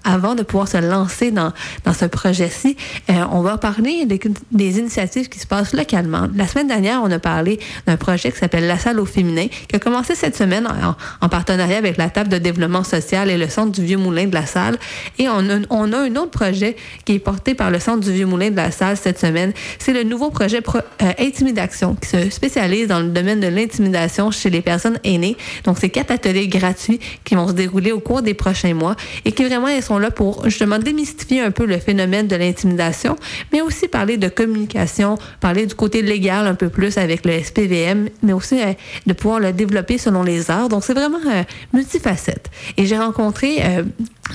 avant 0.03 0.35
de 0.35 0.43
pouvoir 0.43 0.67
se 0.67 0.77
lancer 0.77 1.31
dans, 1.31 1.51
dans 1.83 1.93
ce 1.93 2.05
projet-ci, 2.05 2.77
euh, 3.09 3.13
on 3.31 3.41
va 3.41 3.57
parler 3.57 4.05
des, 4.05 4.79
initiatives 4.79 5.29
qui 5.29 5.39
se 5.39 5.47
passent 5.47 5.73
localement. 5.73 6.27
La 6.35 6.47
semaine 6.47 6.67
dernière, 6.67 7.01
on 7.03 7.11
a 7.11 7.19
parlé 7.19 7.59
d'un 7.85 7.97
projet 7.97 8.31
qui 8.31 8.37
s'appelle 8.37 8.67
La 8.67 8.77
salle 8.77 8.99
au 8.99 9.05
féminin, 9.05 9.47
qui 9.67 9.75
a 9.75 9.79
commencé 9.79 10.15
cette 10.15 10.35
semaine 10.35 10.67
en, 11.21 11.29
partenariat 11.29 11.77
avec 11.77 11.97
la 11.97 12.09
table 12.09 12.29
de 12.29 12.37
développement 12.37 12.83
social 12.83 13.29
et 13.29 13.37
le 13.37 13.49
centre 13.49 13.71
du 13.71 13.83
Vieux 13.83 13.97
Moulin 13.97 14.25
de 14.25 14.33
la 14.33 14.45
salle. 14.45 14.77
Et 15.19 15.27
on 15.27 15.39
a, 15.49 15.59
on 15.69 15.91
a 15.91 15.99
un 15.99 16.15
autre 16.15 16.31
projet 16.31 16.75
qui 17.05 17.13
est 17.13 17.19
porté 17.19 17.53
par 17.53 17.69
le 17.69 17.79
centre 17.79 17.99
du 17.99 18.11
Vieux 18.11 18.25
Moulin 18.25 18.49
de 18.51 18.55
la 18.55 18.71
salle 18.71 18.97
cette 18.97 19.19
semaine. 19.19 19.53
C'est 19.79 19.93
le 19.93 20.03
nouveau 20.03 20.29
projet 20.29 20.61
euh, 20.75 21.11
Intimidation 21.19 21.95
qui 21.95 22.07
se 22.07 22.29
spécialise 22.29 22.87
dans 22.87 22.99
le 22.99 23.09
domaine 23.09 23.39
de 23.39 23.47
l'intimidation 23.47 24.31
chez 24.31 24.49
les 24.49 24.61
personnes 24.61 24.99
aînées. 25.03 25.35
Donc, 25.63 25.77
c'est 25.79 25.89
quatre 25.89 26.11
ateliers 26.11 26.47
gratuits 26.47 26.99
qui 27.23 27.35
vont 27.35 27.47
se 27.47 27.53
dérouler 27.53 27.91
au 27.91 27.99
cours 27.99 28.21
des 28.21 28.33
prochains 28.33 28.73
mois 28.73 28.95
et 29.25 29.31
qui 29.31 29.43
vraiment 29.43 29.67
elles 29.67 29.83
sont 29.83 29.99
là 29.99 30.11
pour 30.11 30.45
justement 30.45 30.79
démystifier 30.79 31.41
un 31.41 31.51
peu 31.51 31.65
le 31.65 31.77
phénomène 31.77 32.27
de 32.27 32.35
l'intimidation, 32.35 33.15
mais 33.51 33.61
aussi 33.61 33.87
parler 33.87 34.17
de 34.17 34.27
communication, 34.27 35.17
parler 35.39 35.65
du 35.65 35.75
côté 35.75 36.01
légal 36.01 36.47
un 36.47 36.55
peu 36.55 36.69
plus 36.69 36.97
avec 36.97 37.25
le 37.25 37.41
SPVM, 37.41 38.09
mais 38.23 38.33
aussi 38.33 38.61
euh, 38.61 38.73
de 39.05 39.13
pouvoir 39.13 39.39
le 39.39 39.53
développer 39.53 39.97
selon 39.97 40.23
les 40.23 40.49
arts. 40.51 40.69
Donc 40.69 40.83
c'est 40.83 40.93
vraiment 40.93 41.19
euh, 41.27 41.43
multifacette. 41.73 42.49
Et 42.77 42.85
j'ai 42.85 42.97
rencontré 42.97 43.59
euh, 43.63 43.83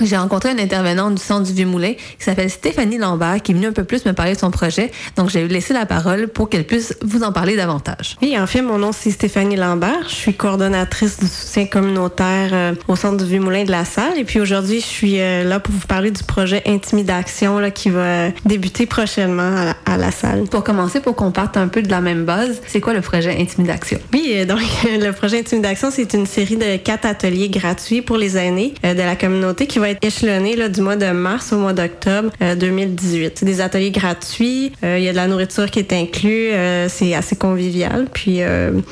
j'ai 0.01 0.17
rencontré 0.17 0.51
une 0.51 0.59
intervenante 0.59 1.15
du 1.15 1.21
centre 1.21 1.43
du 1.43 1.53
Vieux-Moulin 1.53 1.93
qui 1.93 2.23
s'appelle 2.23 2.49
Stéphanie 2.49 2.97
Lambert, 2.97 3.41
qui 3.41 3.51
est 3.51 3.55
venue 3.55 3.67
un 3.67 3.73
peu 3.73 3.83
plus 3.83 4.05
me 4.05 4.13
parler 4.13 4.33
de 4.33 4.39
son 4.39 4.51
projet. 4.51 4.91
Donc, 5.15 5.29
j'ai 5.29 5.47
laissé 5.47 5.73
la 5.73 5.85
parole 5.85 6.27
pour 6.27 6.49
qu'elle 6.49 6.65
puisse 6.65 6.95
vous 7.01 7.23
en 7.23 7.31
parler 7.31 7.55
davantage. 7.55 8.17
Oui, 8.21 8.37
en 8.37 8.47
fait, 8.47 8.61
mon 8.61 8.77
nom, 8.77 8.91
c'est 8.91 9.11
Stéphanie 9.11 9.55
Lambert. 9.55 10.09
Je 10.09 10.15
suis 10.15 10.33
coordonnatrice 10.33 11.19
du 11.19 11.27
soutien 11.27 11.65
communautaire 11.65 12.52
euh, 12.53 12.73
au 12.87 12.95
centre 12.95 13.17
du 13.17 13.29
Vieux-Moulin 13.29 13.63
de 13.63 13.71
la 13.71 13.85
Salle. 13.85 14.17
Et 14.17 14.23
puis, 14.23 14.39
aujourd'hui, 14.39 14.79
je 14.79 14.85
suis 14.85 15.19
euh, 15.19 15.43
là 15.43 15.59
pour 15.59 15.73
vous 15.73 15.87
parler 15.87 16.11
du 16.11 16.23
projet 16.23 16.61
Intimidation 16.65 17.59
là, 17.59 17.71
qui 17.71 17.89
va 17.89 18.29
débuter 18.45 18.85
prochainement 18.85 19.73
à 19.85 19.97
la, 19.97 20.11
salle. 20.11 20.43
Pour 20.43 20.63
commencer, 20.63 20.99
pour 20.99 21.15
qu'on 21.15 21.31
parte 21.31 21.57
un 21.57 21.67
peu 21.67 21.81
de 21.81 21.89
la 21.89 22.01
même 22.01 22.25
base, 22.25 22.61
c'est 22.67 22.81
quoi 22.81 22.93
le 22.93 23.01
projet 23.01 23.35
Intimidation? 23.39 23.99
Oui, 24.13 24.33
euh, 24.35 24.45
donc, 24.45 24.59
le 24.85 25.11
projet 25.11 25.39
Intimidation, 25.39 25.89
c'est 25.91 26.13
une 26.13 26.25
série 26.25 26.57
de 26.57 26.77
quatre 26.77 27.05
ateliers 27.05 27.49
gratuits 27.49 28.01
pour 28.01 28.17
les 28.17 28.37
aînés 28.37 28.73
de 28.83 28.97
la 28.97 29.15
communauté 29.15 29.67
qui 29.67 29.79
va 29.79 29.89
être 29.89 30.03
échelonné 30.05 30.55
là, 30.55 30.69
du 30.69 30.81
mois 30.81 30.95
de 30.95 31.11
mars 31.11 31.53
au 31.53 31.57
mois 31.57 31.73
d'octobre 31.73 32.31
2018. 32.39 33.25
Euh, 33.25 33.29
c'est 33.35 33.45
des 33.45 33.61
ateliers 33.61 33.91
gratuits, 33.91 34.71
il 34.83 34.99
y 34.99 35.07
a 35.07 35.11
de 35.11 35.17
la 35.17 35.27
nourriture 35.27 35.69
qui 35.69 35.79
est 35.79 35.93
inclus, 35.93 36.51
euh, 36.51 36.87
c'est 36.89 37.13
assez 37.13 37.35
convivial. 37.35 38.07
Puis, 38.13 38.41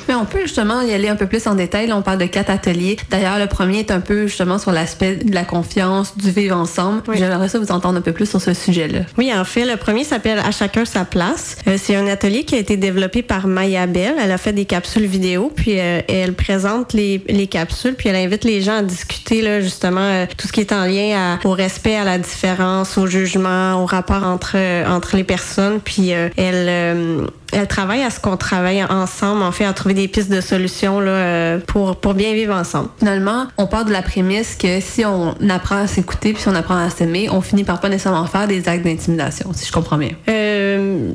Mais 0.08 0.14
on 0.14 0.24
peut 0.24 0.42
justement 0.42 0.80
y 0.82 0.92
aller 0.92 1.08
un 1.08 1.16
peu 1.16 1.26
plus 1.26 1.46
en 1.46 1.54
détail. 1.54 1.86
Là, 1.86 1.96
on 1.96 2.02
parle 2.02 2.18
de 2.18 2.26
quatre 2.26 2.50
ateliers. 2.50 2.96
D'ailleurs, 3.10 3.38
le 3.38 3.46
premier 3.52 3.80
est 3.80 3.90
un 3.90 4.00
peu 4.00 4.26
justement 4.26 4.58
sur 4.58 4.72
l'aspect 4.72 5.16
de 5.16 5.34
la 5.34 5.44
confiance, 5.44 6.16
du 6.16 6.30
vivre 6.30 6.56
ensemble. 6.56 7.02
J'aimerais 7.14 7.48
ça 7.48 7.58
vous 7.58 7.70
entendre 7.70 7.98
un 7.98 8.02
peu 8.02 8.12
plus 8.12 8.28
sur 8.28 8.40
ce 8.40 8.54
sujet-là. 8.54 9.00
Oui, 9.18 9.32
en 9.34 9.44
fait, 9.44 9.64
le 9.64 9.76
premier 9.76 10.04
s'appelle 10.04 10.38
À 10.38 10.50
chacun 10.50 10.84
sa 10.84 11.04
place. 11.04 11.56
c'est 11.76 11.96
un 11.96 12.06
atelier 12.06 12.44
qui 12.44 12.54
a 12.54 12.58
été 12.58 12.76
développé 12.76 13.22
par 13.22 13.46
Maya 13.46 13.86
Bell. 13.86 14.14
Elle 14.20 14.32
a 14.32 14.38
fait 14.38 14.52
des 14.52 14.64
capsules 14.64 15.06
vidéo, 15.06 15.52
puis 15.54 15.72
elle 15.72 16.34
présente 16.34 16.92
les, 16.92 17.22
les 17.28 17.46
capsules, 17.46 17.94
puis 17.94 18.08
elle 18.08 18.16
invite 18.16 18.44
les 18.44 18.60
gens 18.60 18.78
à 18.78 18.82
discuter 18.82 19.42
là, 19.42 19.60
justement 19.60 20.26
tout 20.36 20.48
ce 20.48 20.52
qui 20.52 20.60
est 20.60 20.72
en 20.72 20.84
lien 20.84 21.38
au 21.44 21.52
respect, 21.52 21.96
à 21.96 22.04
la 22.04 22.18
différence, 22.18 22.98
au 22.98 23.06
jugement, 23.06 23.82
au 23.82 23.86
rapport 23.86 24.24
entre 24.24 24.56
entre 24.88 25.16
les 25.16 25.24
personnes. 25.24 25.80
Puis 25.80 26.12
euh, 26.12 26.28
elle 26.36 26.66
euh, 26.68 27.26
elle 27.52 27.66
travaille 27.66 28.02
à 28.02 28.10
ce 28.10 28.20
qu'on 28.20 28.36
travaille 28.36 28.82
ensemble, 28.84 29.42
en 29.42 29.52
fait, 29.52 29.64
à 29.64 29.72
trouver 29.72 29.94
des 29.94 30.08
pistes 30.08 30.30
de 30.30 30.40
solutions 30.40 31.00
là, 31.00 31.10
euh, 31.10 31.58
pour, 31.58 31.96
pour 31.96 32.14
bien 32.14 32.32
vivre 32.34 32.54
ensemble. 32.54 32.88
Finalement, 32.98 33.46
on 33.58 33.66
part 33.66 33.84
de 33.84 33.92
la 33.92 34.02
prémisse 34.02 34.56
que 34.56 34.80
si 34.80 35.04
on 35.04 35.34
apprend 35.48 35.76
à 35.76 35.86
s'écouter 35.86 36.32
puis 36.32 36.42
si 36.42 36.48
on 36.48 36.54
apprend 36.54 36.76
à 36.76 36.90
s'aimer, 36.90 37.28
on 37.30 37.40
finit 37.40 37.64
par 37.64 37.80
pas 37.80 37.88
nécessairement 37.88 38.26
faire 38.26 38.48
des 38.48 38.68
actes 38.68 38.84
d'intimidation, 38.84 39.52
si 39.52 39.66
je 39.66 39.72
comprends 39.72 39.98
bien. 39.98 40.10
Euh, 40.28 41.10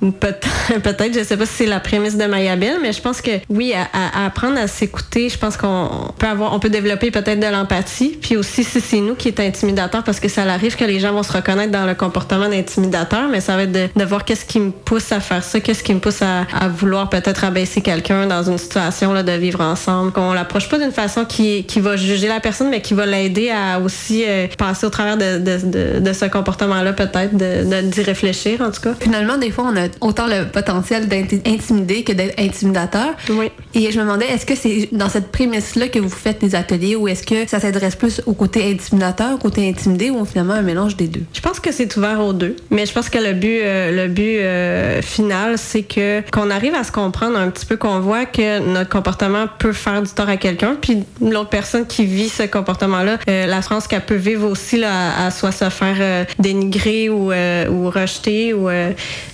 peut-être, 0.20 1.14
je 1.14 1.24
sais 1.24 1.36
pas 1.36 1.46
si 1.46 1.52
c'est 1.52 1.66
la 1.66 1.80
prémisse 1.80 2.16
de 2.16 2.24
Mayabel, 2.24 2.78
mais 2.80 2.92
je 2.92 3.00
pense 3.00 3.20
que 3.20 3.30
oui, 3.48 3.74
à, 3.74 4.26
apprendre 4.26 4.58
à 4.58 4.66
s'écouter, 4.66 5.28
je 5.28 5.38
pense 5.38 5.56
qu'on 5.56 5.88
peut 6.18 6.26
avoir, 6.26 6.54
on 6.54 6.60
peut 6.60 6.70
développer 6.70 7.10
peut-être 7.10 7.40
de 7.40 7.46
l'empathie, 7.46 8.18
puis 8.20 8.36
aussi 8.36 8.64
si 8.64 8.80
c'est 8.80 9.00
nous 9.00 9.14
qui 9.14 9.28
est 9.28 9.40
intimidateur, 9.40 10.04
parce 10.04 10.20
que 10.20 10.28
ça 10.28 10.42
arrive 10.42 10.76
que 10.76 10.84
les 10.84 11.00
gens 11.00 11.12
vont 11.12 11.22
se 11.22 11.32
reconnaître 11.32 11.72
dans 11.72 11.86
le 11.86 11.94
comportement 11.94 12.48
d'intimidateur, 12.48 13.28
mais 13.28 13.40
ça 13.40 13.56
va 13.56 13.64
être 13.64 13.72
de, 13.72 14.04
voir 14.04 14.24
qu'est-ce 14.24 14.44
qui 14.44 14.60
me 14.60 14.70
pousse 14.70 15.12
à 15.12 15.20
faire 15.20 15.42
ça, 15.42 15.60
qu'est-ce 15.72 15.84
qui 15.84 15.94
me 15.94 16.00
pousse 16.00 16.20
à, 16.20 16.68
vouloir 16.68 17.08
peut-être 17.08 17.44
abaisser 17.44 17.80
quelqu'un 17.80 18.26
dans 18.26 18.42
une 18.42 18.58
situation 18.58 19.14
là, 19.14 19.22
de 19.22 19.32
vivre 19.32 19.62
ensemble, 19.62 20.12
qu'on 20.12 20.34
l'approche 20.34 20.68
pas 20.68 20.78
d'une 20.78 20.92
façon 20.92 21.24
qui, 21.24 21.64
qui 21.64 21.80
va 21.80 21.96
juger 21.96 22.28
la 22.28 22.40
personne, 22.40 22.68
mais 22.68 22.82
qui 22.82 22.92
va 22.92 23.06
l'aider 23.06 23.48
à 23.48 23.80
aussi 23.80 24.24
euh, 24.26 24.48
passer 24.58 24.84
au 24.84 24.90
travers 24.90 25.16
de, 25.16 25.38
de, 25.38 25.98
de, 25.98 26.12
ce 26.12 26.26
comportement-là, 26.26 26.92
peut-être, 26.92 27.34
d'y 27.34 28.02
réfléchir 28.02 28.60
en 28.60 28.70
tout 28.70 28.82
cas. 28.82 28.94
Finalement, 29.00 29.38
des 29.38 29.50
fois, 29.50 29.64
on 29.72 29.76
a 29.76 29.88
autant 30.02 30.26
le 30.26 30.44
potentiel 30.44 31.08
d'être 31.08 31.34
intimidé 31.46 32.02
que 32.02 32.12
d'être 32.12 32.38
intimidateur. 32.38 33.14
Oui. 33.30 33.50
Et 33.72 33.90
je 33.90 33.98
me 33.98 34.04
demandais, 34.04 34.26
est-ce 34.26 34.44
que 34.44 34.54
c'est 34.54 34.90
dans 34.92 35.08
cette 35.08 35.32
prémisse-là 35.32 35.88
que 35.88 35.98
vous 35.98 36.10
faites 36.10 36.42
des 36.42 36.54
ateliers 36.54 36.96
ou 36.96 37.08
est-ce 37.08 37.22
que 37.22 37.48
ça 37.48 37.60
s'adresse 37.60 37.96
plus 37.96 38.20
au 38.26 38.34
côté 38.34 38.70
intimidateur, 38.70 39.36
au 39.36 39.38
côté 39.38 39.66
intimidé 39.66 40.10
ou 40.10 40.26
finalement 40.26 40.52
un 40.52 40.62
mélange 40.62 40.96
des 40.96 41.08
deux? 41.08 41.22
Je 41.32 41.40
pense 41.40 41.60
que 41.60 41.72
c'est 41.72 41.96
ouvert 41.96 42.20
aux 42.20 42.34
deux. 42.34 42.56
Mais 42.70 42.84
je 42.84 42.92
pense 42.92 43.08
que 43.08 43.18
le 43.18 43.32
but, 43.32 43.60
euh, 43.62 44.04
le 44.04 44.08
but 44.08 44.38
euh, 44.40 45.00
final, 45.00 45.56
c'est 45.62 45.82
que 45.82 46.22
qu'on 46.30 46.50
arrive 46.50 46.74
à 46.74 46.84
se 46.84 46.92
comprendre 46.92 47.38
un 47.38 47.50
petit 47.50 47.66
peu, 47.66 47.76
qu'on 47.76 48.00
voit 48.00 48.26
que 48.26 48.58
notre 48.60 48.90
comportement 48.90 49.46
peut 49.58 49.72
faire 49.72 50.02
du 50.02 50.10
tort 50.10 50.28
à 50.28 50.36
quelqu'un, 50.36 50.76
puis 50.80 51.04
l'autre 51.20 51.50
personne 51.50 51.86
qui 51.86 52.04
vit 52.04 52.28
ce 52.28 52.44
comportement-là, 52.44 53.18
euh, 53.28 53.46
la 53.46 53.62
France 53.62 53.86
qu'elle 53.86 54.04
peut 54.04 54.14
vivre 54.14 54.48
aussi 54.48 54.76
là, 54.76 55.26
à, 55.26 55.30
soit 55.30 55.52
se 55.52 55.68
faire 55.70 56.26
dénigrer 56.38 57.08
ou, 57.08 57.32
ou 57.32 57.90
rejeter 57.90 58.54
ou 58.54 58.68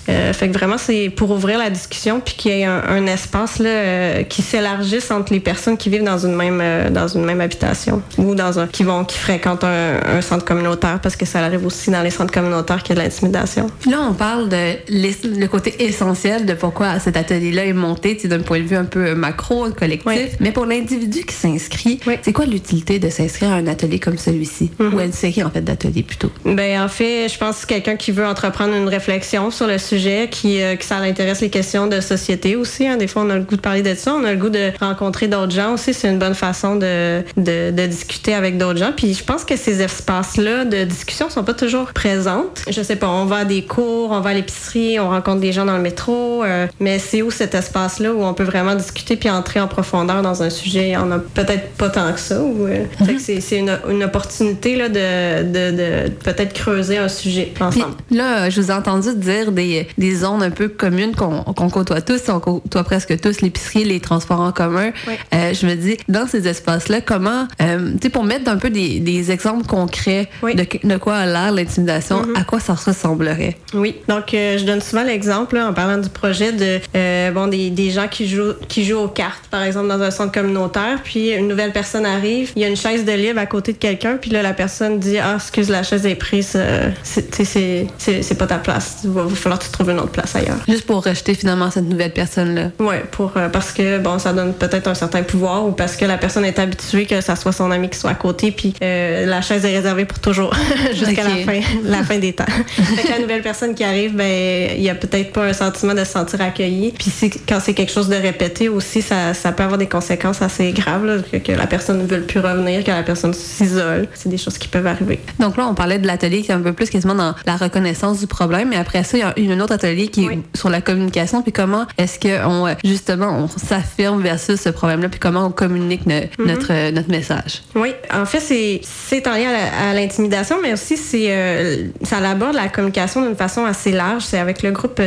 fait 0.07 0.49
que 0.49 0.53
vraiment 0.53 0.79
c'est 0.79 1.11
pour 1.11 1.31
ouvrir 1.31 1.59
la 1.59 1.71
discussion 1.71 2.21
puis 2.21 2.35
qu'il 2.35 2.53
y 2.53 2.61
ait 2.61 2.65
un, 2.65 3.07
espace 3.07 3.59
là, 3.59 4.25
qui 4.25 4.43
s'élargisse 4.43 5.11
entre 5.11 5.33
les 5.33 5.41
personnes 5.41 5.77
qui 5.77 5.91
vivent 5.91 6.05
dans 6.05 6.19
une 6.19 6.35
même 6.35 6.91
dans 6.91 7.09
une 7.09 7.25
même 7.25 7.41
habitation 7.41 8.03
ou 8.17 8.35
dans 8.35 8.59
un 8.59 8.67
qui 8.67 8.85
vont 8.85 9.05
qui 9.05 9.19
fréquentent 9.19 9.65
un, 9.65 10.21
centre 10.21 10.45
communautaire 10.45 11.01
parce 11.01 11.17
que 11.17 11.27
ça 11.27 11.41
arrive 11.41 11.65
aussi 11.65 11.91
dans 11.91 12.03
les 12.03 12.11
centres 12.11 12.33
communautaires 12.33 12.83
qu'il 12.83 12.97
y 12.97 12.99
a 12.99 13.03
de 13.03 13.09
l'intimidation. 13.09 13.69
Là 13.87 13.99
on 14.09 14.15
parle 14.15 14.49
de 14.49 14.77
le 14.89 15.47
côté 15.47 15.83
essentiel 15.85 16.18
de 16.25 16.55
pourquoi 16.55 16.99
cet 16.99 17.17
atelier-là 17.17 17.67
est 17.67 17.73
monté 17.73 18.15
d'un 18.25 18.41
point 18.41 18.59
de 18.59 18.65
vue 18.65 18.77
un 18.77 18.85
peu 18.85 19.15
macro 19.15 19.69
collectif, 19.71 20.37
mais 20.41 20.53
pour 20.53 20.67
l'individu 20.67 21.25
qui 21.25 21.35
s'inscrit, 21.35 22.01
c'est 22.23 22.33
quoi 22.33 22.45
l'utilité 22.45 22.99
de 22.99 23.09
s'inscrire 23.09 23.51
à 23.51 23.55
un 23.55 23.67
atelier 23.67 23.99
comme 23.99 24.19
celui-ci? 24.19 24.71
Mm-hmm. 24.79 24.95
ou 24.95 25.01
une 25.01 25.13
série 25.13 25.43
en 25.43 25.51
fait 25.51 25.61
d'ateliers 25.61 26.03
plutôt? 26.03 26.31
Ben 26.45 26.83
en 26.83 26.89
fait, 26.89 27.29
je 27.29 27.39
pense 27.39 27.63
que 27.63 27.69
quelqu'un 27.69 27.97
qui 27.97 28.13
veut 28.13 28.27
entreprendre 28.27 28.75
une 28.75 28.89
réflexion 28.89 29.51
sur 29.51 29.67
le 29.67 29.79
sujet, 29.79 30.29
qui, 30.31 30.61
euh, 30.63 30.77
ça 30.81 31.01
l'intéresse 31.01 31.41
les 31.41 31.51
questions 31.51 31.87
de 31.87 32.01
société 32.01 32.57
aussi. 32.57 32.87
Hein. 32.87 32.97
Des 32.97 33.07
fois, 33.07 33.23
on 33.23 33.31
a 33.31 33.37
le 33.37 33.45
goût 33.45 33.57
de 33.57 33.61
parler 33.61 33.83
de 33.83 33.95
ça, 33.95 34.15
on 34.15 34.25
a 34.25 34.33
le 34.33 34.39
goût 34.39 34.49
de 34.49 34.73
rencontrer 34.81 35.29
d'autres 35.29 35.53
gens 35.53 35.75
aussi. 35.75 35.95
C'est 35.95 36.09
une 36.09 36.19
bonne 36.19 36.35
façon 36.35 36.77
de, 36.77 37.23
de, 37.37 37.71
de 37.71 37.87
discuter 37.87 38.35
avec 38.35 38.59
d'autres 38.59 38.79
gens. 38.79 38.93
Puis 38.97 39.15
je 39.15 39.25
pense 39.25 39.45
que 39.45 39.57
ces 39.57 39.83
espaces-là 39.83 40.65
de 40.65 40.85
discussion 40.85 41.31
sont 41.31 41.45
pas 41.45 41.55
toujours 41.55 41.93
présentes. 41.93 42.63
Je 42.69 42.83
sais 42.83 42.97
pas, 42.97 43.09
on 43.09 43.25
va 43.25 43.39
à 43.39 43.45
des 43.45 43.63
cours, 43.63 44.11
on 44.11 44.21
va 44.21 44.31
à 44.31 44.35
l'épicerie, 44.35 44.99
on 44.99 45.11
rencontre 45.11 45.41
des 45.41 45.53
gens 45.53 45.65
dans 45.65 45.77
le 45.77 45.83
métro, 45.83 46.08
euh, 46.13 46.67
mais 46.81 46.99
c'est 46.99 47.23
où 47.23 47.31
cet 47.31 47.55
espace-là 47.55 48.13
où 48.13 48.23
on 48.23 48.35
peut 48.35 48.45
vraiment 48.45 48.75
discuter 48.75 49.17
puis 49.17 49.31
entrer 49.31 49.61
en 49.61 49.69
profondeur 49.69 50.23
dans 50.23 50.43
un 50.43 50.51
sujet? 50.51 50.97
On 50.97 51.11
a 51.13 51.19
peut-être 51.19 51.71
pas 51.73 51.89
tant 51.89 52.13
que 52.13 52.21
ça. 52.21 52.41
Ou, 52.41 52.67
euh, 52.67 52.85
mhm. 53.01 53.19
C'est 53.19 53.59
une, 53.59 53.79
une, 53.89 54.05
opportunité 54.05 54.77
là, 54.77 54.89
de, 54.89 55.43
de, 55.43 55.77
de 55.77 56.09
peut-être 56.11 56.53
creuser 56.53 56.99
un 56.99 57.09
sujet 57.09 57.53
ensemble. 57.61 57.95
là, 58.11 58.49
je 58.51 58.61
vous 58.61 58.71
ai 58.71 58.75
entendu 58.75 59.15
dire 59.17 59.53
des, 59.53 59.87
des 59.99 60.15
zones 60.15 60.43
un 60.43 60.51
peu 60.51 60.69
communes 60.69 61.15
qu'on 61.15 61.71
côtoie 61.71 62.01
tous. 62.01 62.29
On 62.29 62.41
côtoie 62.41 62.85
presque 62.85 63.21
tous 63.21 63.41
l'épicerie, 63.41 63.85
les 63.85 64.01
transports 64.01 64.41
en 64.41 64.53
commun. 64.53 64.91
Euh, 65.35 65.53
je 65.53 65.67
me 65.67 65.75
dis, 65.75 65.97
dans 66.09 66.27
ces 66.27 66.47
espaces-là, 66.49 67.01
comment, 67.01 67.47
tu 67.59 67.67
sais, 68.03 68.09
pour 68.09 68.25
mettre 68.25 68.51
un 68.51 68.57
peu 68.57 68.71
des, 68.71 69.01
des 69.01 69.31
exemples 69.31 69.67
concrets 69.67 70.29
de, 70.43 70.89
de, 70.89 70.97
quoi 70.97 71.17
a 71.17 71.27
l'air 71.27 71.53
l'intimidation, 71.53 72.23
mm-hmm. 72.23 72.41
à 72.41 72.45
quoi 72.45 72.61
ça 72.61 72.75
ressemblerait? 72.75 73.57
Oui. 73.75 73.97
Donc, 74.09 74.25
je 74.33 74.65
donne 74.65 74.81
souvent 74.81 75.05
l'exemple, 75.05 75.59
en 75.59 75.73
parlant 75.73 75.88
du 75.97 76.11
projet, 76.11 76.53
de 76.53 77.31
bon, 77.31 77.47
des, 77.47 77.71
des, 77.71 77.91
gens 77.91 78.09
qui 78.09 78.29
jouent, 78.29 78.55
qui 78.69 78.85
jouent 78.85 78.99
aux 78.99 79.09
cartes, 79.09 79.45
par 79.51 79.63
exemple, 79.63 79.89
dans 79.89 80.03
un 80.03 80.11
centre 80.11 80.33
communautaire, 80.33 80.99
puis 81.03 81.31
une 81.31 81.49
nouvelle 81.49 81.73
personne 81.73 82.05
arrive, 82.05 82.53
il 82.57 82.63
y 82.63 82.65
a 82.65 82.69
une 82.69 82.77
chaise 82.77 83.05
de 83.05 83.13
libre 83.13 83.41
à 83.41 83.47
côté 83.47 83.73
de 83.73 83.79
quelqu'un, 83.79 84.19
puis 84.21 84.31
là, 84.31 84.43
la 84.43 84.53
personne 84.53 84.99
dit 84.99 85.19
Ah, 85.19 85.37
excuse, 85.37 85.71
la 85.71 85.83
chaise 85.83 86.05
est 86.05 86.15
prise, 86.15 86.59
c'est 87.03 88.39
pas 88.39 88.47
ta 88.47 88.59
place. 88.59 88.99
Il 89.05 89.11
va, 89.11 89.27
falloir 89.29 89.59
que 89.59 89.65
tu 89.65 89.71
trouves 89.71 89.91
une 89.91 90.01
autre 90.01 90.13
place 90.13 90.37
ailleurs. 90.37 90.59
Juste 90.69 90.87
pour 90.87 91.05
rejeter 91.05 91.35
finalement 91.35 91.71
cette 91.71 91.85
nouvelle 91.85 92.13
personne-là. 92.13 92.71
Oui, 92.79 92.97
pour, 93.11 93.33
parce 93.53 93.73
que, 93.73 93.99
bon, 93.99 94.19
ça 94.19 94.33
donne 94.33 94.53
peut-être 94.55 94.89
un 94.89 94.95
certain 94.95 95.23
pouvoir 95.23 95.67
ou 95.67 95.73
parce 95.73 95.97
que 95.97 96.05
la 96.05 96.19
personne 96.19 96.45
est 96.45 96.59
habituée 96.59 97.07
que 97.07 97.21
ça 97.21 97.37
soit 97.37 97.53
son 97.53 97.71
ami 97.71 97.89
qui 97.89 97.99
soit 97.99 98.11
à 98.11 98.15
côté, 98.15 98.51
puis 98.51 98.75
euh, 98.83 99.27
la 99.27 99.41
chaise 99.41 99.65
est 99.65 99.77
réservée 99.77 100.05
pour 100.05 100.19
toujours 100.19 100.55
jusqu'à 100.93 101.25
la 101.25 101.37
fin, 101.45 101.61
la 101.85 102.03
fin 102.03 102.19
des 102.19 102.33
temps. 102.33 102.45
fait 102.69 103.11
la 103.11 103.19
nouvelle 103.19 103.43
personne 103.43 103.75
qui 103.75 103.85
arrive, 103.85 104.15
ben 104.15 104.71
il 104.77 104.83
y 104.83 104.91
a 104.91 104.95
peut-être 104.95 105.33
pas 105.33 105.45
un 105.45 105.53
sentiment 105.53 105.78
de 105.87 106.05
se 106.05 106.13
sentir 106.13 106.41
accueilli. 106.41 106.93
Puis 106.93 107.13
quand 107.49 107.61
c'est 107.61 107.75
quelque 107.75 107.93
chose 107.93 108.09
de 108.09 108.17
répété 108.17 108.69
aussi, 108.69 109.03
ça, 109.03 109.35
ça 109.35 109.53
peut 109.53 109.63
avoir 109.63 109.79
des 109.79 109.87
conséquences 109.87 110.43
assez 110.43 110.73
graves, 110.73 111.23
que, 111.31 111.53
la 111.53 111.67
personne 111.67 111.99
ne 111.99 112.07
veut 112.07 112.23
plus 112.23 112.41
revenir, 112.41 112.85
que 112.85 112.91
la 112.91 113.03
personne 113.03 113.35
s'isole. 113.35 114.09
C'est 114.15 114.29
des 114.29 114.39
choses 114.39 114.59
qui 114.59 114.69
peuvent 114.69 114.87
arriver. 114.87 115.21
Donc 115.39 115.57
là, 115.57 115.67
on 115.67 115.75
parlait 115.75 115.99
de 115.99 116.07
l'atelier 116.07 116.43
qui 116.43 116.51
est 116.51 116.55
un 116.55 116.61
peu 116.61 116.73
plus 116.73 116.91
quasiment 116.91 117.15
dans 117.15 117.35
la 117.47 117.57
reconnaissance 117.57 118.21
du 118.21 118.27
problème, 118.27 118.69
mais 118.71 118.77
après 118.77 119.05
ça, 119.05 119.17
il 119.37 119.45
y 119.45 119.51
a 119.51 119.55
un 119.55 119.61
autre 119.61 119.73
atelier 119.73 120.09
qui 120.09 120.27
est 120.27 120.39
sur 120.55 120.71
la 120.71 120.81
communication, 120.81 121.43
puis 121.43 121.53
comment 121.53 121.87
est-ce 121.97 122.19
qu'on 122.19 122.67
justement 122.85 123.31
on 123.31 123.49
s'affirme 123.49 124.23
versus 124.23 124.61
ce 124.61 124.69
problème-là, 124.69 125.09
puis 125.09 125.21
comment 125.21 125.47
on 125.47 125.51
communique 125.51 126.07
mhm. 126.07 126.29
notre, 126.39 126.91
notre 126.91 127.11
message? 127.11 127.63
Oui, 127.75 127.93
en 128.13 128.25
fait, 128.25 128.41
c'est 128.41 129.27
en 129.27 129.33
lien 129.33 129.51
à 129.81 129.95
l'intimidation, 129.95 130.57
mais 130.63 130.73
aussi 130.73 130.97
c'est 130.97 131.27
euh, 131.29 131.89
ça 132.03 132.19
aborde 132.29 132.55
la 132.55 132.69
communication 132.69 133.23
d'une 133.23 133.37
façon 133.37 133.65
assez 133.65 133.93
large. 133.93 134.23
C'est 134.23 134.39
avec 134.39 134.63
le 134.63 134.71
groupe 134.71 135.01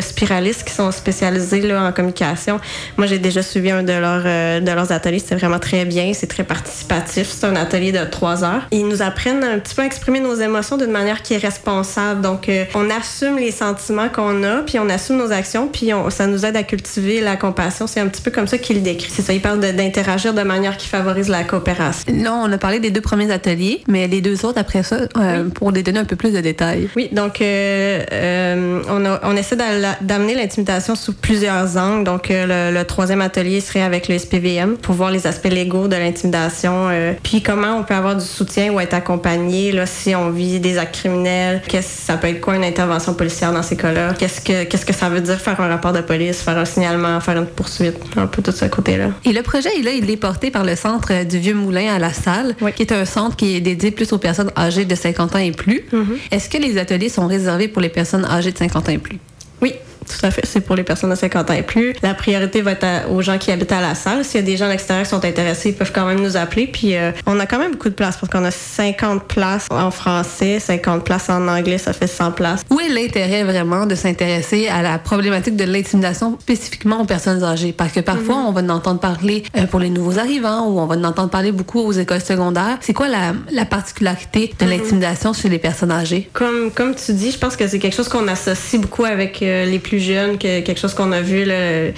Qui 0.63 0.73
sont 0.73 0.91
spécialisés 0.91 1.61
là, 1.61 1.83
en 1.83 1.91
communication. 1.91 2.59
Moi, 2.97 3.07
j'ai 3.07 3.19
déjà 3.19 3.41
suivi 3.41 3.71
un 3.71 3.83
de 3.83 3.93
leurs, 3.93 4.23
euh, 4.25 4.59
de 4.59 4.71
leurs 4.71 4.91
ateliers. 4.91 5.19
C'était 5.19 5.35
vraiment 5.35 5.59
très 5.59 5.85
bien. 5.85 6.11
C'est 6.13 6.27
très 6.27 6.43
participatif. 6.43 7.29
C'est 7.29 7.45
un 7.45 7.55
atelier 7.55 7.91
de 7.91 8.03
trois 8.05 8.43
heures. 8.43 8.67
Ils 8.71 8.87
nous 8.87 9.01
apprennent 9.01 9.43
un 9.43 9.59
petit 9.59 9.75
peu 9.75 9.81
à 9.81 9.85
exprimer 9.85 10.19
nos 10.19 10.35
émotions 10.35 10.77
d'une 10.77 10.91
manière 10.91 11.21
qui 11.21 11.33
est 11.33 11.37
responsable. 11.37 12.21
Donc, 12.21 12.49
euh, 12.49 12.65
on 12.75 12.89
assume 12.89 13.37
les 13.37 13.51
sentiments 13.51 14.09
qu'on 14.09 14.43
a, 14.43 14.57
puis 14.63 14.79
on 14.79 14.89
assume 14.89 15.17
nos 15.17 15.31
actions, 15.31 15.67
puis 15.67 15.93
on, 15.93 16.09
ça 16.09 16.27
nous 16.27 16.45
aide 16.45 16.55
à 16.55 16.63
cultiver 16.63 17.21
la 17.21 17.35
compassion. 17.35 17.87
C'est 17.87 17.99
un 17.99 18.07
petit 18.07 18.21
peu 18.21 18.31
comme 18.31 18.47
ça 18.47 18.57
qu'il 18.57 18.83
décrit. 18.83 19.11
C'est 19.11 19.21
ça. 19.21 19.33
Il 19.33 19.41
parle 19.41 19.59
d'interagir 19.59 20.33
de, 20.33 20.41
manière 20.41 20.75
qui 20.77 20.87
favorise 20.87 21.29
la 21.29 21.43
coopération. 21.43 22.11
Non, 22.13 22.43
on 22.45 22.51
a 22.51 22.57
parlé 22.57 22.79
des 22.79 22.89
deux 22.89 23.01
premiers 23.01 23.31
ateliers, 23.31 23.83
mais 23.87 24.07
les 24.07 24.21
deux 24.21 24.43
autres 24.45 24.59
après 24.59 24.83
ça, 24.83 25.01
euh, 25.17 25.49
pour 25.49 25.71
les 25.71 25.83
donner 25.83 25.99
un 25.99 26.05
peu 26.05 26.15
plus 26.15 26.31
de 26.31 26.41
détails. 26.41 26.89
Oui, 26.95 27.09
donc 27.11 27.41
on, 27.41 29.19
on, 29.23 29.35
essaie 29.35 29.55
d'amener 30.01 30.35
l'intimidation 30.51 30.95
sous 30.95 31.13
plusieurs 31.13 31.77
angles. 31.77 32.03
Donc 32.03 32.27
le, 32.29 32.83
troisième 32.83 33.21
atelier 33.21 33.61
serait 33.61 33.83
avec 33.83 34.07
le 34.07 34.17
SPVM 34.17 34.75
pour 34.77 34.95
voir 34.95 35.11
les 35.11 35.27
aspects 35.27 35.47
légaux 35.47 35.87
de 35.87 35.95
l'intimidation, 35.95 36.89
puis 37.23 37.41
comment 37.41 37.77
on 37.77 37.83
peut 37.83 37.93
avoir 37.93 38.15
du 38.15 38.25
soutien 38.25 38.73
ou 38.73 38.79
être 38.79 38.93
accompagné 38.93 39.71
là, 39.71 39.85
si 39.85 40.13
on 40.15 40.29
vit 40.29 40.59
des 40.59 40.77
actes 40.77 40.95
criminels. 40.95 41.61
Qu'est-ce 41.67 42.05
ça 42.05 42.17
peut 42.17 42.27
être 42.27 42.41
quoi 42.41 42.55
une 42.55 42.63
intervention 42.63 43.13
policière 43.13 43.53
dans 43.53 43.63
ces 43.63 43.77
cas-là? 43.77 44.13
Qu'est-ce 44.17 44.41
que 44.41 44.63
qu'est-ce 44.63 44.85
que 44.85 44.93
ça 44.93 45.09
veut 45.09 45.21
dire 45.21 45.39
faire 45.39 45.59
un 45.61 45.67
rapport 45.67 45.93
de 45.93 46.01
police, 46.01 46.41
faire 46.41 46.57
un 46.57 46.65
signalement, 46.65 47.19
faire 47.21 47.37
une 47.37 47.45
poursuite, 47.45 47.97
un 48.17 48.27
peu 48.27 48.41
tout 48.41 48.51
ce 48.51 48.65
côté-là. 48.65 49.11
Et 49.25 49.33
le 49.33 49.41
projet, 49.43 49.69
là, 49.81 49.91
il 49.91 50.09
est 50.09 50.17
porté 50.17 50.51
par 50.51 50.63
le 50.63 50.75
centre 50.75 51.23
du 51.23 51.37
Vieux 51.37 51.53
Moulin 51.53 51.93
à 51.93 51.99
la 51.99 52.11
Salle, 52.11 52.55
qui 52.75 52.83
est 52.83 52.91
un 52.91 53.05
centre 53.05 53.35
qui 53.35 53.55
est 53.55 53.61
dédié 53.61 53.91
plus 53.91 54.11
aux 54.13 54.17
personnes 54.17 54.51
âgées 54.57 54.85
de 54.85 54.95
50 54.95 55.35
ans 55.35 55.39
et 55.39 55.51
plus. 55.51 55.85
Mm-hmm. 55.93 56.31
Est-ce 56.31 56.49
que 56.49 56.57
les 56.57 56.77
ateliers 56.77 57.09
sont 57.09 57.27
réservés 57.27 57.67
pour 57.67 57.81
les 57.81 57.89
personnes 57.89 58.25
âgées 58.25 58.51
de 58.51 58.57
50 58.57 58.89
ans 58.89 58.91
et 58.91 58.97
plus? 58.97 59.19
Oui, 59.61 59.73
tout 60.11 60.25
à 60.25 60.31
fait. 60.31 60.45
C'est 60.45 60.61
pour 60.61 60.75
les 60.75 60.83
personnes 60.83 61.09
de 61.09 61.15
50 61.15 61.49
ans 61.49 61.53
et 61.53 61.63
plus. 61.63 61.93
La 62.01 62.13
priorité 62.13 62.61
va 62.61 62.71
être 62.71 63.09
aux 63.09 63.21
gens 63.21 63.37
qui 63.37 63.51
habitent 63.51 63.71
à 63.71 63.81
la 63.81 63.95
salle. 63.95 64.23
S'il 64.23 64.39
y 64.39 64.43
a 64.43 64.45
des 64.45 64.57
gens 64.57 64.65
à 64.65 64.69
l'extérieur 64.69 65.03
qui 65.05 65.09
sont 65.09 65.23
intéressés, 65.23 65.69
ils 65.69 65.75
peuvent 65.75 65.91
quand 65.93 66.05
même 66.05 66.21
nous 66.21 66.37
appeler. 66.37 66.67
Puis 66.67 66.95
euh, 66.95 67.11
on 67.25 67.39
a 67.39 67.45
quand 67.45 67.59
même 67.59 67.71
beaucoup 67.71 67.89
de 67.89 67.93
places 67.93 68.17
parce 68.17 68.31
qu'on 68.31 68.43
a 68.43 68.51
50 68.51 69.27
places 69.27 69.67
en 69.69 69.91
français, 69.91 70.59
50 70.59 71.03
places 71.03 71.29
en 71.29 71.47
anglais, 71.47 71.77
ça 71.77 71.93
fait 71.93 72.07
100 72.07 72.31
places. 72.31 72.61
Où 72.69 72.79
est 72.79 72.89
l'intérêt 72.89 73.43
vraiment 73.43 73.85
de 73.85 73.95
s'intéresser 73.95 74.67
à 74.67 74.81
la 74.81 74.99
problématique 74.99 75.55
de 75.55 75.63
l'intimidation 75.63 76.37
spécifiquement 76.39 77.01
aux 77.01 77.05
personnes 77.05 77.43
âgées? 77.43 77.73
Parce 77.73 77.91
que 77.91 77.99
parfois, 77.99 78.35
mm-hmm. 78.35 78.47
on 78.47 78.51
va 78.51 78.61
en 78.61 78.69
entendre 78.69 78.99
parler 78.99 79.43
euh, 79.57 79.65
pour 79.65 79.79
les 79.79 79.89
nouveaux 79.89 80.19
arrivants 80.19 80.67
ou 80.67 80.79
on 80.79 80.85
va 80.85 80.95
en 80.95 81.03
entendre 81.03 81.29
parler 81.29 81.51
beaucoup 81.51 81.79
aux 81.79 81.91
écoles 81.91 82.21
secondaires. 82.21 82.77
C'est 82.81 82.93
quoi 82.93 83.07
la, 83.07 83.33
la, 83.51 83.65
particularité 83.65 84.53
de 84.59 84.65
mm-hmm. 84.65 84.69
l'intimidation 84.69 85.33
chez 85.33 85.49
les 85.49 85.59
personnes 85.59 85.91
âgées? 85.91 86.29
Comme, 86.33 86.71
comme 86.71 86.95
tu 86.95 87.13
dis, 87.13 87.31
je 87.31 87.37
pense 87.37 87.55
que 87.55 87.67
c'est 87.67 87.79
quelque 87.79 87.95
chose 87.95 88.09
qu'on 88.09 88.27
associe 88.27 88.81
beaucoup 88.81 89.05
avec 89.05 89.41
euh, 89.41 89.65
les 89.65 89.79
plus 89.79 89.99
jeunes, 90.01 90.37
que, 90.37 90.61
quelque 90.61 90.79
chose 90.79 90.93
qu'on 90.93 91.11
a 91.11 91.21
vu 91.21 91.45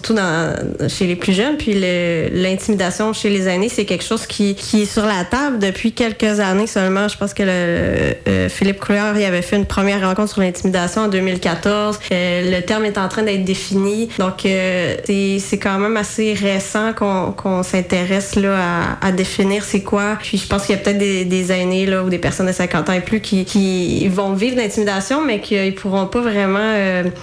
tout 0.01 0.13
dans, 0.13 0.55
chez 0.87 1.07
les 1.07 1.15
plus 1.15 1.33
jeunes. 1.33 1.57
Puis 1.57 1.73
l'intimidation 1.73 3.13
chez 3.13 3.29
les 3.29 3.47
aînés, 3.47 3.69
c'est 3.69 3.85
quelque 3.85 4.03
chose 4.03 4.25
qui, 4.25 4.55
qui 4.55 4.83
est 4.83 4.85
sur 4.85 5.05
la 5.05 5.23
table 5.25 5.59
depuis 5.59 5.91
quelques 5.91 6.39
années 6.39 6.67
seulement. 6.67 7.07
Je 7.07 7.17
pense 7.17 7.33
que 7.33 7.43
euh, 7.45 8.49
Philippe 8.49 8.79
Couillard 8.79 9.17
il 9.17 9.25
avait 9.25 9.41
fait 9.41 9.55
une 9.55 9.65
première 9.65 10.07
rencontre 10.07 10.31
sur 10.31 10.41
l'intimidation 10.41 11.03
en 11.03 11.07
2014. 11.07 11.99
Euh, 12.11 12.51
le 12.51 12.61
terme 12.61 12.85
est 12.85 12.97
en 12.97 13.07
train 13.07 13.23
d'être 13.23 13.43
défini. 13.43 14.09
Donc, 14.19 14.45
euh, 14.45 14.95
c'est 15.05 15.59
quand 15.59 15.79
même 15.79 15.97
assez 15.97 16.33
récent 16.33 16.93
qu'on 16.93 17.63
s'intéresse 17.63 18.37
à, 19.01 19.11
définir 19.11 19.63
c'est 19.63 19.81
quoi. 19.81 20.17
Puis 20.21 20.37
je 20.37 20.47
pense 20.47 20.65
qu'il 20.65 20.75
y 20.75 20.77
a 20.77 20.81
peut-être 20.81 20.97
des, 20.97 21.25
des, 21.25 21.51
aînés 21.51 21.85
là, 21.85 22.03
ou 22.03 22.09
des 22.09 22.17
personnes 22.17 22.47
de 22.47 22.51
50 22.51 22.89
ans 22.89 22.93
et 22.93 23.01
plus 23.01 23.21
qui, 23.21 23.45
qui 23.45 24.07
vont 24.07 24.33
vivre 24.33 24.57
l'intimidation, 24.57 25.23
mais 25.23 25.39
qu'ils 25.39 25.75
pourront 25.75 26.07
pas 26.07 26.21
vraiment 26.21 26.73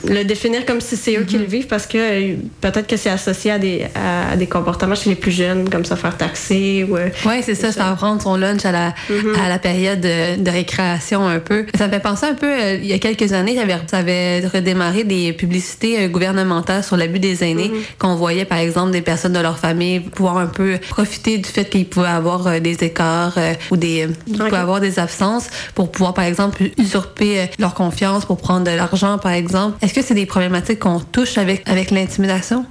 le 0.05 0.23
définir 0.23 0.60
comme 0.67 0.81
si 0.81 0.97
c'est 0.97 1.17
eux 1.17 1.25
qui 1.25 1.39
le 1.39 1.45
vivent 1.45 1.67
parce 1.67 1.87
que 1.87 2.35
peut-être 2.61 2.87
que 2.87 2.97
c'est 2.97 3.11
associé 3.11 3.51
à 3.51 3.59
des, 3.59 3.87
à, 3.95 4.37
des 4.37 4.47
comportements 4.47 4.95
chez 4.95 5.11
les 5.11 5.17
plus 5.17 5.33
jeunes, 5.33 5.69
comme 5.69 5.85
ça 5.85 5.97
faire 5.97 6.17
taxer. 6.17 6.87
Ou, 6.89 6.97
oui, 6.97 7.35
c'est 7.43 7.55
ça, 7.55 7.73
ça, 7.73 7.95
prendre 7.97 8.21
son 8.23 8.37
lunch 8.37 8.65
à 8.65 8.73
la, 8.73 8.91
mm-hmm. 8.91 9.39
à 9.45 9.49
la 9.49 9.59
période 9.59 10.01
de, 10.01 10.43
de 10.43 10.51
récréation 10.51 11.27
un 11.27 11.39
peu. 11.39 11.67
Ça 11.77 11.87
me 11.87 11.93
fait 11.93 12.01
penser 12.01 12.27
un 12.27 12.35
peu, 12.35 12.47
euh, 12.47 12.79
il 12.81 12.87
y 12.87 12.93
a 12.93 12.99
quelques 12.99 13.33
années, 13.33 13.59
ça 13.87 13.99
avait, 13.99 14.47
redémarré 14.47 15.05
des 15.05 15.33
publicités 15.33 16.05
euh, 16.05 16.09
gouvernementales 16.09 16.85
sur 16.85 16.97
l'abus 16.97 17.19
des 17.19 17.45
aînés, 17.45 17.69
mm-hmm. 17.69 17.99
qu'on 17.99 18.15
voyait 18.15 18.45
par 18.45 18.59
exemple 18.59 18.91
des 18.93 19.03
personnes 19.03 19.33
de 19.33 19.39
leur 19.39 19.59
famille 19.59 20.01
pouvoir 20.01 20.39
un 20.39 20.47
peu 20.47 20.79
profiter 20.89 21.39
du 21.39 21.49
fait 21.49 21.65
qu'ils 21.69 21.87
pouvaient 21.87 22.09
avoir 22.09 22.47
euh, 22.47 22.61
des 22.61 22.83
écarts 22.85 23.39
ou 23.71 23.77
des, 23.77 24.09
pouvaient 24.27 24.57
avoir 24.57 24.81
des 24.81 24.99
absences 24.99 25.49
pour 25.75 25.91
pouvoir 25.91 26.15
par 26.15 26.25
exemple 26.25 26.63
usurper 26.79 27.51
leur 27.59 27.75
confiance 27.75 28.25
pour 28.25 28.39
prendre 28.39 28.65
de 28.65 28.77
l'argent 28.77 29.19
par 29.19 29.33
exemple. 29.33 29.77
Est-ce 29.83 29.95
que 29.95 30.03
c'est 30.03 30.15
des 30.15 30.27
problématiques 30.51 30.81
qu'on 30.81 31.01
touche 31.01 31.39
avec, 31.39 31.69
avec 31.69 31.91
l'intimidation? 31.91 32.67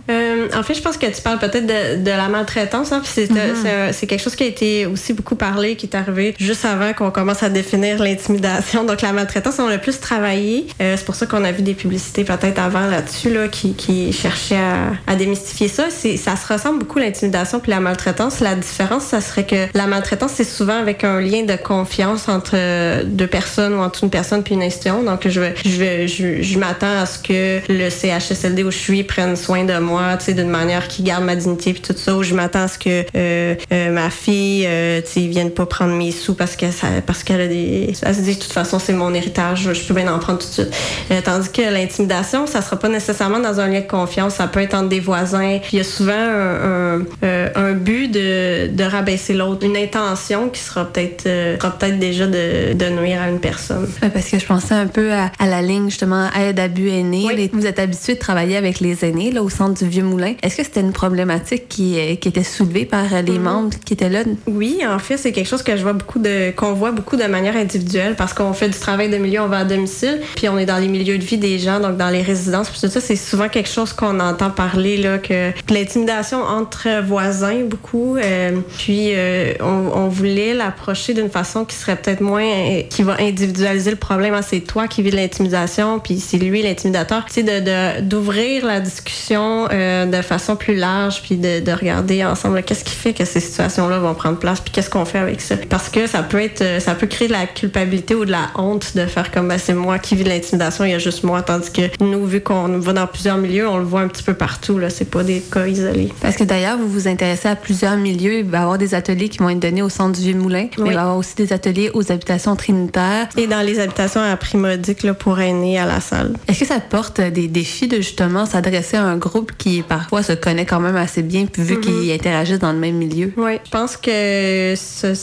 en 0.53 0.63
fait, 0.63 0.73
je 0.73 0.81
pense 0.81 0.97
que 0.97 1.05
tu 1.05 1.21
parles 1.21 1.39
peut-être 1.39 1.65
de, 1.65 2.03
de, 2.03 2.09
la 2.09 2.27
maltraitance. 2.27 2.91
Hein, 2.91 3.01
mm-hmm. 3.05 3.93
c'est 3.93 4.07
quelque 4.07 4.21
chose 4.21 4.35
qui 4.35 4.43
a 4.43 4.47
été 4.47 4.85
aussi 4.85 5.13
beaucoup 5.13 5.35
parlé, 5.35 5.75
qui 5.75 5.85
est 5.85 5.95
arrivé 5.95 6.35
juste 6.39 6.65
avant 6.65 6.93
qu'on 6.93 7.11
commence 7.11 7.43
à 7.43 7.49
définir 7.49 8.01
l'intimidation. 8.01 8.83
Donc, 8.83 9.01
la 9.01 9.13
maltraitance, 9.13 9.59
on 9.59 9.67
l'a 9.67 9.77
plus 9.77 9.99
travaillé. 9.99 10.67
Euh, 10.81 10.95
c'est 10.97 11.05
pour 11.05 11.15
ça 11.15 11.25
qu'on 11.25 11.43
a 11.43 11.51
vu 11.51 11.61
des 11.61 11.73
publicités 11.73 12.23
peut-être 12.23 12.59
avant 12.59 12.87
là-dessus 12.87 13.29
là, 13.29 13.47
qui, 13.47 13.73
qui 13.73 14.11
cherchaient 14.11 14.57
à, 14.57 15.11
à 15.11 15.15
démystifier 15.15 15.67
ça. 15.67 15.89
Ça 15.89 16.35
se 16.35 16.51
ressemble 16.51 16.79
beaucoup 16.79 16.99
l'intimidation 16.99 17.59
puis 17.59 17.71
la 17.71 17.79
maltraitance. 17.79 18.39
La 18.39 18.55
différence, 18.55 19.05
ça 19.05 19.21
serait 19.21 19.45
que 19.45 19.67
la 19.73 19.87
maltraitance, 19.87 20.31
c'est 20.35 20.43
souvent 20.43 20.79
avec 20.79 21.03
un 21.03 21.21
lien 21.21 21.43
de 21.43 21.55
confiance 21.55 22.27
entre 22.27 23.03
deux 23.03 23.27
personnes 23.27 23.75
ou 23.75 23.79
entre 23.79 24.03
une 24.03 24.09
personne 24.09 24.43
puis 24.43 24.55
une 24.55 24.63
institution. 24.63 25.03
Donc, 25.03 25.27
je, 25.27 25.41
je, 25.63 26.07
je, 26.07 26.41
je 26.41 26.59
m'attends 26.59 26.99
à 26.99 27.05
ce 27.05 27.19
que 27.19 27.59
le 27.69 27.89
CHSLD 27.89 28.63
où 28.63 28.71
je 28.71 28.77
suis 28.77 29.03
prenne 29.03 29.35
soin 29.35 29.63
de 29.63 29.77
moi, 29.77 30.17
tu 30.17 30.25
sais, 30.25 30.33
d'une 30.33 30.49
manière 30.49 30.87
qui 30.87 31.03
garde 31.03 31.23
ma 31.23 31.35
dignité 31.35 31.73
puis 31.73 31.81
tout 31.81 31.93
ça. 31.95 32.15
Ou 32.15 32.23
je 32.23 32.33
m'attends 32.33 32.63
à 32.63 32.67
ce 32.67 32.79
que 32.79 33.05
euh, 33.15 33.55
euh, 33.71 33.91
ma 33.91 34.09
fille, 34.09 34.65
euh, 34.67 35.01
tu 35.01 35.07
sais, 35.07 35.27
vienne 35.27 35.51
pas 35.51 35.65
prendre 35.65 35.93
mes 35.93 36.11
sous 36.11 36.33
parce 36.33 36.55
que 36.55 36.71
ça, 36.71 36.87
parce 37.05 37.23
qu'elle 37.23 37.41
a 37.41 37.47
des, 37.47 37.93
elle 38.01 38.15
se 38.15 38.21
dit 38.21 38.35
de 38.35 38.39
toute 38.39 38.51
façon 38.51 38.79
c'est 38.79 38.93
mon 38.93 39.13
héritage, 39.13 39.71
je 39.71 39.87
peux 39.87 39.93
bien 39.93 40.11
en 40.11 40.19
prendre 40.19 40.39
tout 40.39 40.47
de 40.47 40.53
suite. 40.53 40.75
Euh, 41.11 41.21
tandis 41.23 41.51
que 41.51 41.61
l'intimidation, 41.61 42.47
ça 42.47 42.61
sera 42.61 42.77
pas 42.77 42.89
nécessairement 42.89 43.39
dans 43.39 43.59
un 43.59 43.67
lien 43.67 43.81
de 43.81 43.87
confiance, 43.87 44.35
ça 44.35 44.47
peut 44.47 44.61
être 44.61 44.73
entre 44.73 44.89
des 44.89 44.99
voisins. 44.99 45.59
Il 45.71 45.77
y 45.77 45.81
a 45.81 45.83
souvent 45.83 46.13
un, 46.13 46.99
un, 47.21 47.51
un 47.55 47.73
but 47.73 48.09
de, 48.09 48.67
de 48.67 48.83
rabaisser 48.83 49.33
l'autre, 49.33 49.65
une 49.65 49.77
intention 49.77 50.49
qui 50.49 50.61
sera 50.61 50.85
peut-être 50.85 51.23
sera 51.23 51.77
peut-être 51.77 51.99
déjà 51.99 52.25
de, 52.25 52.73
de, 52.73 52.89
nuire 52.89 53.21
à 53.21 53.29
une 53.29 53.39
personne. 53.39 53.87
parce 54.01 54.29
que 54.29 54.39
je 54.39 54.45
pensais 54.45 54.73
un 54.73 54.87
peu 54.87 55.13
à, 55.13 55.31
à 55.39 55.47
la 55.47 55.61
ligne 55.61 55.89
justement 55.89 56.29
aide 56.33 56.59
abus 56.59 56.89
aînés. 56.89 57.49
Vous 57.59 57.65
êtes 57.65 57.79
habitué 57.79 58.15
de 58.15 58.19
travailler 58.19 58.57
avec 58.57 58.79
les 58.79 59.03
aînés 59.05 59.31
là 59.31 59.43
au 59.43 59.49
centre 59.49 59.83
du 59.83 59.89
Vieux 59.89 60.03
Moulin. 60.03 60.33
Est-ce 60.41 60.57
que 60.57 60.63
c'était 60.63 60.81
une 60.81 60.93
problématique 60.93 61.67
qui, 61.67 61.97
qui 62.17 62.27
était 62.27 62.43
soulevée 62.43 62.85
par 62.85 63.03
les 63.03 63.33
mm-hmm. 63.33 63.39
membres 63.39 63.77
qui 63.85 63.93
étaient 63.93 64.09
là? 64.09 64.23
Oui, 64.47 64.79
en 64.87 64.99
fait, 64.99 65.17
c'est 65.17 65.31
quelque 65.31 65.47
chose 65.47 65.63
que 65.63 65.75
je 65.75 65.81
vois 65.81 65.93
beaucoup 65.93 66.19
de, 66.19 66.51
qu'on 66.51 66.73
voit 66.73 66.91
beaucoup 66.91 67.17
de 67.17 67.25
manière 67.25 67.55
individuelle 67.55 68.15
parce 68.15 68.33
qu'on 68.33 68.53
fait 68.53 68.69
du 68.69 68.77
travail 68.77 69.09
de 69.09 69.17
milieu, 69.17 69.41
on 69.41 69.47
va 69.47 69.59
à 69.59 69.65
domicile, 69.65 70.19
puis 70.35 70.49
on 70.49 70.57
est 70.57 70.65
dans 70.65 70.77
les 70.77 70.87
milieux 70.87 71.17
de 71.17 71.23
vie 71.23 71.37
des 71.37 71.59
gens, 71.59 71.79
donc 71.79 71.97
dans 71.97 72.09
les 72.09 72.21
résidences, 72.21 72.69
puis 72.69 72.79
tout 72.79 72.87
ça, 72.87 73.01
c'est 73.01 73.15
souvent 73.15 73.49
quelque 73.49 73.69
chose 73.69 73.93
qu'on 73.93 74.19
entend 74.19 74.49
parler, 74.49 74.97
là, 74.97 75.17
que 75.17 75.51
l'intimidation 75.69 76.41
entre 76.41 77.01
voisins, 77.03 77.63
beaucoup, 77.65 78.17
euh, 78.17 78.59
puis 78.77 79.11
euh, 79.13 79.53
on, 79.61 80.07
voulait 80.07 80.53
l'approcher 80.53 81.13
d'une 81.13 81.29
façon 81.29 81.65
qui 81.65 81.75
serait 81.75 81.95
peut-être 81.95 82.21
moins, 82.21 82.43
euh, 82.43 82.81
qui 82.89 83.03
va 83.03 83.17
individualiser 83.19 83.91
le 83.91 83.97
problème. 83.97 84.33
Ah, 84.35 84.41
c'est 84.41 84.61
toi 84.61 84.87
qui 84.87 85.01
vis 85.01 85.11
l'intimidation, 85.11 85.99
puis 85.99 86.19
c'est 86.19 86.37
lui 86.37 86.61
l'intimidateur. 86.61 87.25
De, 87.49 88.01
d'ouvrir 88.01 88.65
la 88.65 88.79
discussion 88.79 89.67
de 89.67 90.21
façon 90.21 90.55
plus 90.55 90.75
large, 90.75 91.21
puis 91.23 91.35
de, 91.35 91.59
de 91.59 91.71
regarder 91.71 92.23
ensemble 92.23 92.61
qu'est-ce 92.63 92.83
qui 92.83 92.95
fait 92.95 93.13
que 93.13 93.25
ces 93.25 93.39
situations-là 93.39 93.99
vont 93.99 94.13
prendre 94.13 94.37
place, 94.37 94.61
puis 94.61 94.71
qu'est-ce 94.71 94.89
qu'on 94.89 95.05
fait 95.05 95.17
avec 95.17 95.41
ça. 95.41 95.55
Parce 95.69 95.89
que 95.89 96.05
ça 96.07 96.21
peut 96.23 96.41
être, 96.41 96.81
ça 96.81 96.95
peut 96.95 97.07
créer 97.07 97.27
de 97.27 97.33
la 97.33 97.47
culpabilité 97.47 98.13
ou 98.15 98.25
de 98.25 98.31
la 98.31 98.51
honte 98.55 98.95
de 98.95 99.05
faire 99.05 99.31
comme 99.31 99.47
ben, 99.47 99.57
c'est 99.57 99.73
moi 99.73 99.97
qui 99.99 100.15
vis 100.15 100.23
l'intimidation, 100.23 100.85
il 100.85 100.91
y 100.91 100.93
a 100.93 100.99
juste 100.99 101.23
moi, 101.23 101.41
tandis 101.41 101.71
que 101.71 101.81
nous, 102.03 102.25
vu 102.25 102.41
qu'on 102.41 102.67
va 102.79 102.93
dans 102.93 103.07
plusieurs 103.07 103.37
milieux, 103.37 103.67
on 103.67 103.77
le 103.77 103.83
voit 103.83 104.01
un 104.01 104.07
petit 104.07 104.23
peu 104.23 104.33
partout. 104.33 104.77
Là, 104.77 104.89
c'est 104.89 105.09
pas 105.09 105.23
des 105.23 105.41
cas 105.41 105.65
isolés. 105.65 106.09
Parce 106.21 106.35
que 106.35 106.43
d'ailleurs, 106.43 106.77
vous 106.77 106.87
vous 106.87 107.07
intéressez 107.07 107.47
à 107.47 107.55
plusieurs 107.55 107.97
milieux. 107.97 108.39
Il 108.39 108.45
va 108.45 108.59
y 108.59 108.61
avoir 108.61 108.77
des 108.77 108.93
ateliers 108.93 109.29
qui 109.29 109.39
vont 109.39 109.49
être 109.49 109.59
donnés 109.59 109.81
au 109.81 109.89
centre 109.89 110.19
du 110.19 110.25
Vieux-Moulin, 110.25 110.67
mais 110.77 110.89
il 110.89 110.93
va 110.93 110.93
y 110.93 110.97
avoir 110.97 111.17
aussi 111.17 111.35
des 111.35 111.53
ateliers 111.53 111.89
aux 111.93 112.11
habitations 112.11 112.55
trinitaires. 112.55 113.27
Et 113.37 113.47
dans 113.47 113.61
les 113.61 113.79
habitations 113.79 114.21
à 114.21 114.35
prix 114.37 114.57
modique 114.57 115.03
là, 115.03 115.13
pour 115.13 115.39
aînés 115.39 115.79
à 115.79 115.85
la 115.85 115.99
salle. 115.99 116.33
Est-ce 116.47 116.59
que 116.59 116.65
ça 116.65 116.79
porte 116.79 117.21
des 117.21 117.38
défis 117.47 117.87
de 117.87 117.97
justement 117.97 118.45
s'adresser 118.45 118.97
à 118.97 119.03
un 119.03 119.17
groupe 119.17 119.51
qui 119.57 119.81
parfois 119.81 120.23
se 120.23 120.33
connaît 120.33 120.65
quand 120.65 120.79
même 120.79 120.95
assez 120.95 121.21
bien, 121.21 121.45
vu 121.57 121.75
mm-hmm. 121.75 121.79
qu'ils 121.79 122.11
interagissent 122.11 122.59
dans 122.59 122.71
le 122.71 122.79
même 122.79 122.95
milieu? 122.95 123.31
Oui, 123.37 123.59
je 123.63 123.69
pense 123.69 123.97
que 123.97 124.73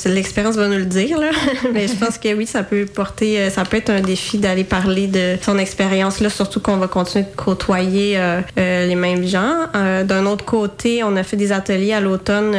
l'expérience 0.09 0.57
va 0.57 0.69
nous 0.69 0.79
le 0.79 0.85
dire, 0.85 1.19
là. 1.19 1.31
mais 1.73 1.89
je 1.89 1.95
pense 1.95 2.19
que 2.19 2.35
oui, 2.35 2.47
ça 2.47 2.63
peut 2.63 2.87
porter, 2.87 3.41
euh, 3.41 3.51
ça 3.51 3.65
peut 3.65 3.77
être 3.77 3.91
un 3.91 4.01
défi 4.01 4.39
d'aller 4.39 4.65
parler 4.65 5.07
de 5.07 5.37
son 5.43 5.59
expérience, 5.59 6.21
là, 6.21 6.31
surtout 6.31 6.61
qu'on 6.61 6.77
va 6.77 6.89
continuer 6.89 7.25
de 7.25 7.37
côtoyer 7.37 8.19
euh, 8.19 8.41
euh, 8.59 8.87
les 8.87 8.95
mêmes 8.95 9.27
gens. 9.27 9.55
D'un 9.75 10.27
autre 10.27 10.45
côté, 10.45 11.03
on 11.05 11.17
a 11.17 11.23
fait 11.23 11.37
des 11.37 11.53
ateliers 11.53 11.93
à 11.93 12.01
l'automne 12.01 12.57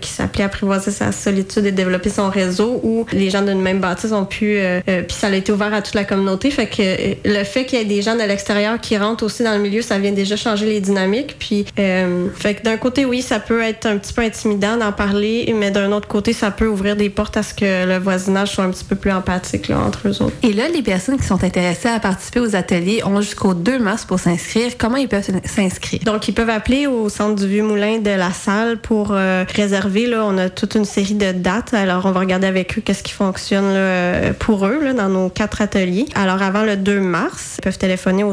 qui 0.00 0.10
s'appelaient 0.10 0.44
Apprivoiser 0.44 0.90
sa 0.90 1.12
solitude 1.12 1.66
et 1.66 1.72
développer 1.72 2.08
son 2.08 2.30
réseau, 2.30 2.80
où 2.82 3.06
les 3.12 3.30
gens 3.30 3.42
d'une 3.42 3.60
même 3.60 3.78
bâtisse 3.78 4.12
ont 4.12 4.24
pu, 4.24 4.58
puis 4.86 5.16
ça 5.16 5.28
a 5.28 5.34
été 5.34 5.52
ouvert 5.52 5.72
à 5.74 5.82
toute 5.82 5.94
la 5.94 6.04
communauté. 6.04 6.50
Fait 6.50 6.66
que 6.66 6.82
le 7.24 7.44
fait 7.44 7.66
qu'il 7.66 7.78
y 7.78 7.82
ait 7.82 7.84
des 7.84 8.02
gens 8.02 8.14
de 8.14 8.22
l'extérieur 8.22 8.80
qui 8.80 8.89
rentrent 8.98 9.24
aussi 9.24 9.42
dans 9.42 9.52
le 9.52 9.60
milieu, 9.60 9.82
ça 9.82 9.98
vient 9.98 10.12
déjà 10.12 10.36
changer 10.36 10.66
les 10.66 10.80
dynamiques. 10.80 11.36
Puis, 11.38 11.66
fait 11.76 12.54
que 12.54 12.62
d'un 12.62 12.76
côté, 12.76 13.04
oui, 13.04 13.22
ça 13.22 13.40
peut 13.40 13.62
être 13.62 13.86
un 13.86 13.98
petit 13.98 14.12
peu 14.12 14.22
intimidant 14.22 14.76
d'en 14.76 14.92
parler, 14.92 15.52
mais 15.56 15.70
d'un 15.70 15.92
autre 15.92 16.08
côté, 16.08 16.32
ça 16.32 16.50
peut 16.50 16.66
ouvrir 16.66 16.96
des 16.96 17.10
portes 17.10 17.36
à 17.36 17.42
ce 17.42 17.54
que 17.54 17.86
le 17.86 17.98
voisinage 17.98 18.52
soit 18.52 18.64
un 18.64 18.70
petit 18.70 18.84
peu 18.84 18.96
plus 18.96 19.12
empathique 19.12 19.68
là, 19.68 19.78
entre 19.80 20.08
eux 20.08 20.22
autres. 20.22 20.36
Et 20.42 20.52
là, 20.52 20.68
les 20.68 20.82
personnes 20.82 21.18
qui 21.18 21.26
sont 21.26 21.42
intéressées 21.44 21.88
à 21.88 22.00
participer 22.00 22.40
aux 22.40 22.56
ateliers 22.56 23.02
ont 23.04 23.20
jusqu'au 23.20 23.54
2 23.54 23.78
mars 23.78 24.04
pour 24.04 24.18
s'inscrire. 24.18 24.72
Comment 24.78 24.96
ils 24.96 25.08
peuvent 25.08 25.26
s'inscrire? 25.44 26.00
Donc, 26.04 26.28
ils 26.28 26.34
peuvent 26.34 26.50
appeler 26.50 26.86
au 26.86 27.08
centre 27.08 27.36
du 27.36 27.48
Vieux-Moulin 27.48 27.98
de 27.98 28.10
la 28.10 28.32
salle 28.32 28.78
pour 28.78 29.12
euh, 29.12 29.44
réserver. 29.54 30.06
Là, 30.06 30.24
on 30.24 30.38
a 30.38 30.48
toute 30.48 30.74
une 30.74 30.84
série 30.84 31.14
de 31.14 31.32
dates. 31.32 31.74
Alors, 31.74 32.06
on 32.06 32.12
va 32.12 32.20
regarder 32.20 32.46
avec 32.46 32.78
eux 32.78 32.82
qu'est-ce 32.84 33.02
qui 33.02 33.12
fonctionne 33.12 33.72
là, 33.74 34.32
pour 34.38 34.66
eux 34.66 34.82
là, 34.82 34.92
dans 34.92 35.08
nos 35.08 35.28
quatre 35.28 35.60
ateliers. 35.62 36.06
Alors, 36.14 36.42
avant 36.42 36.62
le 36.62 36.76
2 36.76 37.00
mars, 37.00 37.56
ils 37.58 37.62
peuvent 37.62 37.78
téléphoner 37.78 38.24
au 38.24 38.32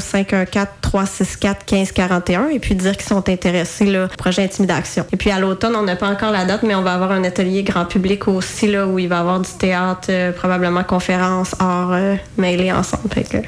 514-364-1541 0.51 2.49
et 2.51 2.59
puis 2.59 2.75
dire 2.75 2.95
qu'ils 2.95 3.07
sont 3.07 3.27
intéressés 3.29 3.85
là, 3.85 4.05
au 4.05 4.17
projet 4.17 4.43
Intimidation. 4.43 5.05
Et 5.11 5.17
puis, 5.17 5.31
à 5.31 5.39
l'automne, 5.39 5.75
on 5.75 5.83
n'a 5.83 5.95
pas 5.95 6.09
encore 6.09 6.31
la 6.31 6.45
date, 6.45 6.63
mais 6.63 6.75
on 6.75 6.81
va 6.81 6.93
avoir 6.93 7.11
un 7.11 7.23
atelier 7.23 7.63
grand 7.63 7.85
public 7.85 8.27
aussi 8.27 8.67
là, 8.67 8.87
où 8.87 8.99
il 8.99 9.07
va 9.07 9.17
y 9.17 9.19
avoir 9.19 9.39
du 9.39 9.49
théâtre, 9.51 10.07
euh, 10.09 10.31
probablement 10.31 10.83
conférences, 10.83 11.55
art 11.59 11.91
euh, 11.91 12.15
mêlés 12.37 12.71
ensemble. 12.71 13.03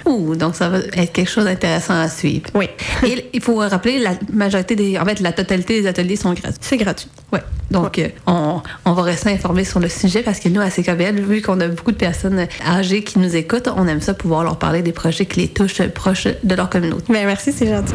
Ouh, 0.05 0.35
donc 0.35 0.55
ça 0.55 0.69
va 0.69 0.79
être 0.79 1.11
quelque 1.11 1.29
chose 1.29 1.45
d'intéressant 1.45 1.99
à 1.99 2.09
suivre. 2.09 2.47
Oui. 2.53 2.69
Et 3.05 3.29
il 3.33 3.41
faut 3.41 3.55
rappeler, 3.57 3.99
la 3.99 4.11
majorité 4.31 4.75
des, 4.75 4.97
en 4.97 5.05
fait, 5.05 5.19
la 5.19 5.31
totalité 5.31 5.81
des 5.81 5.87
ateliers 5.87 6.15
sont 6.15 6.33
gratuits. 6.33 6.59
C'est 6.61 6.77
gratuit. 6.77 7.09
Oui. 7.31 7.39
Donc, 7.71 7.99
euh, 7.99 8.07
on, 8.25 8.61
on, 8.85 8.93
va 8.93 9.03
rester 9.03 9.29
informés 9.29 9.63
sur 9.63 9.79
le 9.79 9.89
sujet 9.89 10.23
parce 10.23 10.39
que 10.39 10.49
nous, 10.49 10.61
à 10.61 10.69
CKBL, 10.69 11.21
vu 11.21 11.41
qu'on 11.41 11.59
a 11.61 11.67
beaucoup 11.67 11.91
de 11.91 11.97
personnes 11.97 12.47
âgées 12.65 13.03
qui 13.03 13.19
nous 13.19 13.35
écoutent, 13.35 13.69
on 13.75 13.87
aime 13.87 14.01
ça 14.01 14.13
pouvoir 14.13 14.43
leur 14.43 14.57
parler 14.57 14.81
des 14.81 14.91
projets 14.91 15.25
qui 15.25 15.41
les 15.41 15.47
touchent 15.47 15.83
proches 15.83 16.27
de 16.43 16.55
leur 16.55 16.69
communauté. 16.69 16.88
Bien, 17.09 17.25
merci, 17.25 17.51
c'est 17.51 17.67
gentil. 17.67 17.93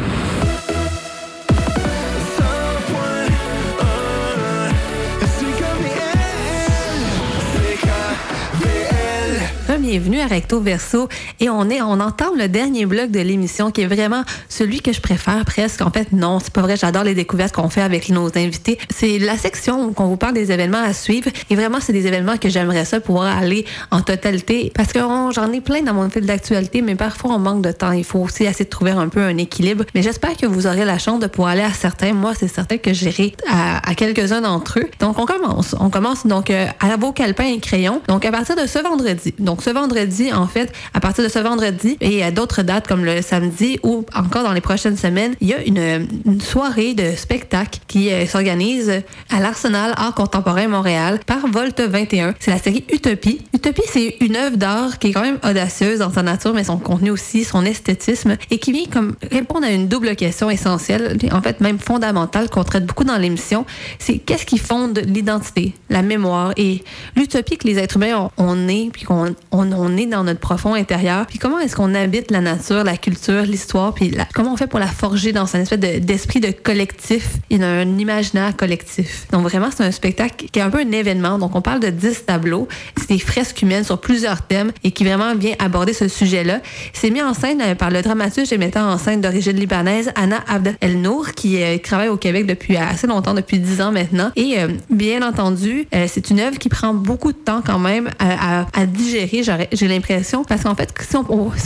Bienvenue 9.84 10.20
à 10.20 10.26
Recto 10.26 10.60
Verso 10.60 11.08
et 11.40 11.50
on 11.50 11.68
est 11.68 11.82
on 11.82 12.00
entend 12.00 12.34
le 12.34 12.48
dernier 12.48 12.86
bloc 12.86 13.10
de 13.10 13.20
l'émission 13.20 13.70
qui 13.70 13.82
est 13.82 13.86
vraiment 13.86 14.22
celui 14.48 14.80
que 14.80 14.94
je 14.94 15.00
préfère 15.00 15.44
presque. 15.44 15.82
En 15.82 15.90
fait, 15.90 16.10
non, 16.10 16.38
c'est 16.42 16.52
pas 16.52 16.62
vrai, 16.62 16.76
j'adore 16.76 17.04
les 17.04 17.14
découvertes 17.14 17.54
qu'on 17.54 17.68
fait 17.68 17.82
avec 17.82 18.08
nos 18.08 18.28
invités. 18.28 18.78
C'est 18.88 19.18
la 19.18 19.36
section 19.36 19.84
où 19.84 19.94
on 19.94 20.06
vous 20.06 20.16
parle 20.16 20.32
des 20.32 20.52
événements 20.52 20.82
à 20.82 20.94
suivre 20.94 21.28
et 21.50 21.54
vraiment 21.54 21.80
c'est 21.80 21.92
des 21.92 22.06
événements 22.06 22.38
que 22.38 22.48
j'aimerais 22.48 22.86
ça 22.86 22.98
pouvoir 23.00 23.36
aller 23.36 23.66
en 23.90 24.00
totalité 24.00 24.72
parce 24.74 24.90
que 24.90 25.00
j'en 25.00 25.52
ai 25.52 25.60
plein 25.60 25.82
dans 25.82 25.92
mon 25.92 26.08
fil 26.08 26.24
d'actualité 26.24 26.80
mais 26.80 26.94
parfois 26.94 27.32
on 27.32 27.38
manque 27.38 27.60
de 27.60 27.72
temps. 27.72 27.92
Il 27.92 28.04
faut 28.04 28.20
aussi 28.20 28.44
essayer 28.44 28.64
de 28.64 28.70
trouver 28.70 28.92
un 28.92 29.08
peu 29.08 29.20
un 29.20 29.36
équilibre. 29.36 29.84
Mais 29.94 30.00
j'espère 30.00 30.34
que 30.38 30.46
vous 30.46 30.66
aurez 30.66 30.86
la 30.86 30.98
chance 30.98 31.20
de 31.20 31.26
pouvoir 31.26 31.52
aller 31.52 31.62
à 31.62 31.74
certains. 31.74 32.14
Moi, 32.14 32.32
c'est 32.34 32.48
certain 32.48 32.78
que 32.78 32.94
j'irai 32.94 33.34
à, 33.50 33.94
quelques-uns 33.94 34.40
d'entre 34.40 34.78
eux. 34.78 34.88
Donc 35.00 35.18
on 35.18 35.26
commence. 35.26 35.76
On 35.78 35.90
commence 35.90 36.26
donc 36.26 36.48
euh, 36.48 36.66
à 36.80 36.96
vos 36.96 37.12
calepins 37.12 37.44
et 37.44 37.60
crayons. 37.60 38.00
Donc 38.08 38.24
à 38.24 38.30
partir 38.30 38.56
de 38.56 38.66
ce 38.66 38.78
vendredi. 38.78 39.34
Donc 39.38 39.60
ce 39.62 39.73
vendredi, 39.74 40.32
en 40.32 40.46
fait, 40.46 40.72
à 40.94 41.00
partir 41.00 41.22
de 41.22 41.28
ce 41.28 41.38
vendredi 41.38 41.98
et 42.00 42.22
à 42.22 42.30
d'autres 42.30 42.62
dates 42.62 42.88
comme 42.88 43.04
le 43.04 43.20
samedi 43.20 43.78
ou 43.82 44.06
encore 44.14 44.44
dans 44.44 44.52
les 44.52 44.60
prochaines 44.60 44.96
semaines, 44.96 45.34
il 45.40 45.48
y 45.48 45.52
a 45.52 45.62
une, 45.62 46.06
soirée 46.40 46.94
de 46.94 47.14
spectacle 47.16 47.80
qui 47.86 48.10
euh, 48.10 48.26
s'organise 48.26 49.02
à 49.30 49.40
l'Arsenal 49.40 49.92
Art 49.96 50.14
Contemporain 50.14 50.68
Montréal 50.68 51.20
par 51.26 51.46
Volt 51.46 51.80
21. 51.80 52.34
C'est 52.38 52.50
la 52.50 52.58
série 52.58 52.84
Utopie. 52.92 53.40
Utopie, 53.52 53.82
c'est 53.86 54.16
une 54.20 54.36
œuvre 54.36 54.56
d'art 54.56 54.98
qui 54.98 55.08
est 55.08 55.12
quand 55.12 55.22
même 55.22 55.38
audacieuse 55.44 55.98
dans 55.98 56.12
sa 56.12 56.22
nature, 56.22 56.54
mais 56.54 56.64
son 56.64 56.78
contenu 56.78 57.10
aussi, 57.10 57.44
son 57.44 57.64
esthétisme, 57.64 58.36
et 58.50 58.58
qui 58.58 58.72
vient 58.72 58.86
comme 58.90 59.14
répondre 59.30 59.66
à 59.66 59.70
une 59.70 59.88
double 59.88 60.16
question 60.16 60.50
essentielle, 60.50 61.18
en 61.32 61.42
fait 61.42 61.60
même 61.60 61.78
fondamentale, 61.78 62.48
qu'on 62.48 62.64
traite 62.64 62.86
beaucoup 62.86 63.04
dans 63.04 63.16
l'émission. 63.16 63.66
C'est 63.98 64.18
qu'est-ce 64.18 64.46
qui 64.46 64.58
fonde 64.58 65.02
l'identité, 65.06 65.74
la 65.90 66.02
mémoire? 66.02 66.52
Et 66.56 66.84
l'utopie 67.16 67.56
que 67.56 67.66
les 67.66 67.78
êtres 67.78 67.96
humains 67.96 68.30
on, 68.36 68.68
est, 68.68 68.90
puis 68.92 69.02
qu'on 69.02 69.34
on, 69.50 69.63
est 69.72 70.06
dans 70.06 70.24
notre 70.24 70.40
profond 70.40 70.74
intérieur. 70.74 71.26
Puis 71.26 71.38
comment 71.38 71.58
est-ce 71.58 71.76
qu'on 71.76 71.94
habite 71.94 72.30
la 72.30 72.40
nature, 72.40 72.84
la 72.84 72.96
culture, 72.96 73.42
l'histoire, 73.42 73.94
puis 73.94 74.14
comment 74.34 74.52
on 74.52 74.56
fait 74.56 74.66
pour 74.66 74.78
la 74.78 74.86
forger 74.86 75.32
dans 75.32 75.54
un 75.56 75.60
espèce 75.60 75.78
d'esprit 76.00 76.40
de, 76.40 76.50
collectif 76.50 77.36
et 77.50 77.58
d'un 77.58 77.98
imaginaire 77.98 78.56
collectif? 78.56 79.26
Donc 79.32 79.42
vraiment, 79.42 79.68
c'est 79.74 79.84
un 79.84 79.90
spectacle 79.90 80.46
qui 80.50 80.58
est 80.58 80.62
un 80.62 80.70
peu 80.70 80.78
un 80.78 80.92
événement. 80.92 81.38
Donc 81.38 81.54
on 81.54 81.62
parle 81.62 81.80
de 81.80 81.90
10 81.90 82.24
tableaux. 82.26 82.68
C'est 82.96 83.08
des 83.08 83.18
fresques 83.18 83.62
humaines 83.62 83.84
sur 83.84 84.00
plusieurs 84.00 84.42
thèmes 84.42 84.72
et 84.82 84.90
qui 84.90 85.04
vraiment 85.04 85.34
vient 85.34 85.54
aborder 85.58 85.92
ce 85.92 86.08
sujet-là. 86.08 86.60
C'est 86.92 87.10
mis 87.10 87.22
en 87.22 87.34
scène 87.34 87.60
euh, 87.60 87.74
par 87.74 87.90
le 87.90 88.02
dramaturge 88.02 88.52
et 88.52 88.58
metteur 88.58 88.86
en 88.86 88.98
scène 88.98 89.20
d'origine 89.20 89.56
libanaise 89.56 90.10
Anna 90.14 90.38
Abd 90.48 90.76
El 90.80 91.00
Nour 91.00 91.32
qui 91.32 91.62
euh, 91.62 91.78
travaille 91.78 92.08
au 92.08 92.16
Québec 92.16 92.46
depuis 92.46 92.76
assez 92.76 93.06
longtemps, 93.06 93.34
depuis 93.34 93.58
10 93.58 93.80
ans 93.80 93.92
maintenant. 93.92 94.30
Et 94.36 94.58
euh, 94.58 94.68
bien 94.90 95.26
entendu, 95.26 95.86
c'est 96.08 96.30
une 96.30 96.40
œuvre 96.40 96.58
qui 96.58 96.68
prend 96.68 96.94
beaucoup 96.94 97.32
de 97.32 97.38
temps 97.38 97.62
quand 97.64 97.78
même 97.78 98.10
à, 98.18 98.66
à, 98.72 98.86
digérer, 98.86 99.42
j'ai 99.72 99.88
l'impression, 99.88 100.44
parce 100.44 100.62
qu'en 100.62 100.74
fait, 100.74 100.92
si 101.00 101.16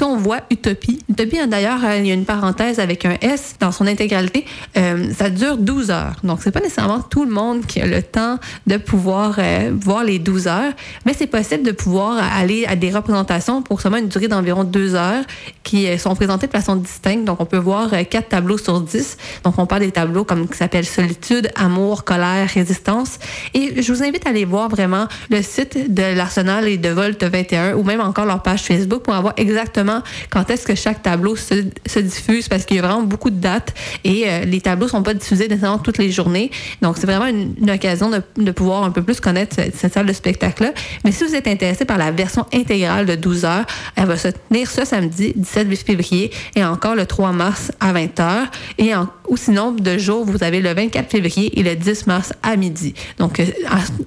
on, 0.03 0.16
voit 0.16 0.41
Utopie, 0.51 1.01
Utopie, 1.09 1.39
d'ailleurs, 1.49 1.80
il 1.97 2.07
y 2.07 2.11
a 2.11 2.14
une 2.14 2.24
parenthèse 2.24 2.80
avec 2.80 3.05
un 3.05 3.16
S 3.20 3.57
dans 3.61 3.72
son 3.72 3.86
intégralité, 3.86 4.45
ça 4.74 5.30
dure 5.30 5.57
12 5.57 5.91
heures. 5.91 6.16
Donc, 6.24 6.41
c'est 6.43 6.51
pas 6.51 6.61
nécessairement 6.61 7.01
tout 7.01 7.24
le 7.24 7.30
monde 7.30 7.66
qui 7.66 7.80
a 7.80 7.86
le 7.86 8.03
temps 8.03 8.39
de 8.66 8.76
pouvoir 8.76 9.39
voir 9.72 10.05
les 10.05 10.18
12 10.18 10.47
heures, 10.47 10.72
mais 11.05 11.14
c'est 11.16 11.26
possible 11.26 11.62
de 11.62 11.72
pouvoir 11.72 12.18
aller 12.36 12.64
à 12.66 12.76
des 12.76 12.91
représentations 12.91 13.62
pour 13.62 13.80
seulement 13.80 13.99
une 13.99 14.09
durée 14.09 14.28
d'environ 14.28 14.64
2 14.64 14.95
heures 14.95 15.24
qui 15.62 15.99
sont 15.99 16.14
présentés 16.14 16.47
de 16.47 16.53
façon 16.53 16.76
distincte. 16.76 17.24
Donc, 17.24 17.41
on 17.41 17.47
peut 17.47 17.59
voir 17.59 17.91
quatre 18.11 18.28
tableaux 18.28 18.59
sur 18.59 18.80
10. 18.80 19.16
Donc, 19.45 19.59
on 19.59 19.66
parle 19.66 19.82
des 19.82 19.93
tableaux 19.93 20.24
comme 20.24 20.49
qui 20.49 20.57
s'appellent 20.57 20.86
Solitude, 20.86 21.51
Amour, 21.57 22.05
Colère, 22.05 22.49
Résistance. 22.49 23.18
Et 23.55 23.82
je 23.82 23.93
vous 23.93 24.03
invite 24.03 24.26
à 24.26 24.30
aller 24.30 24.45
voir 24.45 24.68
vraiment 24.68 25.07
le 25.30 25.43
site 25.43 25.93
de 25.93 26.14
l'Arsenal 26.14 26.68
et 26.68 26.78
de 26.78 26.89
Volt 26.89 27.22
21 27.22 27.74
ou 27.79 27.85
même 27.85 28.01
encore 28.01 28.26
leur 28.26 28.43
page 28.43 28.62
Facebook 28.62 29.03
pour 29.03 29.14
avoir 29.14 29.35
exactement 29.37 30.03
quand 30.31 30.51
est-ce 30.51 30.66
que 30.66 30.74
chaque 30.74 31.03
tableau 31.03 31.37
se, 31.37 31.64
se 31.87 31.99
diffuse 31.99 32.49
parce 32.49 32.64
qu'il 32.64 32.76
y 32.76 32.81
a 32.81 32.83
vraiment 32.83 33.03
beaucoup 33.03 33.31
de 33.31 33.41
dates 33.41 33.74
et 34.05 34.24
euh, 34.26 34.45
les 34.45 34.61
tableaux 34.61 34.89
sont 34.89 35.03
pas 35.03 35.14
diffusés 35.14 35.49
nécessairement 35.49 35.79
toutes 35.79 35.99
les 35.99 36.11
journées. 36.11 36.51
Donc, 36.83 36.97
c'est 36.99 37.07
vraiment 37.07 37.26
une, 37.26 37.70
occasion 37.70 38.11
de, 38.11 38.51
pouvoir 38.51 38.85
un 38.85 38.91
peu 38.91 39.03
plus 39.03 39.20
connaître 39.20 39.57
cette, 39.74 39.93
salle 39.93 40.07
de 40.07 40.12
spectacle-là. 40.12 40.72
Mais 41.05 41.12
si 41.12 41.24
vous 41.24 41.35
êtes 41.35 41.47
intéressé 41.47 41.85
par 41.85 41.99
la 41.99 42.11
version 42.11 42.47
intégrale 42.53 43.07
de 43.07 43.14
12 43.14 43.45
heures, 43.45 43.66
elle 43.97 44.07
va 44.07 44.16
se 44.16 44.29
tenir 44.29 44.70
ce 44.70 44.85
samedi 44.85 45.33
17 45.37 45.76
février 45.76 46.31
et 46.57 46.64
encore 46.64 46.95
le 46.95 47.07
3 47.07 47.33
mars 47.33 47.72
à 47.81 47.93
20h. 47.93 48.47
Et 48.79 48.95
en, 48.95 49.09
ou 49.29 49.37
sinon, 49.37 49.72
de 49.72 49.99
jours, 49.99 50.24
vous 50.24 50.43
avez 50.43 50.61
le 50.61 50.72
24 50.72 51.11
février 51.11 51.59
et 51.59 51.62
le 51.62 51.76
10 51.76 52.07
mars 52.07 52.33
à 52.43 52.57
midi. 52.57 52.95
Donc, 53.18 53.41
euh, 53.41 53.47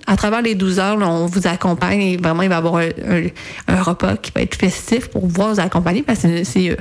à, 0.08 0.16
travers 0.16 0.42
les 0.42 0.56
12 0.56 0.80
heures, 0.80 0.98
on 1.00 1.28
vous 1.28 1.48
accompagne 1.48 2.02
et 2.02 2.18
vraiment, 2.18 2.42
il 2.42 2.50
va 2.50 2.56
y 2.56 2.58
avoir 2.58 2.76
un, 2.78 2.90
repas 3.68 4.18
qui 4.18 4.32
va 4.34 4.42
être 4.42 4.56
festif 4.56 5.08
pour 5.08 5.22
pouvoir 5.22 5.54
vous 5.54 5.60
accompagner 5.60 6.04
parce 6.04 6.22
que 6.22 6.44
c'est 6.44 6.72
euh, 6.72 6.76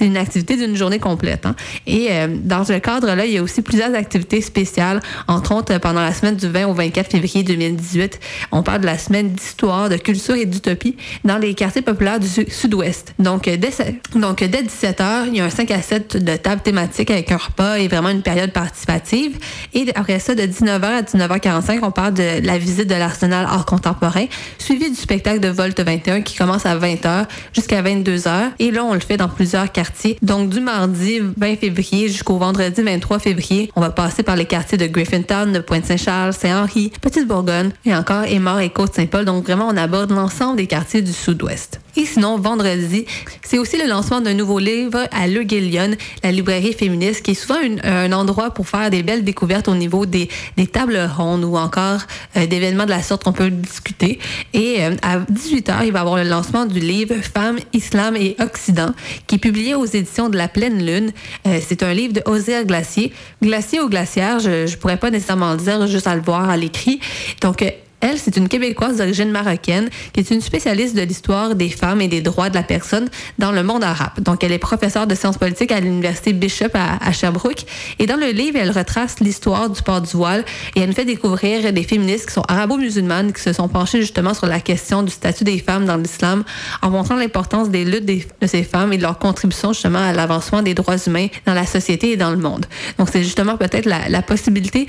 une 0.00 0.16
activité 0.16 0.56
d'une 0.56 0.76
journée 0.76 0.98
complète. 0.98 1.46
Hein. 1.46 1.54
Et 1.86 2.08
euh, 2.10 2.28
dans 2.28 2.64
ce 2.64 2.74
cadre-là, 2.74 3.24
il 3.26 3.32
y 3.32 3.38
a 3.38 3.42
aussi 3.42 3.62
plusieurs 3.62 3.94
activités 3.94 4.40
spéciales. 4.40 5.00
Entre 5.28 5.54
autres, 5.54 5.78
pendant 5.78 6.00
la 6.00 6.12
semaine 6.12 6.36
du 6.36 6.48
20 6.48 6.66
au 6.66 6.74
24 6.74 7.10
février 7.10 7.42
2018, 7.42 8.20
on 8.52 8.62
parle 8.62 8.80
de 8.80 8.86
la 8.86 8.98
semaine 8.98 9.30
d'histoire, 9.30 9.88
de 9.88 9.96
culture 9.96 10.34
et 10.34 10.46
d'utopie 10.46 10.96
dans 11.24 11.38
les 11.38 11.54
quartiers 11.54 11.82
populaires 11.82 12.20
du 12.20 12.28
sud-ouest. 12.28 13.14
Donc, 13.18 13.44
dès, 13.44 13.70
donc, 14.14 14.42
dès 14.44 14.62
17 14.62 15.00
heures, 15.00 15.26
il 15.26 15.36
y 15.36 15.40
a 15.40 15.44
un 15.44 15.50
5 15.50 15.70
à 15.70 15.82
7 15.82 16.16
de 16.16 16.36
table 16.36 16.60
thématique 16.62 17.10
avec 17.10 17.30
un 17.32 17.36
repas 17.36 17.78
vraiment 17.88 18.10
une 18.10 18.22
période 18.22 18.52
participative. 18.52 19.38
Et 19.72 19.86
après 19.94 20.18
ça, 20.18 20.34
de 20.34 20.42
19h 20.42 20.84
à 20.84 21.02
19h45, 21.02 21.80
on 21.82 21.90
parle 21.90 22.14
de 22.14 22.44
la 22.44 22.58
visite 22.58 22.88
de 22.88 22.94
l'Arsenal 22.94 23.46
art 23.46 23.66
contemporain, 23.66 24.26
suivi 24.58 24.90
du 24.90 24.96
spectacle 24.96 25.40
de 25.40 25.48
Volt 25.48 25.78
21 25.80 26.22
qui 26.24 26.36
commence 26.36 26.66
à 26.66 26.76
20h 26.76 27.26
jusqu'à 27.52 27.82
22h. 27.82 28.52
Et 28.58 28.70
là, 28.70 28.84
on 28.84 28.94
le 28.94 29.00
fait 29.00 29.16
dans 29.16 29.28
plusieurs 29.28 29.70
quartiers. 29.70 30.18
Donc, 30.22 30.50
du 30.50 30.60
mardi 30.60 31.20
20 31.36 31.56
février 31.56 32.08
jusqu'au 32.08 32.38
vendredi 32.38 32.82
23 32.82 33.18
février, 33.18 33.70
on 33.76 33.80
va 33.80 33.90
passer 33.90 34.22
par 34.22 34.36
les 34.36 34.46
quartiers 34.46 34.78
de 34.78 34.86
Griffintown, 34.86 35.52
de 35.52 35.60
Pointe-Saint-Charles, 35.60 36.32
Saint-Henri, 36.32 36.92
Petite-Bourgogne 37.00 37.70
et 37.84 37.94
encore 37.94 38.24
Émard 38.24 38.60
et 38.60 38.70
Côte-Saint-Paul. 38.70 39.24
Donc, 39.24 39.44
vraiment, 39.44 39.68
on 39.68 39.76
aborde 39.76 40.10
l'ensemble 40.10 40.56
des 40.56 40.66
quartiers 40.66 41.02
du 41.02 41.12
sud-ouest. 41.12 41.80
Et 41.96 42.06
sinon, 42.06 42.38
vendredi, 42.38 43.04
c'est 43.42 43.58
aussi 43.58 43.76
le 43.76 43.86
lancement 43.86 44.20
d'un 44.20 44.34
nouveau 44.34 44.58
livre 44.58 45.06
à 45.12 45.28
Le 45.28 45.42
Guillion, 45.42 45.92
la 46.22 46.32
librairie 46.32 46.72
féministe, 46.72 47.22
qui 47.22 47.32
est 47.32 47.34
souvent 47.34 47.58
un 47.84 48.12
endroit 48.12 48.50
pour 48.50 48.68
faire 48.68 48.90
des 48.90 49.02
belles 49.02 49.24
découvertes 49.24 49.68
au 49.68 49.74
niveau 49.74 50.06
des, 50.06 50.28
tables 50.72 50.98
rondes 51.16 51.44
ou 51.44 51.56
encore 51.56 52.00
euh, 52.36 52.46
d'événements 52.46 52.84
de 52.84 52.90
la 52.90 53.02
sorte 53.02 53.22
qu'on 53.24 53.32
peut 53.32 53.50
discuter. 53.50 54.18
Et 54.52 54.78
euh, 54.80 54.96
à 55.02 55.20
18h, 55.20 55.84
il 55.84 55.92
va 55.92 55.98
y 55.98 56.02
avoir 56.02 56.16
le 56.16 56.28
lancement 56.28 56.66
du 56.66 56.80
livre 56.80 57.14
Femmes, 57.22 57.58
Islam 57.72 58.16
et 58.16 58.36
Occident, 58.40 58.92
qui 59.26 59.36
est 59.36 59.38
publié 59.38 59.74
aux 59.74 59.86
éditions 59.86 60.28
de 60.28 60.36
La 60.36 60.48
Pleine 60.48 60.84
Lune. 60.84 61.12
Euh, 61.46 61.60
c'est 61.64 61.82
un 61.82 61.94
livre 61.94 62.12
de 62.12 62.22
Osir 62.26 62.64
Glacier. 62.64 63.12
Glacier 63.42 63.80
ou 63.80 63.88
glaciaire, 63.88 64.40
je 64.40 64.70
ne 64.70 64.76
pourrais 64.76 64.96
pas 64.96 65.10
nécessairement 65.10 65.52
le 65.52 65.58
dire 65.58 65.86
juste 65.86 66.06
à 66.06 66.16
le 66.16 66.22
voir 66.22 66.48
à 66.48 66.56
l'écrit. 66.56 66.98
Donc, 67.40 67.62
elle, 68.04 68.18
c'est 68.18 68.36
une 68.36 68.48
Québécoise 68.48 68.98
d'origine 68.98 69.30
marocaine 69.30 69.88
qui 70.12 70.20
est 70.20 70.30
une 70.30 70.42
spécialiste 70.42 70.94
de 70.94 71.00
l'histoire 71.00 71.54
des 71.54 71.70
femmes 71.70 72.02
et 72.02 72.08
des 72.08 72.20
droits 72.20 72.50
de 72.50 72.54
la 72.54 72.62
personne 72.62 73.08
dans 73.38 73.50
le 73.50 73.62
monde 73.62 73.82
arabe. 73.82 74.20
Donc, 74.20 74.44
elle 74.44 74.52
est 74.52 74.58
professeure 74.58 75.06
de 75.06 75.14
sciences 75.14 75.38
politiques 75.38 75.72
à 75.72 75.80
l'Université 75.80 76.34
Bishop 76.34 76.74
à, 76.74 77.12
Sherbrooke. 77.12 77.64
Et 77.98 78.06
dans 78.06 78.16
le 78.16 78.26
livre, 78.26 78.58
elle 78.60 78.70
retrace 78.70 79.20
l'histoire 79.20 79.70
du 79.70 79.80
port 79.80 80.02
du 80.02 80.10
voile 80.10 80.44
et 80.76 80.80
elle 80.80 80.88
nous 80.88 80.94
fait 80.94 81.06
découvrir 81.06 81.72
des 81.72 81.82
féministes 81.82 82.26
qui 82.26 82.34
sont 82.34 82.44
arabo-musulmanes 82.46 83.32
qui 83.32 83.40
se 83.40 83.52
sont 83.54 83.68
penchées 83.68 84.02
justement 84.02 84.34
sur 84.34 84.46
la 84.46 84.60
question 84.60 85.02
du 85.02 85.10
statut 85.10 85.44
des 85.44 85.58
femmes 85.58 85.86
dans 85.86 85.96
l'islam 85.96 86.44
en 86.82 86.90
montrant 86.90 87.16
l'importance 87.16 87.70
des 87.70 87.84
luttes 87.84 88.04
de 88.04 88.46
ces 88.46 88.64
femmes 88.64 88.92
et 88.92 88.98
de 88.98 89.02
leur 89.02 89.18
contribution 89.18 89.72
justement 89.72 89.98
à 89.98 90.12
l'avancement 90.12 90.60
des 90.60 90.74
droits 90.74 90.98
humains 91.06 91.28
dans 91.46 91.54
la 91.54 91.64
société 91.64 92.12
et 92.12 92.16
dans 92.16 92.30
le 92.30 92.36
monde. 92.36 92.66
Donc, 92.98 93.08
c'est 93.10 93.22
justement 93.22 93.56
peut-être 93.56 93.86
la, 93.86 94.22
possibilité 94.22 94.86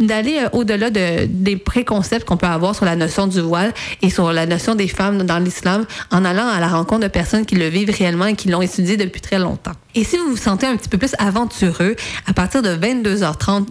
d'aller 0.00 0.38
euh, 0.38 0.48
au-delà 0.52 0.90
de, 0.90 1.26
des 1.26 1.56
préconcepts 1.56 2.26
qu'on 2.26 2.36
peut 2.36 2.45
avoir 2.52 2.74
sur 2.74 2.84
la 2.84 2.96
notion 2.96 3.26
du 3.26 3.40
voile 3.40 3.72
et 4.02 4.10
sur 4.10 4.32
la 4.32 4.46
notion 4.46 4.74
des 4.74 4.88
femmes 4.88 5.22
dans 5.22 5.38
l'islam 5.38 5.84
en 6.10 6.24
allant 6.24 6.48
à 6.48 6.60
la 6.60 6.68
rencontre 6.68 7.02
de 7.02 7.08
personnes 7.08 7.46
qui 7.46 7.54
le 7.54 7.66
vivent 7.66 7.94
réellement 7.96 8.26
et 8.26 8.34
qui 8.34 8.48
l'ont 8.48 8.62
étudié 8.62 8.96
depuis 8.96 9.20
très 9.20 9.38
longtemps. 9.38 9.72
Et 9.98 10.04
si 10.04 10.18
vous 10.18 10.28
vous 10.28 10.36
sentez 10.36 10.66
un 10.66 10.76
petit 10.76 10.90
peu 10.90 10.98
plus 10.98 11.14
aventureux, 11.18 11.96
à 12.26 12.34
partir 12.34 12.60
de 12.60 12.68
22h30 12.68 13.64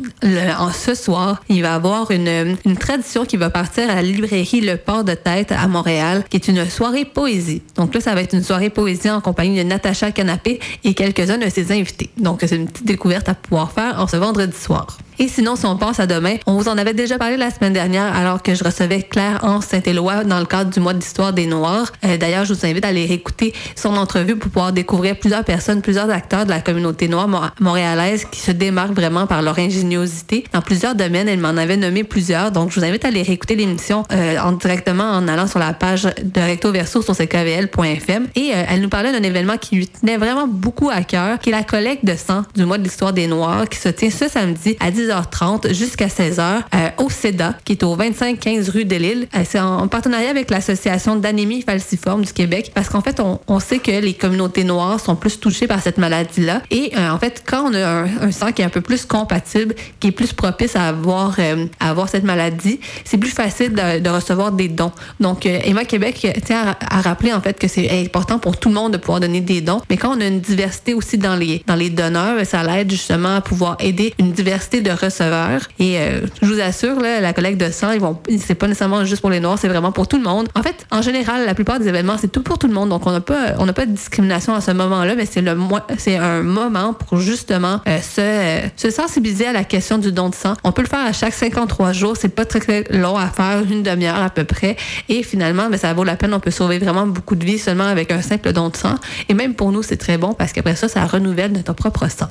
en 0.58 0.72
ce 0.72 0.96
soir, 0.96 1.44
il 1.50 1.62
va 1.62 1.68
y 1.68 1.72
avoir 1.72 2.10
une, 2.10 2.58
une 2.66 2.78
tradition 2.78 3.26
qui 3.26 3.38
va 3.38 3.52
partir 3.52 3.88
à 3.92 3.94
la 3.94 4.02
librairie 4.02 4.62
Le 4.62 4.76
Port 4.76 5.04
de 5.04 5.14
Tête 5.14 5.52
à 5.52 5.68
Montréal, 5.68 6.24
qui 6.28 6.38
est 6.38 6.48
une 6.48 6.68
soirée 6.68 7.06
poésie. 7.06 7.62
Donc 7.76 7.94
là, 7.94 8.02
ça 8.02 8.16
va 8.16 8.24
être 8.24 8.34
une 8.34 8.44
soirée 8.44 8.72
poésie 8.72 9.12
en 9.12 9.22
compagnie 9.22 9.60
de 9.60 9.64
Natacha 9.70 10.12
Canapé 10.12 10.60
et 10.84 10.96
quelques-uns 10.96 11.38
de 11.38 11.48
ses 11.48 11.72
invités. 11.72 12.10
Donc 12.18 12.40
c'est 12.42 12.56
une 12.56 12.70
petite 12.70 12.88
découverte 12.88 13.30
à 13.30 13.36
pouvoir 13.36 13.72
faire 13.72 14.02
en 14.02 14.08
ce 14.08 14.18
vendredi 14.18 14.58
soir. 14.58 14.98
Et 15.18 15.30
sinon, 15.30 15.56
si 15.56 15.66
on 15.66 15.78
pense 15.78 16.02
à 16.02 16.08
demain, 16.08 16.36
on 16.46 16.58
vous 16.58 16.68
en 16.68 16.78
avait 16.78 16.94
déjà 16.94 17.18
parlé 17.18 17.38
la 17.38 17.50
semaine 17.50 17.72
dernière 17.72 18.14
alors 18.14 18.44
que 18.44 18.54
je 18.54 18.64
recevais 18.66 19.02
Claire 19.02 19.40
en 19.44 19.62
Saint-Éloi 19.62 20.26
dans 20.26 20.40
le 20.40 20.46
cadre 20.46 20.72
du 20.72 20.82
mois 20.82 20.94
d'histoire 20.94 21.32
des 21.32 21.46
Noirs. 21.46 21.94
Euh, 22.04 22.18
d'ailleurs, 22.18 22.44
je 22.44 22.54
vous 22.54 22.66
invite 22.66 22.84
à 22.84 22.90
aller 22.90 23.04
écouter 23.14 23.54
son 23.78 23.96
entrevue 23.96 24.36
pour 24.36 24.52
pouvoir 24.52 24.74
découvrir 24.74 25.18
plusieurs 25.18 25.46
personnes, 25.46 25.82
plusieurs 25.82 26.10
acteurs 26.16 26.46
de 26.46 26.50
la 26.50 26.62
communauté 26.62 27.08
noire 27.08 27.54
montréalaise 27.60 28.26
qui 28.32 28.40
se 28.40 28.52
démarquent 28.52 28.96
vraiment 28.96 29.28
par 29.28 29.42
leur 29.42 29.60
ingéniosité 29.60 30.46
dans 30.54 30.62
plusieurs 30.62 30.96
domaines. 30.96 31.28
Elle 31.28 31.40
m'en 31.40 31.50
avait 31.50 31.78
nommé 31.78 32.04
plusieurs. 32.04 32.52
Donc, 32.52 32.72
je 32.72 32.80
vous 32.80 32.86
invite 32.86 33.06
à 33.06 33.10
aller 33.10 33.22
réécouter 33.22 33.56
l'émission 33.56 34.04
euh, 34.12 34.38
en 34.40 34.54
directement 34.54 35.04
en 35.04 35.28
allant 35.28 35.48
sur 35.48 35.60
la 35.60 35.74
page 35.74 36.04
de 36.04 36.42
Recto 36.42 36.72
Verso 36.72 37.02
sur 37.02 37.16
ckvl.fm. 37.16 38.28
Et 38.36 38.52
euh, 38.54 38.64
elle 38.70 38.82
nous 38.82 38.90
parlait 38.90 39.12
d'un 39.12 39.24
événement 39.24 39.58
qui 39.58 39.76
lui 39.76 39.88
tenait 39.88 40.18
vraiment 40.18 40.48
beaucoup 40.48 40.90
à 40.90 41.04
cœur, 41.04 41.40
qui 41.40 41.50
est 41.50 41.52
la 41.52 41.64
collecte 41.64 42.06
de 42.06 42.16
sang 42.16 42.44
du 42.56 42.66
mois 42.66 42.78
de 42.78 42.84
l'histoire 42.84 43.14
des 43.14 43.28
Noirs, 43.28 43.68
qui 43.70 43.78
se 43.78 43.90
tient 43.90 44.10
ce 44.10 44.28
samedi 44.28 44.78
à 44.80 44.92
10h30 44.92 45.74
jusqu'à 45.74 46.08
16h 46.08 46.40
euh, 46.42 46.90
au 46.98 47.10
CEDA, 47.10 47.56
qui 47.66 47.74
est 47.74 47.84
au 47.84 47.96
25-15 47.96 48.72
rue 48.72 48.86
de 48.86 48.96
Lille. 48.96 49.28
c'est 49.46 49.60
en 49.60 49.88
partenariat 49.88 50.30
avec 50.30 50.50
l'Association 50.50 51.16
d'anémie 51.16 51.62
falciforme 51.62 52.24
du 52.24 52.34
Québec, 52.34 52.72
parce 52.74 52.90
qu'en 52.90 53.02
fait, 53.02 53.20
on, 53.20 53.40
on, 53.48 53.60
sait 53.60 53.80
que 53.80 53.92
les 53.92 54.14
communautés 54.14 54.64
noires 54.64 55.00
sont 55.00 55.16
plus 55.16 55.40
touchées 55.40 55.68
par 55.68 55.82
cette 55.82 55.98
maladie-là. 56.06 56.62
Et 56.72 56.92
en 56.98 57.18
fait, 57.20 57.44
quand 57.46 57.70
on 57.70 57.74
a 57.74 58.06
un, 58.26 58.32
sang 58.32 58.52
qui 58.52 58.62
est 58.62 58.66
un 58.66 58.70
peu 58.70 58.82
plus 58.82 59.06
compatible, 59.06 59.76
qui 60.00 60.08
est 60.08 60.12
plus 60.12 60.34
propice 60.34 60.76
à 60.76 60.88
avoir, 60.88 61.38
à 61.80 61.90
avoir 61.90 62.10
cette 62.10 62.24
maladie, 62.24 62.80
c'est 63.04 63.18
plus 63.18 63.32
facile 63.32 63.74
de, 63.74 64.10
recevoir 64.10 64.52
des 64.52 64.70
dons. 64.70 64.92
Donc, 65.20 65.46
euh, 65.46 65.60
Emma 65.64 65.84
Québec 65.84 66.26
tient 66.46 66.76
à, 66.90 67.02
rappeler 67.02 67.34
en 67.34 67.42
fait 67.42 67.60
que 67.60 67.68
c'est 67.68 67.90
important 68.02 68.40
pour 68.40 68.58
tout 68.58 68.70
le 68.70 68.76
monde 68.76 68.94
de 68.94 68.98
pouvoir 68.98 69.20
donner 69.20 69.42
des 69.42 69.62
dons. 69.62 69.82
Mais 69.90 69.98
quand 69.98 70.16
on 70.16 70.22
a 70.22 70.26
une 70.26 70.40
diversité 70.40 70.94
aussi 70.94 71.18
dans 71.18 71.36
les 71.36 71.64
dans 71.68 71.76
les 71.76 71.90
donneurs, 71.90 72.46
ça 72.46 72.64
l'aide 72.64 72.90
justement 72.92 73.36
à 73.38 73.42
pouvoir 73.42 73.78
aider 73.80 74.14
une 74.20 74.32
diversité 74.32 74.82
de 74.82 74.92
receveurs. 74.92 75.62
Et 75.80 76.00
euh, 76.00 76.22
je 76.42 76.48
vous 76.48 76.60
assure, 76.60 77.00
là, 77.00 77.20
la 77.20 77.34
collecte 77.34 77.60
de 77.60 77.72
sang, 77.72 77.92
ils 77.92 78.00
vont, 78.00 78.18
c'est 78.40 78.56
pas 78.56 78.68
nécessairement 78.68 79.04
juste 79.06 79.22
pour 79.22 79.30
les 79.30 79.40
noirs, 79.40 79.58
c'est 79.60 79.68
vraiment 79.68 79.92
pour 79.92 80.08
tout 80.08 80.18
le 80.18 80.24
monde. 80.24 80.48
En 80.56 80.64
fait, 80.64 80.86
en 80.92 81.02
général, 81.02 81.46
la 81.46 81.56
plupart 81.56 81.80
des 81.80 81.88
événements, 81.88 82.18
c'est 82.18 82.32
tout 82.32 82.44
pour 82.44 82.58
tout 82.58 82.68
le 82.68 82.74
monde. 82.74 82.90
Donc, 82.90 83.06
on 83.06 83.12
n'a 83.12 83.22
pas 83.22 83.56
on 83.60 83.66
n'a 83.66 83.74
pas 83.74 83.86
de 83.86 83.92
discrimination 83.92 84.54
à 84.54 84.62
ce 84.62 84.72
moment-là, 84.72 85.16
mais 85.16 85.26
c'est 85.26 85.42
le 85.42 85.56
c'est 86.00 86.18
un 86.18 86.42
moment 86.42 86.94
pour 86.94 87.20
justement 87.20 87.82
euh, 87.88 88.00
se, 88.02 88.70
se 88.76 88.90
sensibiliser 88.90 89.48
à 89.48 89.54
la 89.54 89.64
question 89.64 89.98
du 89.98 90.12
don 90.12 90.30
de 90.30 90.36
sang. 90.36 90.54
On 90.64 90.72
peut 90.72 90.82
le 90.82 90.88
faire 90.88 91.06
à 91.06 91.14
chaque 91.14 91.34
53 91.34 91.94
jours. 91.94 92.16
C'est 92.18 92.30
pas 92.30 92.46
très, 92.46 92.84
long 92.90 93.18
à 93.18 93.28
faire, 93.28 93.64
une 93.70 93.84
demi-heure 93.84 94.22
à 94.22 94.30
peu 94.30 94.44
près. 94.44 94.76
Et 95.10 95.24
finalement, 95.24 95.64
mais 95.64 95.72
ben, 95.72 95.78
ça 95.78 95.94
vaut 95.94 96.04
la 96.04 96.16
peine. 96.16 96.34
On 96.34 96.40
peut 96.40 96.52
sauver 96.52 96.80
vraiment 96.80 97.08
beaucoup 97.08 97.36
de 97.36 97.46
vies 97.46 97.60
seulement 97.60 97.86
avec 97.86 98.12
un 98.12 98.22
simple 98.22 98.52
don 98.54 98.70
de 98.70 98.76
sang. 98.76 98.96
Et 99.30 99.34
même 99.34 99.54
pour 99.54 99.72
nous, 99.72 99.84
c'est 99.84 99.98
très 99.98 100.18
bon 100.18 100.34
parce 100.34 100.54
qu'après 100.54 100.76
ça, 100.76 100.88
ça 100.88 101.06
renouvelle 101.06 101.52
notre 101.52 101.74
propre 101.74 102.10
sang. 102.10 102.28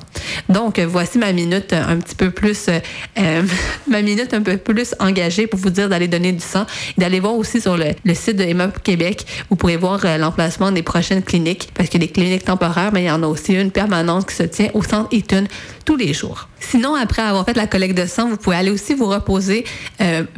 Donc, 0.49 0.79
voici 0.79 1.17
ma 1.17 1.31
minute 1.31 1.73
un 1.73 1.97
petit 1.97 2.15
peu 2.15 2.31
plus, 2.31 2.67
euh, 2.67 2.79
euh, 3.19 3.43
ma 3.87 4.01
minute 4.01 4.33
un 4.33 4.41
peu 4.41 4.57
plus 4.57 4.95
engagée 4.99 5.47
pour 5.47 5.59
vous 5.59 5.69
dire 5.69 5.89
d'aller 5.89 6.07
donner 6.07 6.31
du 6.31 6.43
sang 6.43 6.65
et 6.97 7.01
d'aller 7.01 7.19
voir 7.19 7.35
aussi 7.35 7.61
sur 7.61 7.77
le, 7.77 7.93
site 8.13 8.37
de 8.37 8.43
Emma 8.43 8.69
Québec. 8.83 9.25
Vous 9.49 9.55
pourrez 9.55 9.77
voir 9.77 10.01
euh, 10.05 10.17
l'emplacement 10.17 10.71
des 10.71 10.83
prochaines 10.83 11.23
cliniques 11.23 11.69
parce 11.73 11.89
a 11.93 11.99
des 11.99 12.07
cliniques 12.07 12.45
temporaires, 12.45 12.91
mais 12.91 13.03
il 13.03 13.07
y 13.07 13.11
en 13.11 13.23
a 13.23 13.27
aussi 13.27 13.44
une 13.53 13.71
permanente 13.71 14.27
qui 14.27 14.35
se 14.35 14.43
tient 14.43 14.69
au 14.73 14.83
centre 14.83 15.13
Eaton 15.13 15.45
tous 15.85 15.95
les 15.95 16.13
jours. 16.13 16.47
Sinon, 16.69 16.95
après 16.95 17.21
avoir 17.21 17.45
fait 17.45 17.55
la 17.55 17.67
collecte 17.67 17.97
de 17.97 18.05
sang, 18.05 18.29
vous 18.29 18.37
pouvez 18.37 18.55
aller 18.55 18.71
aussi 18.71 18.93
vous 18.93 19.07
reposer 19.07 19.65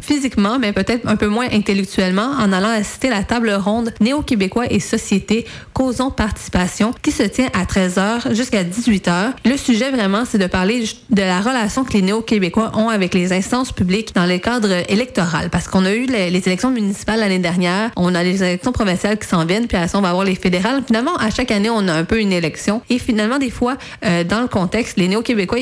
physiquement, 0.01 0.59
mais 0.59 0.73
peut-être 0.73 1.07
un 1.07 1.15
peu 1.15 1.27
moins 1.27 1.47
intellectuellement 1.51 2.31
en 2.39 2.51
allant 2.51 2.69
assister 2.69 3.09
à 3.09 3.17
la 3.17 3.23
table 3.23 3.51
ronde 3.51 3.93
Néo-Québécois 3.99 4.65
et 4.71 4.79
Société 4.79 5.45
Causons 5.73 6.11
Participation 6.11 6.93
qui 7.01 7.11
se 7.11 7.23
tient 7.23 7.49
à 7.53 7.65
13h 7.65 8.33
jusqu'à 8.33 8.63
18h. 8.63 9.33
Le 9.45 9.57
sujet 9.57 9.91
vraiment, 9.91 10.23
c'est 10.25 10.37
de 10.37 10.47
parler 10.47 10.83
de 11.09 11.21
la 11.21 11.39
relation 11.39 11.83
que 11.83 11.93
les 11.93 12.01
Néo-Québécois 12.01 12.71
ont 12.75 12.89
avec 12.89 13.13
les 13.13 13.33
instances 13.33 13.71
publiques 13.71 14.13
dans 14.15 14.25
le 14.25 14.37
cadre 14.37 14.69
électoral. 14.89 15.49
Parce 15.49 15.67
qu'on 15.67 15.85
a 15.85 15.93
eu 15.93 16.05
les, 16.05 16.27
élections 16.47 16.71
municipales 16.71 17.19
l'année 17.19 17.39
dernière, 17.39 17.91
on 17.95 18.15
a 18.15 18.23
les 18.23 18.43
élections 18.43 18.71
provinciales 18.71 19.17
qui 19.17 19.27
s'en 19.27 19.45
viennent, 19.45 19.67
puis 19.67 19.77
à 19.77 19.87
ça, 19.87 19.97
on 19.97 20.01
va 20.01 20.09
avoir 20.09 20.25
les 20.25 20.35
fédérales. 20.35 20.83
Finalement, 20.85 21.15
à 21.17 21.29
chaque 21.29 21.51
année, 21.51 21.69
on 21.69 21.87
a 21.87 21.93
un 21.93 22.03
peu 22.03 22.19
une 22.19 22.31
élection. 22.31 22.81
Et 22.89 22.99
finalement, 22.99 23.39
des 23.39 23.49
fois, 23.49 23.77
euh, 24.05 24.23
dans 24.23 24.41
le 24.41 24.47
contexte, 24.47 24.97
les 24.97 25.07
Néo-Québécois, 25.07 25.59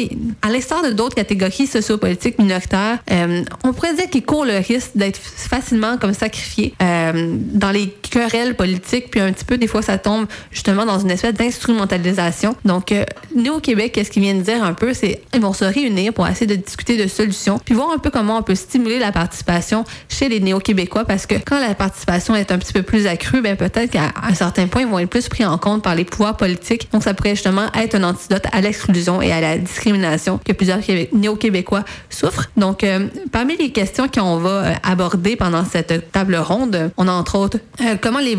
l'instar 0.56 0.84
de 0.84 0.92
d'autres 0.92 1.16
catégories 1.16 1.68
sociopolitiques 1.68 2.40
minoritaires, 2.40 3.00
euh, 3.12 3.44
on 3.64 3.74
pourrait 3.74 3.94
dire 3.94 4.10
qu'ils 4.10 4.24
courent 4.24 4.46
le 4.46 4.58
risque 4.58 4.92
d'être 4.96 5.20
facilement 5.20 5.98
comme 5.98 6.14
sacrifiés. 6.14 6.74
Euh, 6.82 7.36
dans 7.38 7.72
les 7.72 7.90
querelles 7.90 8.56
politiques, 8.56 9.12
puis 9.12 9.20
un 9.20 9.34
petit 9.34 9.44
peu, 9.44 9.58
des 9.58 9.68
fois, 9.68 9.82
ça 9.82 9.98
tombe 9.98 10.28
justement 10.52 10.86
dans 10.86 11.00
une 11.00 11.12
espèce 11.12 11.34
d'instrumentalisation. 11.34 12.56
Donc, 12.64 12.92
euh, 12.92 13.04
nous, 13.36 13.56
au 13.56 13.60
Québec, 13.60 13.92
qu'est-ce 13.94 14.10
qu'ils 14.10 14.22
viennent 14.22 14.42
dire 14.42 14.64
un 14.64 14.74
peu, 14.74 14.94
c'est 14.94 15.22
ils 15.34 15.42
vont 15.42 15.54
se 15.54 15.66
réunir 15.66 16.14
pour 16.14 16.26
essayer 16.28 16.48
de 16.48 16.56
discuter 16.56 16.96
de 16.98 17.08
solutions, 17.08 17.60
puis 17.64 17.76
voir 17.76 17.92
un 17.92 17.98
peu 17.98 18.10
comment 18.10 18.38
on 18.38 18.44
peut 18.44 18.56
stimuler 18.56 19.00
la 19.00 19.12
participation 19.12 19.84
chez 20.08 20.30
les 20.30 20.40
néo-québécois, 20.40 21.04
parce 21.04 21.26
que 21.26 21.36
quand 21.36 21.60
la 21.60 21.76
participation 21.76 22.36
est 22.36 22.52
un 22.52 22.58
petit 22.58 22.72
peu 22.72 22.84
plus 22.84 23.08
accrue, 23.08 23.42
ben 23.42 23.58
peut-être 23.58 23.92
qu'à 23.92 24.14
un 24.24 24.34
certain 24.34 24.68
point, 24.68 24.82
ils 24.82 24.88
vont 24.88 25.00
être 25.00 25.10
plus 25.10 25.28
pris 25.28 25.46
en 25.46 25.58
compte 25.58 25.84
par 25.84 25.96
les 25.96 26.06
pouvoirs 26.06 26.38
politiques. 26.38 26.88
Donc, 26.94 27.04
ça 27.04 27.14
pourrait 27.14 27.36
justement 27.36 27.68
être 27.74 27.96
un 27.96 28.04
antidote 28.04 28.46
à 28.54 28.62
l'exclusion 28.62 29.22
et 29.22 29.34
à 29.34 29.42
la 29.42 29.58
discrimination 29.58 30.40
que 30.46 30.54
plusieurs 30.54 30.80
néo-québécois 31.12 31.84
souffrent. 32.10 32.50
Donc, 32.56 32.84
euh, 32.84 33.08
parmi 33.32 33.58
les 33.58 33.72
questions 33.72 34.08
qu'on 34.08 34.38
va 34.38 34.50
euh, 34.50 34.74
aborder 34.84 35.36
pendant 35.36 35.66
cette 35.66 36.12
table 36.12 36.36
ronde, 36.36 36.92
on 36.98 37.08
a 37.08 37.12
entre 37.12 37.38
autres 37.38 37.58
euh, 37.82 37.96
comment 38.00 38.20
les, 38.20 38.38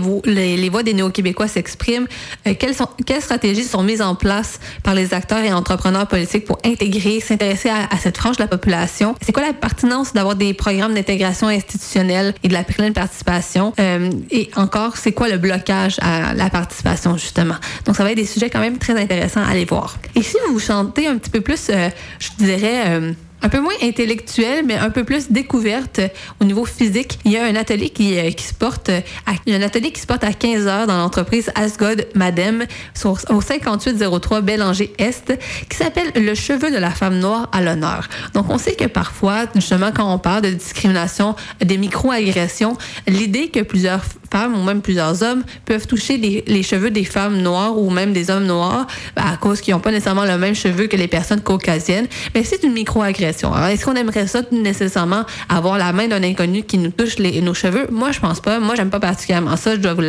les, 0.56 0.68
voix 0.68 0.82
des 0.82 0.94
néo-québécois 0.94 1.48
s'expriment, 1.48 2.06
quelles, 2.44 2.74
quelles 3.04 3.22
stratégies 3.22 3.64
sont 3.64 3.82
mises 3.82 4.02
en 4.02 4.14
place 4.14 4.60
par 4.82 4.94
les 4.94 5.12
acteurs 5.14 5.40
et 5.40 5.52
entrepreneurs 5.52 6.06
politiques 6.06 6.44
pour 6.44 6.58
intégrer, 6.64 7.20
s'intéresser 7.20 7.68
à, 7.68 7.96
cette 7.98 8.16
frange 8.16 8.36
de 8.36 8.42
la 8.42 8.48
population? 8.48 9.14
C'est 9.20 9.32
quoi 9.32 9.42
la 9.42 9.52
pertinence 9.52 10.12
d'avoir 10.12 10.36
des 10.36 10.54
programmes 10.54 10.94
d'intégration 10.94 11.48
institutionnelle 11.48 12.34
et 12.42 12.48
de 12.48 12.52
la 12.52 12.62
pleine 12.62 12.92
participation? 12.92 13.72
Et 14.30 14.50
encore, 14.54 14.96
c'est 14.96 15.12
quoi 15.12 15.28
le 15.28 15.38
blocage 15.38 15.96
à 16.00 16.34
la 16.34 16.50
participation, 16.50 17.16
justement? 17.16 17.56
Donc, 17.84 17.96
ça 17.96 18.04
va 18.04 18.12
être 18.12 18.16
des 18.16 18.26
sujets 18.26 18.50
quand 18.50 18.60
même 18.60 18.78
très 18.78 19.00
intéressants 19.00 19.42
à 19.42 19.48
aller 19.48 19.64
voir. 19.64 19.96
Et 20.14 20.22
si 20.22 20.36
vous 20.48 20.60
chantez 20.60 21.06
un 21.06 21.16
petit 21.16 21.30
peu 21.30 21.40
plus, 21.40 21.70
je 22.18 22.28
dirais, 22.38 23.14
un 23.42 23.48
peu 23.48 23.60
moins 23.60 23.74
intellectuelle, 23.82 24.64
mais 24.66 24.76
un 24.76 24.90
peu 24.90 25.04
plus 25.04 25.30
découverte 25.30 26.00
au 26.40 26.44
niveau 26.44 26.64
physique. 26.64 27.18
Il 27.24 27.32
y 27.32 27.36
a 27.36 27.44
un 27.44 27.54
atelier 27.54 27.90
qui, 27.90 28.18
euh, 28.18 28.30
se 28.36 28.54
porte 28.54 28.90
à, 28.90 29.32
un 29.48 29.62
atelier 29.62 29.92
qui 29.92 30.00
se 30.00 30.06
porte 30.06 30.24
à 30.24 30.32
15 30.32 30.66
heures 30.66 30.86
dans 30.86 30.96
l'entreprise 30.96 31.50
Asgod 31.54 32.06
Madame 32.14 32.64
au 33.04 33.40
5803 33.40 34.40
Bélanger 34.40 34.92
Est 34.98 35.38
qui 35.68 35.76
s'appelle 35.76 36.10
Le 36.16 36.34
cheveu 36.34 36.70
de 36.70 36.78
la 36.78 36.90
femme 36.90 37.18
noire 37.18 37.48
à 37.52 37.60
l'honneur. 37.60 38.08
Donc, 38.34 38.46
on 38.48 38.58
sait 38.58 38.74
que 38.74 38.86
parfois, 38.86 39.44
justement, 39.54 39.90
quand 39.94 40.12
on 40.12 40.18
parle 40.18 40.42
de 40.42 40.50
discrimination, 40.50 41.36
des 41.60 41.78
micro-agressions, 41.78 42.76
l'idée 43.06 43.48
que 43.48 43.60
plusieurs 43.60 44.02
ou 44.44 44.62
même 44.62 44.82
plusieurs 44.82 45.22
hommes 45.22 45.42
peuvent 45.64 45.86
toucher 45.86 46.16
les, 46.16 46.62
cheveux 46.62 46.90
des 46.90 47.04
femmes 47.04 47.38
noires 47.38 47.78
ou 47.78 47.90
même 47.90 48.12
des 48.12 48.30
hommes 48.30 48.46
noirs 48.46 48.86
à 49.14 49.36
cause 49.36 49.60
qu'ils 49.60 49.74
n'ont 49.74 49.80
pas 49.80 49.90
nécessairement 49.90 50.24
le 50.24 50.38
même 50.38 50.54
cheveu 50.54 50.86
que 50.86 50.96
les 50.96 51.08
personnes 51.08 51.40
caucasiennes, 51.40 52.06
mais 52.34 52.44
c'est 52.44 52.62
une 52.62 52.72
micro-agression. 52.72 53.52
Alors, 53.52 53.68
est-ce 53.68 53.84
qu'on 53.84 53.94
aimerait 53.94 54.26
ça 54.26 54.42
nécessairement 54.50 55.24
avoir 55.48 55.78
la 55.78 55.92
main 55.92 56.08
d'un 56.08 56.22
inconnu 56.22 56.62
qui 56.62 56.78
nous 56.78 56.90
touche 56.90 57.18
les, 57.18 57.40
nos 57.40 57.54
cheveux? 57.54 57.86
Moi, 57.90 58.12
je 58.12 58.20
pense 58.20 58.40
pas. 58.40 58.58
Moi, 58.58 58.74
j'aime 58.74 58.90
pas 58.90 59.00
particulièrement 59.00 59.56
ça, 59.56 59.74
je 59.74 59.80
dois 59.80 59.94
vous, 59.94 60.02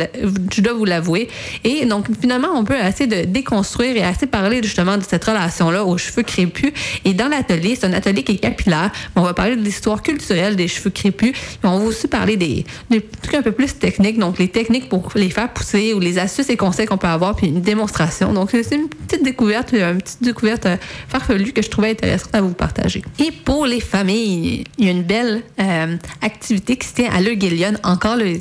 je 0.52 0.60
dois 0.60 0.72
vous 0.72 0.84
l'avouer. 0.84 1.28
Et 1.64 1.86
donc, 1.86 2.06
finalement, 2.20 2.48
on 2.54 2.64
peut 2.64 2.76
essayer 2.76 3.06
de 3.06 3.24
déconstruire 3.28 3.96
et 3.96 4.02
assez 4.02 4.26
parler 4.26 4.60
justement 4.62 4.96
de 4.96 5.04
cette 5.04 5.24
relation-là 5.24 5.84
aux 5.84 5.98
cheveux 5.98 6.22
crépus. 6.22 6.72
Et 7.04 7.14
dans 7.14 7.28
l'atelier, 7.28 7.76
c'est 7.78 7.86
un 7.86 7.92
atelier 7.92 8.22
qui 8.22 8.32
est 8.32 8.38
capillaire. 8.38 8.90
On 9.16 9.22
va 9.22 9.34
parler 9.34 9.56
de 9.56 9.62
l'histoire 9.62 10.02
culturelle 10.02 10.56
des 10.56 10.68
cheveux 10.68 10.90
crépus. 10.90 11.32
on 11.62 11.78
va 11.78 11.84
aussi 11.84 12.08
parler 12.08 12.36
des, 12.36 12.64
des 12.90 13.00
trucs 13.22 13.34
un 13.34 13.42
peu 13.42 13.52
plus 13.52 13.78
techniques 13.78 14.17
donc 14.18 14.38
les 14.38 14.48
techniques 14.48 14.88
pour 14.88 15.10
les 15.14 15.30
faire 15.30 15.52
pousser 15.52 15.94
ou 15.94 16.00
les 16.00 16.18
astuces 16.18 16.50
et 16.50 16.56
conseils 16.56 16.86
qu'on 16.86 16.98
peut 16.98 17.06
avoir, 17.06 17.34
puis 17.36 17.48
une 17.48 17.60
démonstration. 17.60 18.32
Donc 18.32 18.50
c'est 18.50 18.74
une 18.74 18.88
petite 18.88 19.22
découverte, 19.22 19.72
une 19.72 20.00
petite 20.00 20.22
découverte 20.22 20.66
euh, 20.66 20.76
farfelue 21.08 21.52
que 21.52 21.62
je 21.62 21.70
trouvais 21.70 21.90
intéressante 21.90 22.34
à 22.34 22.40
vous 22.40 22.52
partager. 22.52 23.02
Et 23.18 23.30
pour 23.30 23.66
les 23.66 23.80
familles, 23.80 24.64
il 24.78 24.84
y 24.84 24.88
a 24.88 24.90
une 24.90 25.02
belle 25.02 25.42
euh, 25.60 25.96
activité 26.22 26.76
qui 26.76 26.86
se 26.86 26.94
tient 26.94 27.10
à 27.10 27.20
Le 27.20 27.38
encore 27.84 28.16
le 28.16 28.38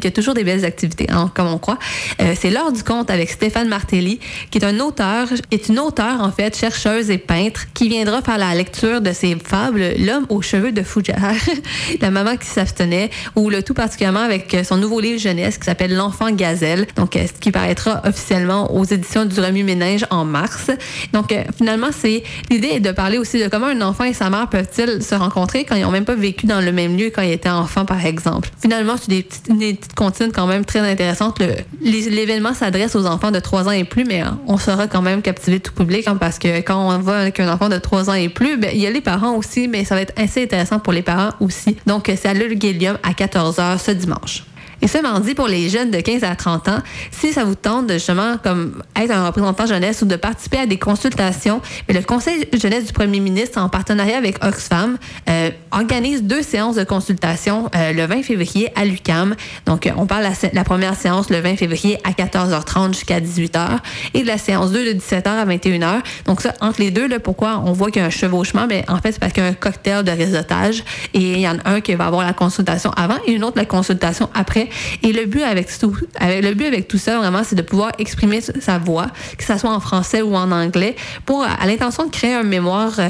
qui 0.00 0.06
a 0.06 0.10
toujours 0.10 0.34
des 0.34 0.44
belles 0.44 0.64
activités, 0.64 1.06
hein, 1.10 1.30
comme 1.34 1.46
on 1.46 1.58
croit. 1.58 1.78
Euh, 2.20 2.34
c'est 2.38 2.50
l'heure 2.50 2.72
du 2.72 2.82
conte 2.82 3.10
avec 3.10 3.30
Stéphane 3.30 3.68
Martelly, 3.68 4.20
qui 4.50 4.58
est 4.58 4.64
un 4.64 4.78
auteur, 4.80 5.28
est 5.50 5.68
une 5.68 5.78
auteure 5.78 6.20
en 6.20 6.30
fait, 6.30 6.56
chercheuse 6.56 7.10
et 7.10 7.18
peintre, 7.18 7.66
qui 7.74 7.88
viendra 7.88 8.22
faire 8.22 8.38
la 8.38 8.54
lecture 8.54 9.00
de 9.00 9.12
ses 9.12 9.36
fables 9.36 9.94
L'homme 9.98 10.26
aux 10.28 10.42
cheveux 10.42 10.72
de 10.72 10.82
fougère, 10.82 11.34
la 12.00 12.10
maman 12.10 12.36
qui 12.36 12.46
s'abstenait, 12.46 13.10
ou 13.34 13.50
le 13.50 13.62
tout 13.62 13.74
particulièrement 13.74 14.20
avec 14.20 14.56
son 14.64 14.76
nouveau 14.76 14.95
nouveau 14.96 15.00
livre 15.00 15.20
jeunesse 15.20 15.58
qui 15.58 15.64
s'appelle 15.64 15.94
L'enfant 15.94 16.30
gazelle, 16.30 16.86
donc 16.96 17.14
ce 17.14 17.38
qui 17.38 17.50
paraîtra 17.50 18.02
officiellement 18.06 18.74
aux 18.74 18.84
éditions 18.84 19.24
du 19.24 19.38
Remue-Ménage 19.38 20.06
en 20.10 20.24
mars. 20.24 20.70
Donc 21.12 21.34
finalement, 21.56 21.88
c'est 21.90 22.22
l'idée 22.50 22.68
est 22.68 22.80
de 22.80 22.92
parler 22.92 23.18
aussi 23.18 23.42
de 23.42 23.48
comment 23.48 23.66
un 23.66 23.80
enfant 23.82 24.04
et 24.04 24.14
sa 24.14 24.30
mère 24.30 24.48
peuvent-ils 24.48 25.02
se 25.02 25.14
rencontrer 25.14 25.64
quand 25.64 25.74
ils 25.74 25.82
n'ont 25.82 25.90
même 25.90 26.04
pas 26.04 26.14
vécu 26.14 26.46
dans 26.46 26.60
le 26.60 26.72
même 26.72 26.96
lieu 26.96 27.10
quand 27.14 27.22
ils 27.22 27.32
étaient 27.32 27.50
enfants, 27.50 27.84
par 27.84 28.04
exemple. 28.04 28.48
Finalement, 28.60 28.94
c'est 28.96 29.10
des 29.10 29.22
petites, 29.22 29.58
des 29.58 29.74
petites 29.74 29.94
comptines 29.94 30.32
quand 30.32 30.46
même 30.46 30.64
très 30.64 30.80
intéressantes. 30.80 31.42
L'événement 31.80 32.54
s'adresse 32.54 32.96
aux 32.96 33.06
enfants 33.06 33.30
de 33.30 33.40
3 33.40 33.68
ans 33.68 33.72
et 33.72 33.84
plus, 33.84 34.04
mais 34.04 34.22
on 34.46 34.56
saura 34.56 34.86
quand 34.86 35.02
même 35.02 35.20
captiver 35.20 35.60
tout 35.60 35.72
public 35.72 36.08
hein, 36.08 36.16
parce 36.16 36.38
que 36.38 36.58
quand 36.60 36.88
on 36.88 36.98
va 36.98 37.18
avec 37.20 37.38
un 37.40 37.52
enfant 37.52 37.68
de 37.68 37.78
3 37.78 38.10
ans 38.10 38.14
et 38.14 38.28
plus, 38.28 38.56
ben, 38.56 38.70
il 38.72 38.80
y 38.80 38.86
a 38.86 38.90
les 38.90 39.00
parents 39.00 39.36
aussi, 39.36 39.68
mais 39.68 39.84
ça 39.84 39.94
va 39.94 40.00
être 40.00 40.14
assez 40.18 40.42
intéressant 40.42 40.78
pour 40.78 40.92
les 40.92 41.02
parents 41.02 41.30
aussi. 41.40 41.76
Donc, 41.86 42.06
c'est 42.06 42.28
à 42.28 42.34
l'Ulguelium 42.34 42.98
à 43.02 43.12
14h 43.12 43.78
ce 43.78 43.90
dimanche. 43.90 44.44
Et 44.82 44.88
ce 44.88 44.98
mardi, 44.98 45.34
pour 45.34 45.48
les 45.48 45.68
jeunes 45.68 45.90
de 45.90 46.00
15 46.00 46.22
à 46.24 46.36
30 46.36 46.68
ans, 46.68 46.78
si 47.10 47.32
ça 47.32 47.44
vous 47.44 47.54
tente 47.54 47.86
de 47.86 47.94
justement 47.94 48.36
comme 48.42 48.82
être 48.94 49.10
un 49.10 49.26
représentant 49.26 49.66
jeunesse 49.66 50.02
ou 50.02 50.06
de 50.06 50.16
participer 50.16 50.58
à 50.58 50.66
des 50.66 50.78
consultations, 50.78 51.62
le 51.88 52.00
Conseil 52.02 52.46
jeunesse 52.52 52.84
du 52.84 52.92
premier 52.92 53.20
ministre, 53.20 53.58
en 53.60 53.68
partenariat 53.68 54.18
avec 54.18 54.44
Oxfam, 54.44 54.98
euh, 55.28 55.50
organise 55.72 56.22
deux 56.22 56.42
séances 56.42 56.76
de 56.76 56.84
consultation 56.84 57.70
euh, 57.74 57.92
le 57.92 58.04
20 58.04 58.22
février 58.22 58.70
à 58.76 58.84
l'UCAM. 58.84 59.34
Donc, 59.64 59.86
euh, 59.86 59.90
on 59.96 60.06
parle 60.06 60.24
de 60.24 60.48
la, 60.52 60.64
première 60.64 60.94
séance 60.94 61.30
le 61.30 61.40
20 61.40 61.56
février 61.56 61.98
à 62.04 62.10
14h30 62.10 62.92
jusqu'à 62.92 63.20
18h 63.20 63.78
et 64.14 64.22
de 64.22 64.26
la 64.26 64.38
séance 64.38 64.72
2 64.72 64.94
de 64.94 64.98
17h 64.98 65.28
à 65.28 65.46
21h. 65.46 66.00
Donc, 66.26 66.42
ça, 66.42 66.52
entre 66.60 66.80
les 66.80 66.90
deux, 66.90 67.08
là, 67.08 67.18
pourquoi 67.18 67.62
on 67.64 67.72
voit 67.72 67.90
qu'il 67.90 68.02
y 68.02 68.04
a 68.04 68.08
un 68.08 68.10
chevauchement? 68.10 68.66
Mais 68.68 68.84
en 68.88 68.98
fait, 68.98 69.12
c'est 69.12 69.20
parce 69.20 69.32
qu'il 69.32 69.42
y 69.42 69.46
a 69.46 69.48
un 69.48 69.54
cocktail 69.54 70.04
de 70.04 70.10
réseautage 70.10 70.84
et 71.14 71.20
il 71.20 71.40
y 71.40 71.48
en 71.48 71.58
a 71.58 71.70
un 71.70 71.80
qui 71.80 71.94
va 71.94 72.06
avoir 72.06 72.26
la 72.26 72.34
consultation 72.34 72.90
avant 72.90 73.16
et 73.26 73.32
une 73.32 73.44
autre 73.44 73.56
la 73.56 73.64
consultation 73.64 74.28
après 74.34 74.65
et 75.02 75.12
le 75.12 75.26
but 75.26 75.42
avec 75.42 75.68
tout, 75.78 75.96
le 76.20 76.66
avec 76.66 76.88
tout 76.88 76.98
ça, 76.98 77.18
vraiment, 77.18 77.42
c'est 77.44 77.56
de 77.56 77.62
pouvoir 77.62 77.92
exprimer 77.98 78.40
sa 78.40 78.78
voix, 78.78 79.06
que 79.36 79.44
ce 79.44 79.56
soit 79.58 79.70
en 79.70 79.80
français 79.80 80.22
ou 80.22 80.34
en 80.34 80.50
anglais, 80.52 80.96
pour, 81.24 81.44
à 81.44 81.66
l'intention 81.66 82.06
de 82.06 82.10
créer 82.10 82.34
un 82.34 82.42
mémoire 82.42 82.98
euh, 82.98 83.08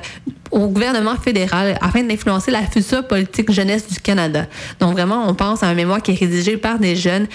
au 0.51 0.69
gouvernement 0.69 1.17
fédéral 1.17 1.77
afin 1.81 2.03
d'influencer 2.03 2.51
la 2.51 2.63
future 2.63 3.07
politique 3.07 3.51
jeunesse 3.51 3.89
du 3.89 4.01
Canada. 4.01 4.47
Donc 4.81 4.93
vraiment, 4.93 5.29
on 5.29 5.35
pense 5.35 5.63
à 5.63 5.69
un 5.69 5.75
mémoire 5.75 6.03
qui 6.03 6.13
est 6.13 6.19
rédigé 6.19 6.57
par 6.57 6.79
des 6.79 6.97
jeunes 6.97 7.27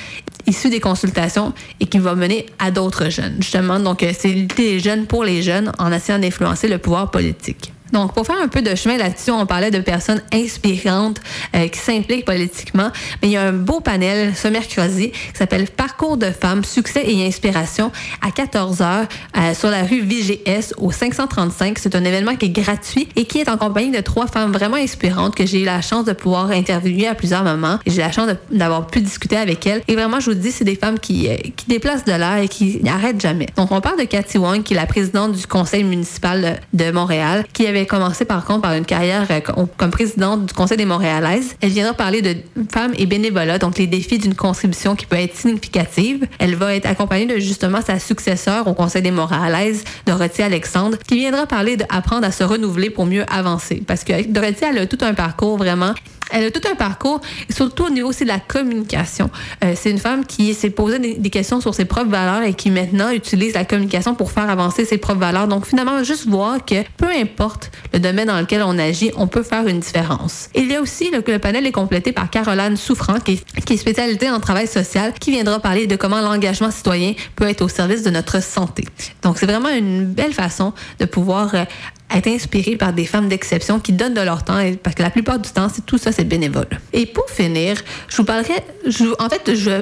issus 0.48 0.70
des 0.70 0.80
consultations 0.80 1.54
et 1.80 1.86
qui 1.86 2.00
va 2.00 2.16
mener 2.16 2.46
à 2.60 2.72
d'autres 2.72 3.10
jeunes, 3.10 3.36
justement. 3.40 3.80
Donc 3.80 4.04
euh, 4.04 4.12
c'est 4.18 4.34
des 4.34 4.80
jeunes 4.80 5.06
pour 5.06 5.24
les 5.24 5.42
jeunes 5.42 5.72
en 5.78 5.92
essayant 5.92 6.20
d'influencer 6.20 6.68
le 6.68 6.78
pouvoir 6.78 7.12
politique. 7.12 7.72
Donc, 7.92 8.14
pour 8.14 8.26
faire 8.26 8.40
un 8.42 8.48
peu 8.48 8.62
de 8.62 8.76
chemin 8.76 8.98
là-dessus, 8.98 9.32
on 9.32 9.46
parlait 9.46 9.72
de 9.72 9.80
personnes 9.80 10.22
inspirantes 10.34 11.22
euh, 11.56 11.68
qui 11.68 11.80
s'impliquent 11.80 12.26
politiquement. 12.26 12.92
Mais 13.22 13.30
il 13.30 13.32
y 13.32 13.38
a 13.38 13.44
un 13.44 13.54
beau 13.54 13.80
panel 13.80 14.34
ce 14.36 14.48
mercredi 14.48 15.12
qui 15.12 15.38
s'appelle 15.38 15.68
Parcours 15.68 16.18
de 16.18 16.32
femmes, 16.32 16.64
succès 16.64 17.04
et 17.06 17.26
inspiration 17.26 17.92
à 18.22 18.32
14 18.32 18.80
h 18.80 19.08
euh, 19.38 19.54
sur 19.54 19.70
la 19.70 19.84
rue 19.84 20.02
VGS 20.02 20.74
au 20.78 20.92
535. 20.92 21.78
C'est 21.80 21.96
un 21.96 22.04
événement 22.04 22.36
qui 22.36 22.48
est 22.48 22.50
gratuit 22.50 23.08
et 23.16 23.26
qui 23.26 23.40
est 23.40 23.50
en 23.50 23.58
compagnie 23.58 23.92
de 23.92 24.02
trois 24.02 24.28
femmes 24.28 24.52
vraiment 24.52 24.78
inspirantes 24.78 25.36
que 25.36 25.46
j'ai 25.46 25.62
eu 25.62 25.66
la 25.66 25.82
chance 25.82 26.06
de 26.06 26.14
pouvoir 26.14 26.52
interviewer 26.52 27.08
à 27.08 27.16
plusieurs 27.16 27.44
moments. 27.44 27.80
J'ai 27.86 28.02
la 28.02 28.12
chance 28.12 28.30
d'avoir 28.52 28.88
pu 28.88 29.02
discuter 29.02 29.38
avec 29.38 29.66
elles. 29.68 29.82
Et 29.88 29.96
vraiment, 29.96 30.20
je 30.20 30.32
vous 30.32 30.38
dis, 30.38 30.52
c'est 30.52 30.64
des 30.64 30.76
femmes 30.76 31.00
qui, 31.00 31.28
euh, 31.28 31.36
qui 31.56 31.66
déplacent 31.68 32.06
de 32.06 32.12
l'air 32.12 32.38
et 32.38 32.48
qui 32.48 32.80
n'arrêtent 32.84 33.22
jamais. 33.22 33.48
Donc, 33.58 33.72
on 33.72 33.82
parle 33.82 34.00
de 34.00 34.06
Cathy 34.06 34.38
Wong, 34.38 34.64
qui 34.64 34.74
est 34.74 34.78
la 34.78 34.86
présidente 34.86 35.34
du 35.34 35.48
conseil 35.48 35.84
municipal 35.84 36.60
de 36.74 36.92
Montréal, 36.92 37.46
qui 37.54 37.68
avait 37.68 37.81
commencé 37.86 38.26
par 38.26 38.46
contre 38.46 38.62
par 38.62 38.74
une 38.74 38.86
carrière 38.86 39.28
euh, 39.30 39.66
comme 39.78 39.92
présidente 39.92 40.46
du 40.46 40.54
Conseil 40.54 40.78
des 40.78 40.86
Montréalaises. 40.86 41.56
Elle 41.62 41.70
viendra 41.70 41.94
parler 41.94 42.22
de 42.22 42.38
femmes 42.72 42.94
et 42.98 43.06
bénévolat, 43.06 43.58
donc 43.58 43.78
les 43.78 43.88
défis 43.88 44.18
d'une 44.18 44.36
contribution 44.36 44.96
qui 44.96 45.06
peut 45.06 45.18
être 45.18 45.36
significative. 45.36 46.28
Elle 46.40 46.56
va 46.56 46.76
être 46.76 46.86
accompagnée 46.86 47.26
de 47.26 47.40
justement 47.40 47.82
sa 47.82 48.00
successeur 48.00 48.68
au 48.68 48.74
Conseil 48.74 49.02
des 49.02 49.12
Montréalaises, 49.12 49.84
Dorothée 50.06 50.44
Alexandre, 50.44 50.98
qui 51.08 51.18
viendra 51.18 51.48
parler 51.48 51.78
d'apprendre 51.78 52.26
à 52.26 52.32
se 52.32 52.44
renouveler 52.44 52.90
pour 52.90 53.06
mieux 53.06 53.26
avancer. 53.32 53.84
Parce 53.86 54.04
que 54.04 54.28
Dorothée, 54.28 54.66
a 54.66 54.86
tout 54.86 54.98
un 55.02 55.14
parcours 55.14 55.58
vraiment 55.58 55.94
elle 56.32 56.46
a 56.46 56.52
tout 56.52 56.62
un 56.70 56.76
parcours, 56.76 57.22
surtout 57.50 57.86
au 57.86 57.90
niveau 57.90 58.10
aussi 58.10 58.24
de 58.24 58.30
la 58.30 58.40
communication. 58.40 59.30
Euh, 59.64 59.74
c'est 59.76 59.92
une 59.92 59.98
femme 59.98 60.26
qui 60.26 60.54
s'est 60.54 60.70
posé 60.70 61.00
des, 61.00 61.30
questions 61.30 61.62
sur 61.62 61.74
ses 61.74 61.86
propres 61.86 62.10
valeurs 62.10 62.44
et 62.44 62.54
qui 62.54 62.72
maintenant 62.72 63.10
utilise 63.10 63.54
la 63.54 63.64
communication 63.64 64.16
pour 64.16 64.32
faire 64.32 64.50
avancer 64.50 64.86
ses 64.86 64.98
propres 64.98 65.20
valeurs. 65.20 65.48
Donc 65.48 65.66
finalement, 65.66 66.04
juste 66.04 66.28
voir 66.28 66.64
que 66.66 66.84
peu 66.98 67.08
importe 67.08 67.72
le 67.94 68.00
domaine 68.00 68.28
dans 68.28 68.40
lequel 68.40 68.64
on 68.64 68.78
agit, 68.78 69.12
on 69.16 69.28
peut 69.28 69.44
faire 69.44 69.68
une 69.68 69.80
différence. 69.80 70.50
Il 70.56 70.70
y 70.70 70.76
a 70.76 70.82
aussi 70.82 71.10
le, 71.12 71.22
panel 71.40 71.66
est 71.66 71.72
complété 71.72 72.12
par 72.12 72.30
Caroline 72.30 72.76
Souffrant, 72.76 73.20
qui 73.20 73.34
est, 73.34 73.62
qui 73.64 73.74
est 73.74 73.78
spécialisée 73.78 74.30
en 74.30 74.40
travail 74.40 74.68
social, 74.68 75.14
qui 75.20 75.32
viendra 75.32 75.60
parler 75.60 75.88
de 75.88 75.96
comment 75.96 76.22
l'engagement 76.22 76.72
citoyen 76.72 77.14
peut 77.36 77.48
être 77.48 77.62
au 77.62 77.70
service 77.70 78.04
de 78.04 78.10
notre 78.10 78.42
santé. 78.42 78.86
Donc 79.22 79.38
c'est 79.38 79.46
vraiment 79.46 79.70
une 79.70 80.06
belle 80.06 80.34
façon 80.34 80.74
de 81.00 81.06
pouvoir 81.06 81.56
euh, 81.56 81.66
être 82.14 82.28
inspiré 82.28 82.76
par 82.76 82.94
des 82.94 83.06
femmes 83.06 83.30
d'exception 83.30 83.80
qui 83.80 83.94
donnent 83.94 84.14
de 84.14 84.22
leur 84.22 84.44
temps, 84.44 84.60
parce 84.84 84.96
que 84.96 85.04
la 85.04 85.10
plupart 85.10 85.40
du 85.40 85.50
temps, 85.50 85.68
c'est 85.74 85.86
tout 85.86 85.98
ça, 85.98 86.12
c'est 86.12 86.24
bénévole. 86.24 86.68
Et 86.94 87.06
pour 87.06 87.30
finir, 87.30 87.78
je 88.08 88.18
vous 88.18 88.26
parlerai, 88.26 88.54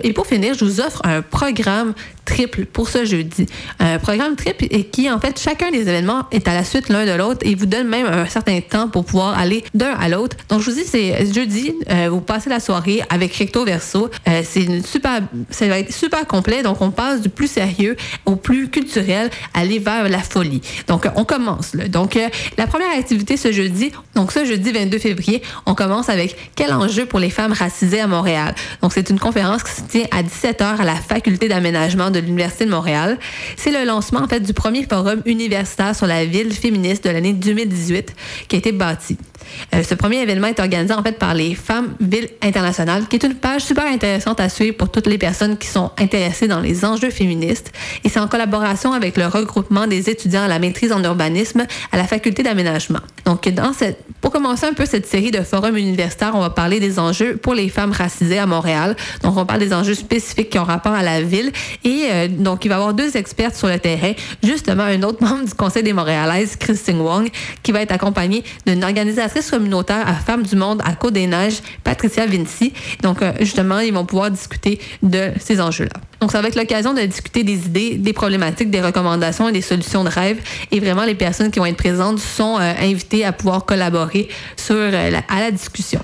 et 0.04 0.14
pour 0.14 0.28
finir, 0.28 0.54
je 0.54 0.66
vous 0.66 0.82
offre 0.82 1.02
un 1.06 1.22
programme 1.22 1.94
triple 2.30 2.66
pour 2.66 2.90
ce 2.90 3.06
jeudi. 3.06 3.48
Un 3.80 3.98
programme 3.98 4.36
triple 4.36 4.66
et 4.70 4.84
qui, 4.84 5.10
en 5.10 5.20
fait, 5.20 5.40
chacun 5.40 5.72
des 5.72 5.82
événements 5.82 6.26
est 6.32 6.48
à 6.48 6.54
la 6.54 6.64
suite 6.64 6.90
l'un 6.90 7.06
de 7.06 7.12
l'autre 7.12 7.40
et 7.42 7.56
vous 7.56 7.66
donne 7.66 7.88
même 7.88 8.06
un 8.06 8.28
certain 8.28 8.62
temps 8.62 8.88
pour 8.88 9.04
pouvoir 9.04 9.38
aller 9.38 9.64
d'un 9.74 9.94
à 9.94 10.10
l'autre. 10.10 10.38
Donc, 10.48 10.62
je 10.62 10.70
vous 10.70 10.78
dis, 10.78 10.86
c'est 10.86 11.34
jeudi, 11.34 11.74
euh, 11.90 12.08
vous 12.10 12.22
passez 12.22 12.50
la 12.50 12.60
soirée 12.60 13.02
avec 13.10 13.36
Recto 13.36 13.66
Verso. 13.66 14.10
Euh, 14.28 14.42
c'est 14.44 14.86
super, 14.86 15.22
ça 15.50 15.68
va 15.68 15.80
être 15.80 15.92
super 15.92 16.26
complet. 16.28 16.62
Donc, 16.62 16.82
on 16.82 16.92
passe 16.92 17.22
du 17.22 17.30
plus 17.30 17.50
sérieux 17.50 17.96
au 18.26 18.36
plus 18.36 18.70
culturel, 18.70 19.30
aller 19.54 19.80
vers 19.80 20.08
la 20.08 20.20
folie. 20.20 20.62
Donc, 20.88 21.08
on 21.16 21.26
commence. 21.26 21.74
Là. 21.74 21.88
Donc, 21.88 22.16
euh, 22.16 22.28
la 22.58 22.68
première 22.68 22.92
activité 22.98 23.38
ce 23.38 23.52
jeudi, 23.52 23.92
donc 24.16 24.32
ce 24.32 24.46
jeudi 24.46 24.72
22 24.72 25.00
février, 25.00 25.42
on 25.66 25.74
commence 25.74 26.10
avec 26.10 26.36
quel 26.56 26.72
enjeu 26.74 27.06
pour 27.06 27.20
les 27.20 27.32
femmes 27.32 27.54
racisées 27.54 28.02
à 28.02 28.08
Montréal? 28.08 28.54
Donc, 28.82 28.94
c'est 28.94 29.10
une 29.10 29.20
conférence 29.20 29.64
qui 29.64 29.72
se 29.72 29.82
tient 29.82 30.06
à 30.12 30.22
17h 30.22 30.82
à 30.82 30.84
la 30.84 30.96
faculté 30.96 31.48
d'aménagement 31.48 32.12
de 32.12 32.19
l'Université 32.20 32.66
de 32.66 32.72
Montréal. 32.72 33.18
C'est 33.58 33.72
le 33.72 33.86
lancement 33.86 34.22
en 34.22 34.28
fait 34.28 34.42
du 34.42 34.54
premier 34.54 34.84
forum 34.84 35.22
universitaire 35.26 35.96
sur 35.96 36.08
la 36.08 36.26
ville 36.26 36.52
féministe 36.52 37.04
de 37.06 37.10
l'année 37.10 37.34
2018 37.34 38.16
qui 38.48 38.56
a 38.56 38.60
été 38.60 38.72
bâti. 38.72 39.18
Euh, 39.74 39.84
ce 39.84 39.96
premier 39.96 40.22
événement 40.22 40.48
est 40.48 40.60
organisé 40.60 40.94
en 40.94 41.04
fait 41.04 41.18
par 41.18 41.34
les 41.34 41.56
Femmes 41.56 41.94
Villes 42.00 42.30
Internationales, 42.42 43.06
qui 43.10 43.18
est 43.18 43.24
une 43.24 43.36
page 43.36 43.64
super 43.64 43.86
intéressante 43.86 44.40
à 44.40 44.50
suivre 44.50 44.78
pour 44.78 44.92
toutes 44.92 45.08
les 45.08 45.18
personnes 45.18 45.58
qui 45.58 45.68
sont 45.68 45.92
intéressées 45.98 46.48
dans 46.48 46.60
les 46.60 46.86
enjeux 46.86 47.10
féministes. 47.10 47.72
Et 48.04 48.10
c'est 48.10 48.20
en 48.20 48.28
collaboration 48.28 48.94
avec 48.94 49.18
le 49.18 49.28
regroupement 49.28 49.88
des 49.88 50.10
étudiants 50.10 50.44
à 50.44 50.48
la 50.48 50.60
maîtrise 50.60 50.92
en 50.92 51.04
urbanisme 51.04 51.66
à 51.92 51.98
la 51.98 52.06
faculté 52.06 52.44
d'aménagement. 52.44 53.00
Donc, 53.26 53.48
pour 54.22 54.32
commencer 54.32 54.66
un 54.66 54.74
peu 54.74 54.86
cette 54.86 55.06
série 55.06 55.32
de 55.32 55.42
forums 55.42 55.78
universitaires, 55.78 56.32
on 56.34 56.40
va 56.40 56.50
parler 56.50 56.80
des 56.80 57.00
enjeux 57.00 57.38
pour 57.38 57.54
les 57.54 57.70
femmes 57.70 57.92
racisées 57.92 58.40
à 58.40 58.46
Montréal. 58.46 58.96
Donc, 59.24 59.38
on 59.38 59.46
parle 59.46 59.60
des 59.60 59.74
enjeux 59.74 59.94
spécifiques 59.94 60.50
qui 60.50 60.60
ont 60.60 60.64
rapport 60.64 60.94
à 60.94 61.04
la 61.04 61.22
ville. 61.22 61.52
Et 61.84 62.06
euh, 62.10 62.28
donc, 62.28 62.66
il 62.66 62.70
va 62.70 62.76
y 62.76 62.78
avoir 62.78 62.94
deux 62.94 63.16
experts 63.18 63.56
sur 63.56 63.68
le 63.68 63.80
terrain. 63.80 64.14
Justement, 64.44 64.84
un 64.84 65.04
autre 65.04 65.24
membre 65.24 65.46
du 65.46 65.54
Conseil 65.54 65.84
des 65.84 65.94
Montréalaises, 65.94 66.56
Christine 66.56 67.02
Wong, 67.02 67.30
qui 67.64 67.72
va 67.72 67.82
être 67.82 67.92
accompagnée 67.92 68.44
d'une 68.66 68.80
communautaire 69.52 70.08
à 70.08 70.14
Femmes 70.14 70.44
du 70.44 70.56
Monde 70.56 70.82
à 70.86 70.94
Côte-des-Neiges, 70.94 71.62
Patricia 71.84 72.26
Vinci. 72.26 72.74
Donc, 73.02 73.22
euh, 73.22 73.32
justement, 73.40 73.80
ils 73.80 73.94
vont 73.94 74.06
pouvoir 74.06 74.32
discuter 74.32 74.80
de 75.02 75.32
ces 75.40 75.62
enjeux-là. 75.62 76.02
Donc, 76.22 76.32
ça 76.32 76.42
va 76.42 76.48
être 76.48 76.56
l'occasion 76.56 76.94
de 76.94 77.02
discuter 77.02 77.44
des 77.44 77.66
idées, 77.66 77.98
des 77.98 78.14
problématiques, 78.14 78.70
des 78.70 78.82
recommandations 78.82 79.48
et 79.48 79.52
des 79.52 79.62
solutions 79.62 80.04
de 80.04 80.10
rêve. 80.10 80.40
Et 80.72 80.80
vraiment, 80.80 81.06
les 81.06 81.16
personnes 81.16 81.52
qui 81.52 81.60
vont 81.60 81.66
être 81.66 81.78
présentes 81.78 82.20
sont 82.20 82.58
euh, 82.60 82.74
invitées 82.80 83.26
à 83.26 83.32
pouvoir 83.32 83.66
collaborer 83.66 84.28
sur, 84.56 84.76
euh, 84.76 85.12
à 85.28 85.40
la 85.40 85.52
discussion. 85.52 86.02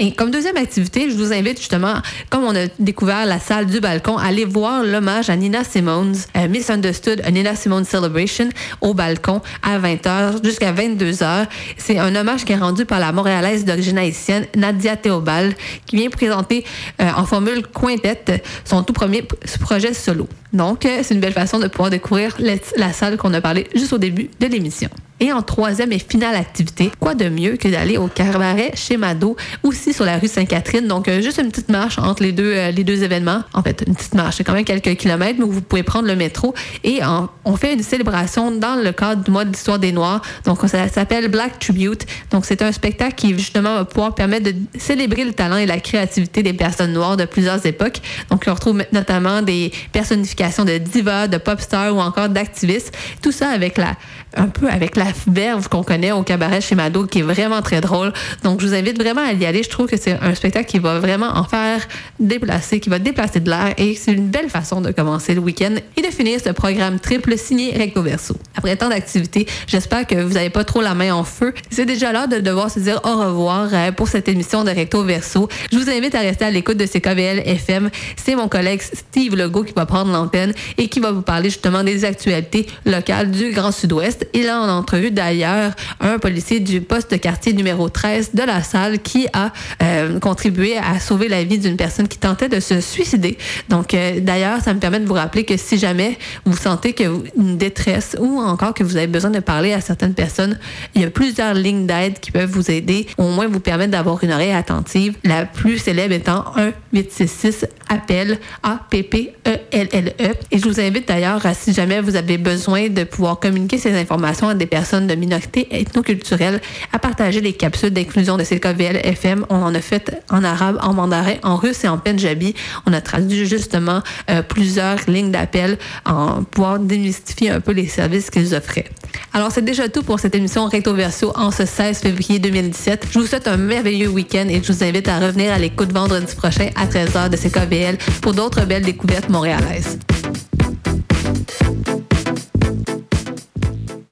Et 0.00 0.12
comme 0.12 0.30
deuxième 0.30 0.56
activité, 0.56 1.10
je 1.10 1.16
vous 1.16 1.32
invite 1.32 1.58
justement, 1.58 1.94
comme 2.30 2.44
on 2.44 2.54
a 2.54 2.66
découvert 2.78 3.26
la 3.26 3.40
salle 3.40 3.66
du 3.66 3.80
balcon, 3.80 4.16
à 4.16 4.26
aller 4.26 4.44
voir 4.44 4.84
l'hommage 4.84 5.28
à 5.28 5.34
Nina 5.34 5.64
Simone, 5.64 6.14
euh, 6.36 6.48
Misunderstood, 6.48 7.20
a 7.24 7.30
Nina 7.32 7.56
Simone 7.56 7.84
Celebration, 7.84 8.48
au 8.80 8.94
balcon 8.94 9.40
à 9.62 9.78
20h 9.80 10.44
jusqu'à 10.44 10.72
22h. 10.72 11.46
C'est 11.76 11.98
un 11.98 12.14
hommage 12.14 12.44
qui 12.44 12.52
est 12.52 12.56
rendu 12.56 12.84
par 12.84 13.00
la 13.00 13.10
Montréalaise 13.10 13.64
d'origine 13.64 13.98
haïtienne, 13.98 14.46
Nadia 14.54 14.96
Théobald, 14.96 15.54
qui 15.86 15.96
vient 15.96 16.10
présenter 16.10 16.64
euh, 17.00 17.10
en 17.16 17.26
formule 17.26 17.62
quintette 17.66 18.44
son 18.64 18.84
tout 18.84 18.92
premier 18.92 19.26
projet 19.60 19.94
solo. 19.94 20.28
Donc, 20.52 20.86
euh, 20.86 21.00
c'est 21.02 21.14
une 21.14 21.20
belle 21.20 21.32
façon 21.32 21.58
de 21.58 21.66
pouvoir 21.66 21.90
découvrir 21.90 22.36
la 22.38 22.92
salle 22.92 23.16
qu'on 23.16 23.34
a 23.34 23.40
parlé 23.40 23.66
juste 23.74 23.92
au 23.92 23.98
début 23.98 24.30
de 24.38 24.46
l'émission. 24.46 24.90
Et 25.20 25.32
en 25.32 25.42
troisième 25.42 25.92
et 25.92 25.98
finale 25.98 26.36
activité, 26.36 26.92
quoi 27.00 27.14
de 27.14 27.28
mieux 27.28 27.56
que 27.56 27.68
d'aller 27.68 27.96
au 27.96 28.06
cabaret 28.06 28.72
chez 28.74 28.96
Mado, 28.96 29.36
aussi 29.64 29.92
sur 29.92 30.04
la 30.04 30.18
rue 30.18 30.28
Sainte-Catherine. 30.28 30.86
Donc, 30.86 31.08
euh, 31.08 31.20
juste 31.20 31.38
une 31.38 31.50
petite 31.50 31.70
marche 31.70 31.98
entre 31.98 32.22
les 32.22 32.32
deux, 32.32 32.52
euh, 32.54 32.70
les 32.70 32.84
deux 32.84 33.02
événements. 33.02 33.42
En 33.52 33.62
fait, 33.62 33.84
une 33.86 33.96
petite 33.96 34.14
marche, 34.14 34.36
c'est 34.36 34.44
quand 34.44 34.52
même 34.52 34.64
quelques 34.64 34.96
kilomètres, 34.96 35.38
mais 35.38 35.44
vous 35.44 35.60
pouvez 35.60 35.82
prendre 35.82 36.06
le 36.06 36.14
métro. 36.14 36.54
Et 36.84 37.00
on 37.44 37.56
fait 37.56 37.74
une 37.74 37.82
célébration 37.82 38.52
dans 38.52 38.76
le 38.76 38.92
cadre 38.92 39.24
du 39.24 39.30
mois 39.30 39.44
de 39.44 39.50
l'histoire 39.50 39.78
des 39.78 39.92
Noirs. 39.92 40.22
Donc, 40.44 40.60
ça 40.66 40.88
s'appelle 40.88 41.28
Black 41.28 41.58
Tribute. 41.58 42.06
Donc, 42.30 42.44
c'est 42.44 42.62
un 42.62 42.72
spectacle 42.72 43.14
qui, 43.16 43.36
justement, 43.36 43.74
va 43.74 43.84
pouvoir 43.84 44.14
permettre 44.14 44.52
de 44.52 44.54
célébrer 44.78 45.24
le 45.24 45.32
talent 45.32 45.56
et 45.56 45.66
la 45.66 45.80
créativité 45.80 46.42
des 46.42 46.52
personnes 46.52 46.92
noires 46.92 47.16
de 47.16 47.24
plusieurs 47.24 47.64
époques. 47.66 48.00
Donc, 48.30 48.44
on 48.46 48.54
retrouve 48.54 48.82
notamment 48.92 49.42
des 49.42 49.72
personnifications 49.92 50.64
de 50.64 50.78
divas, 50.78 51.26
de 51.26 51.38
pop 51.38 51.60
stars 51.60 51.94
ou 51.94 52.00
encore 52.00 52.28
d'activistes. 52.28 52.96
Tout 53.22 53.32
ça 53.32 53.48
avec 53.48 53.78
la, 53.78 53.96
un 54.36 54.48
peu 54.48 54.68
avec 54.68 54.96
la 54.96 55.06
verve 55.26 55.68
qu'on 55.68 55.82
connaît 55.82 56.12
au 56.12 56.22
cabaret 56.22 56.60
chez 56.60 56.74
Mado, 56.74 57.06
qui 57.06 57.20
est 57.20 57.22
vraiment 57.22 57.62
très 57.62 57.80
drôle. 57.80 58.12
Donc, 58.44 58.60
je 58.60 58.66
vous 58.66 58.74
invite 58.74 59.00
vraiment 59.00 59.22
à 59.22 59.32
y 59.32 59.46
aller. 59.46 59.62
Je 59.62 59.70
trouve 59.70 59.86
que 59.86 59.96
c'est 59.96 60.18
un 60.20 60.34
spectacle 60.34 60.66
qui 60.66 60.78
va 60.78 60.98
vraiment 60.98 61.28
en 61.28 61.44
faire 61.44 61.86
déplacer, 62.20 62.80
qui 62.80 62.88
va 62.88 62.98
déplacer 62.98 63.40
de 63.40 63.50
l'air 63.50 63.74
et 63.76 63.94
c'est 63.94 64.12
une 64.12 64.28
belle 64.28 64.48
façon 64.48 64.80
de 64.80 64.90
commencer 64.90 65.34
le 65.34 65.40
week-end 65.40 65.74
et 65.96 66.02
de 66.02 66.06
finir 66.06 66.40
ce 66.44 66.50
programme 66.50 66.98
triple 66.98 67.36
signé 67.36 67.72
Recto 67.76 68.02
Verso. 68.02 68.36
Après 68.56 68.76
tant 68.76 68.88
d'activités, 68.88 69.46
j'espère 69.66 70.06
que 70.06 70.16
vous 70.16 70.34
n'avez 70.34 70.50
pas 70.50 70.64
trop 70.64 70.80
la 70.80 70.94
main 70.94 71.12
en 71.12 71.24
feu. 71.24 71.54
C'est 71.70 71.86
déjà 71.86 72.12
l'heure 72.12 72.28
de 72.28 72.38
devoir 72.38 72.70
se 72.70 72.80
dire 72.80 73.00
au 73.04 73.16
revoir 73.16 73.68
euh, 73.72 73.92
pour 73.92 74.08
cette 74.08 74.28
émission 74.28 74.64
de 74.64 74.70
Recto 74.70 75.02
Verso. 75.04 75.48
Je 75.72 75.78
vous 75.78 75.90
invite 75.90 76.14
à 76.14 76.20
rester 76.20 76.44
à 76.44 76.50
l'écoute 76.50 76.76
de 76.76 76.86
CKVL 76.86 77.42
FM. 77.46 77.90
C'est 78.16 78.34
mon 78.34 78.48
collègue 78.48 78.80
Steve 78.82 79.36
Legault 79.36 79.64
qui 79.64 79.74
va 79.74 79.86
prendre 79.86 80.12
l'antenne 80.12 80.52
et 80.76 80.88
qui 80.88 81.00
va 81.00 81.12
vous 81.12 81.22
parler 81.22 81.50
justement 81.50 81.82
des 81.82 82.04
actualités 82.04 82.66
locales 82.84 83.30
du 83.30 83.50
Grand 83.50 83.72
Sud-Ouest. 83.72 84.17
Il 84.34 84.48
a 84.48 84.60
en 84.60 84.68
entrevue 84.68 85.10
d'ailleurs 85.10 85.72
un 86.00 86.18
policier 86.18 86.60
du 86.60 86.80
poste 86.80 87.10
de 87.10 87.16
quartier 87.16 87.52
numéro 87.52 87.88
13 87.88 88.30
de 88.34 88.42
la 88.42 88.62
salle 88.62 89.00
qui 89.00 89.26
a 89.32 89.52
euh, 89.82 90.18
contribué 90.18 90.76
à 90.76 91.00
sauver 91.00 91.28
la 91.28 91.44
vie 91.44 91.58
d'une 91.58 91.76
personne 91.76 92.08
qui 92.08 92.18
tentait 92.18 92.48
de 92.48 92.60
se 92.60 92.80
suicider. 92.80 93.38
Donc 93.68 93.94
euh, 93.94 94.20
d'ailleurs, 94.20 94.60
ça 94.60 94.74
me 94.74 94.80
permet 94.80 95.00
de 95.00 95.06
vous 95.06 95.14
rappeler 95.14 95.44
que 95.44 95.56
si 95.56 95.78
jamais 95.78 96.18
vous 96.44 96.56
sentez 96.56 96.92
que 96.92 97.04
vous, 97.04 97.24
une 97.36 97.56
détresse 97.56 98.16
ou 98.18 98.40
encore 98.40 98.74
que 98.74 98.84
vous 98.84 98.96
avez 98.96 99.06
besoin 99.06 99.30
de 99.30 99.40
parler 99.40 99.72
à 99.72 99.80
certaines 99.80 100.14
personnes, 100.14 100.58
il 100.94 101.02
y 101.02 101.04
a 101.04 101.10
plusieurs 101.10 101.54
lignes 101.54 101.86
d'aide 101.86 102.20
qui 102.20 102.30
peuvent 102.30 102.50
vous 102.50 102.70
aider, 102.70 103.06
au 103.16 103.28
moins 103.28 103.46
vous 103.48 103.60
permettre 103.60 103.92
d'avoir 103.92 104.22
une 104.22 104.32
oreille 104.32 104.52
attentive. 104.52 105.16
La 105.24 105.44
plus 105.44 105.78
célèbre 105.78 106.14
étant 106.14 106.44
1 106.56 106.72
866 106.92 107.66
appel 107.88 108.38
A 108.62 108.80
P 108.90 109.02
P 109.02 109.32
E 109.46 109.56
L 109.72 109.88
L 109.92 110.14
E. 110.20 110.30
Et 110.50 110.58
je 110.58 110.68
vous 110.68 110.80
invite 110.80 111.08
d'ailleurs 111.08 111.44
à 111.44 111.54
si 111.54 111.72
jamais 111.72 112.00
vous 112.00 112.16
avez 112.16 112.38
besoin 112.38 112.88
de 112.88 113.04
pouvoir 113.04 113.40
communiquer 113.40 113.78
ces 113.78 113.92
informations 113.92 114.07
à 114.10 114.54
des 114.54 114.66
personnes 114.66 115.06
de 115.06 115.14
minorités 115.14 115.68
ethnoculturelles, 115.70 116.60
à 116.92 116.98
partager 116.98 117.40
les 117.40 117.52
capsules 117.52 117.90
d'inclusion 117.90 118.36
de 118.36 118.44
CKVL 118.44 119.00
FM. 119.04 119.44
On 119.50 119.56
en 119.56 119.74
a 119.74 119.80
fait 119.80 120.22
en 120.30 120.44
arabe, 120.44 120.78
en 120.82 120.94
mandarin, 120.94 121.34
en 121.42 121.56
russe 121.56 121.84
et 121.84 121.88
en 121.88 121.98
penjabi. 121.98 122.54
On 122.86 122.92
a 122.92 123.00
traduit 123.00 123.46
justement 123.46 124.02
euh, 124.30 124.42
plusieurs 124.42 124.98
lignes 125.08 125.30
d'appel 125.30 125.78
en 126.04 126.44
pouvoir 126.44 126.78
démystifier 126.78 127.50
un 127.50 127.60
peu 127.60 127.72
les 127.72 127.86
services 127.86 128.30
qu'ils 128.30 128.54
offraient. 128.54 128.86
Alors, 129.32 129.50
c'est 129.52 129.64
déjà 129.64 129.88
tout 129.88 130.02
pour 130.02 130.20
cette 130.20 130.34
émission 130.34 130.66
Recto 130.66 130.94
Verso 130.94 131.32
en 131.34 131.50
ce 131.50 131.64
16 131.64 131.98
février 131.98 132.38
2017. 132.38 133.06
Je 133.10 133.18
vous 133.18 133.26
souhaite 133.26 133.48
un 133.48 133.56
merveilleux 133.56 134.08
week-end 134.08 134.46
et 134.48 134.62
je 134.62 134.72
vous 134.72 134.84
invite 134.84 135.08
à 135.08 135.18
revenir 135.18 135.52
à 135.52 135.58
l'écoute 135.58 135.92
vendredi 135.92 136.34
prochain 136.34 136.70
à 136.76 136.86
13h 136.86 137.30
de 137.30 137.36
CKVL 137.36 137.98
pour 138.20 138.34
d'autres 138.34 138.64
belles 138.64 138.84
découvertes 138.84 139.28
montréalaises. 139.28 139.98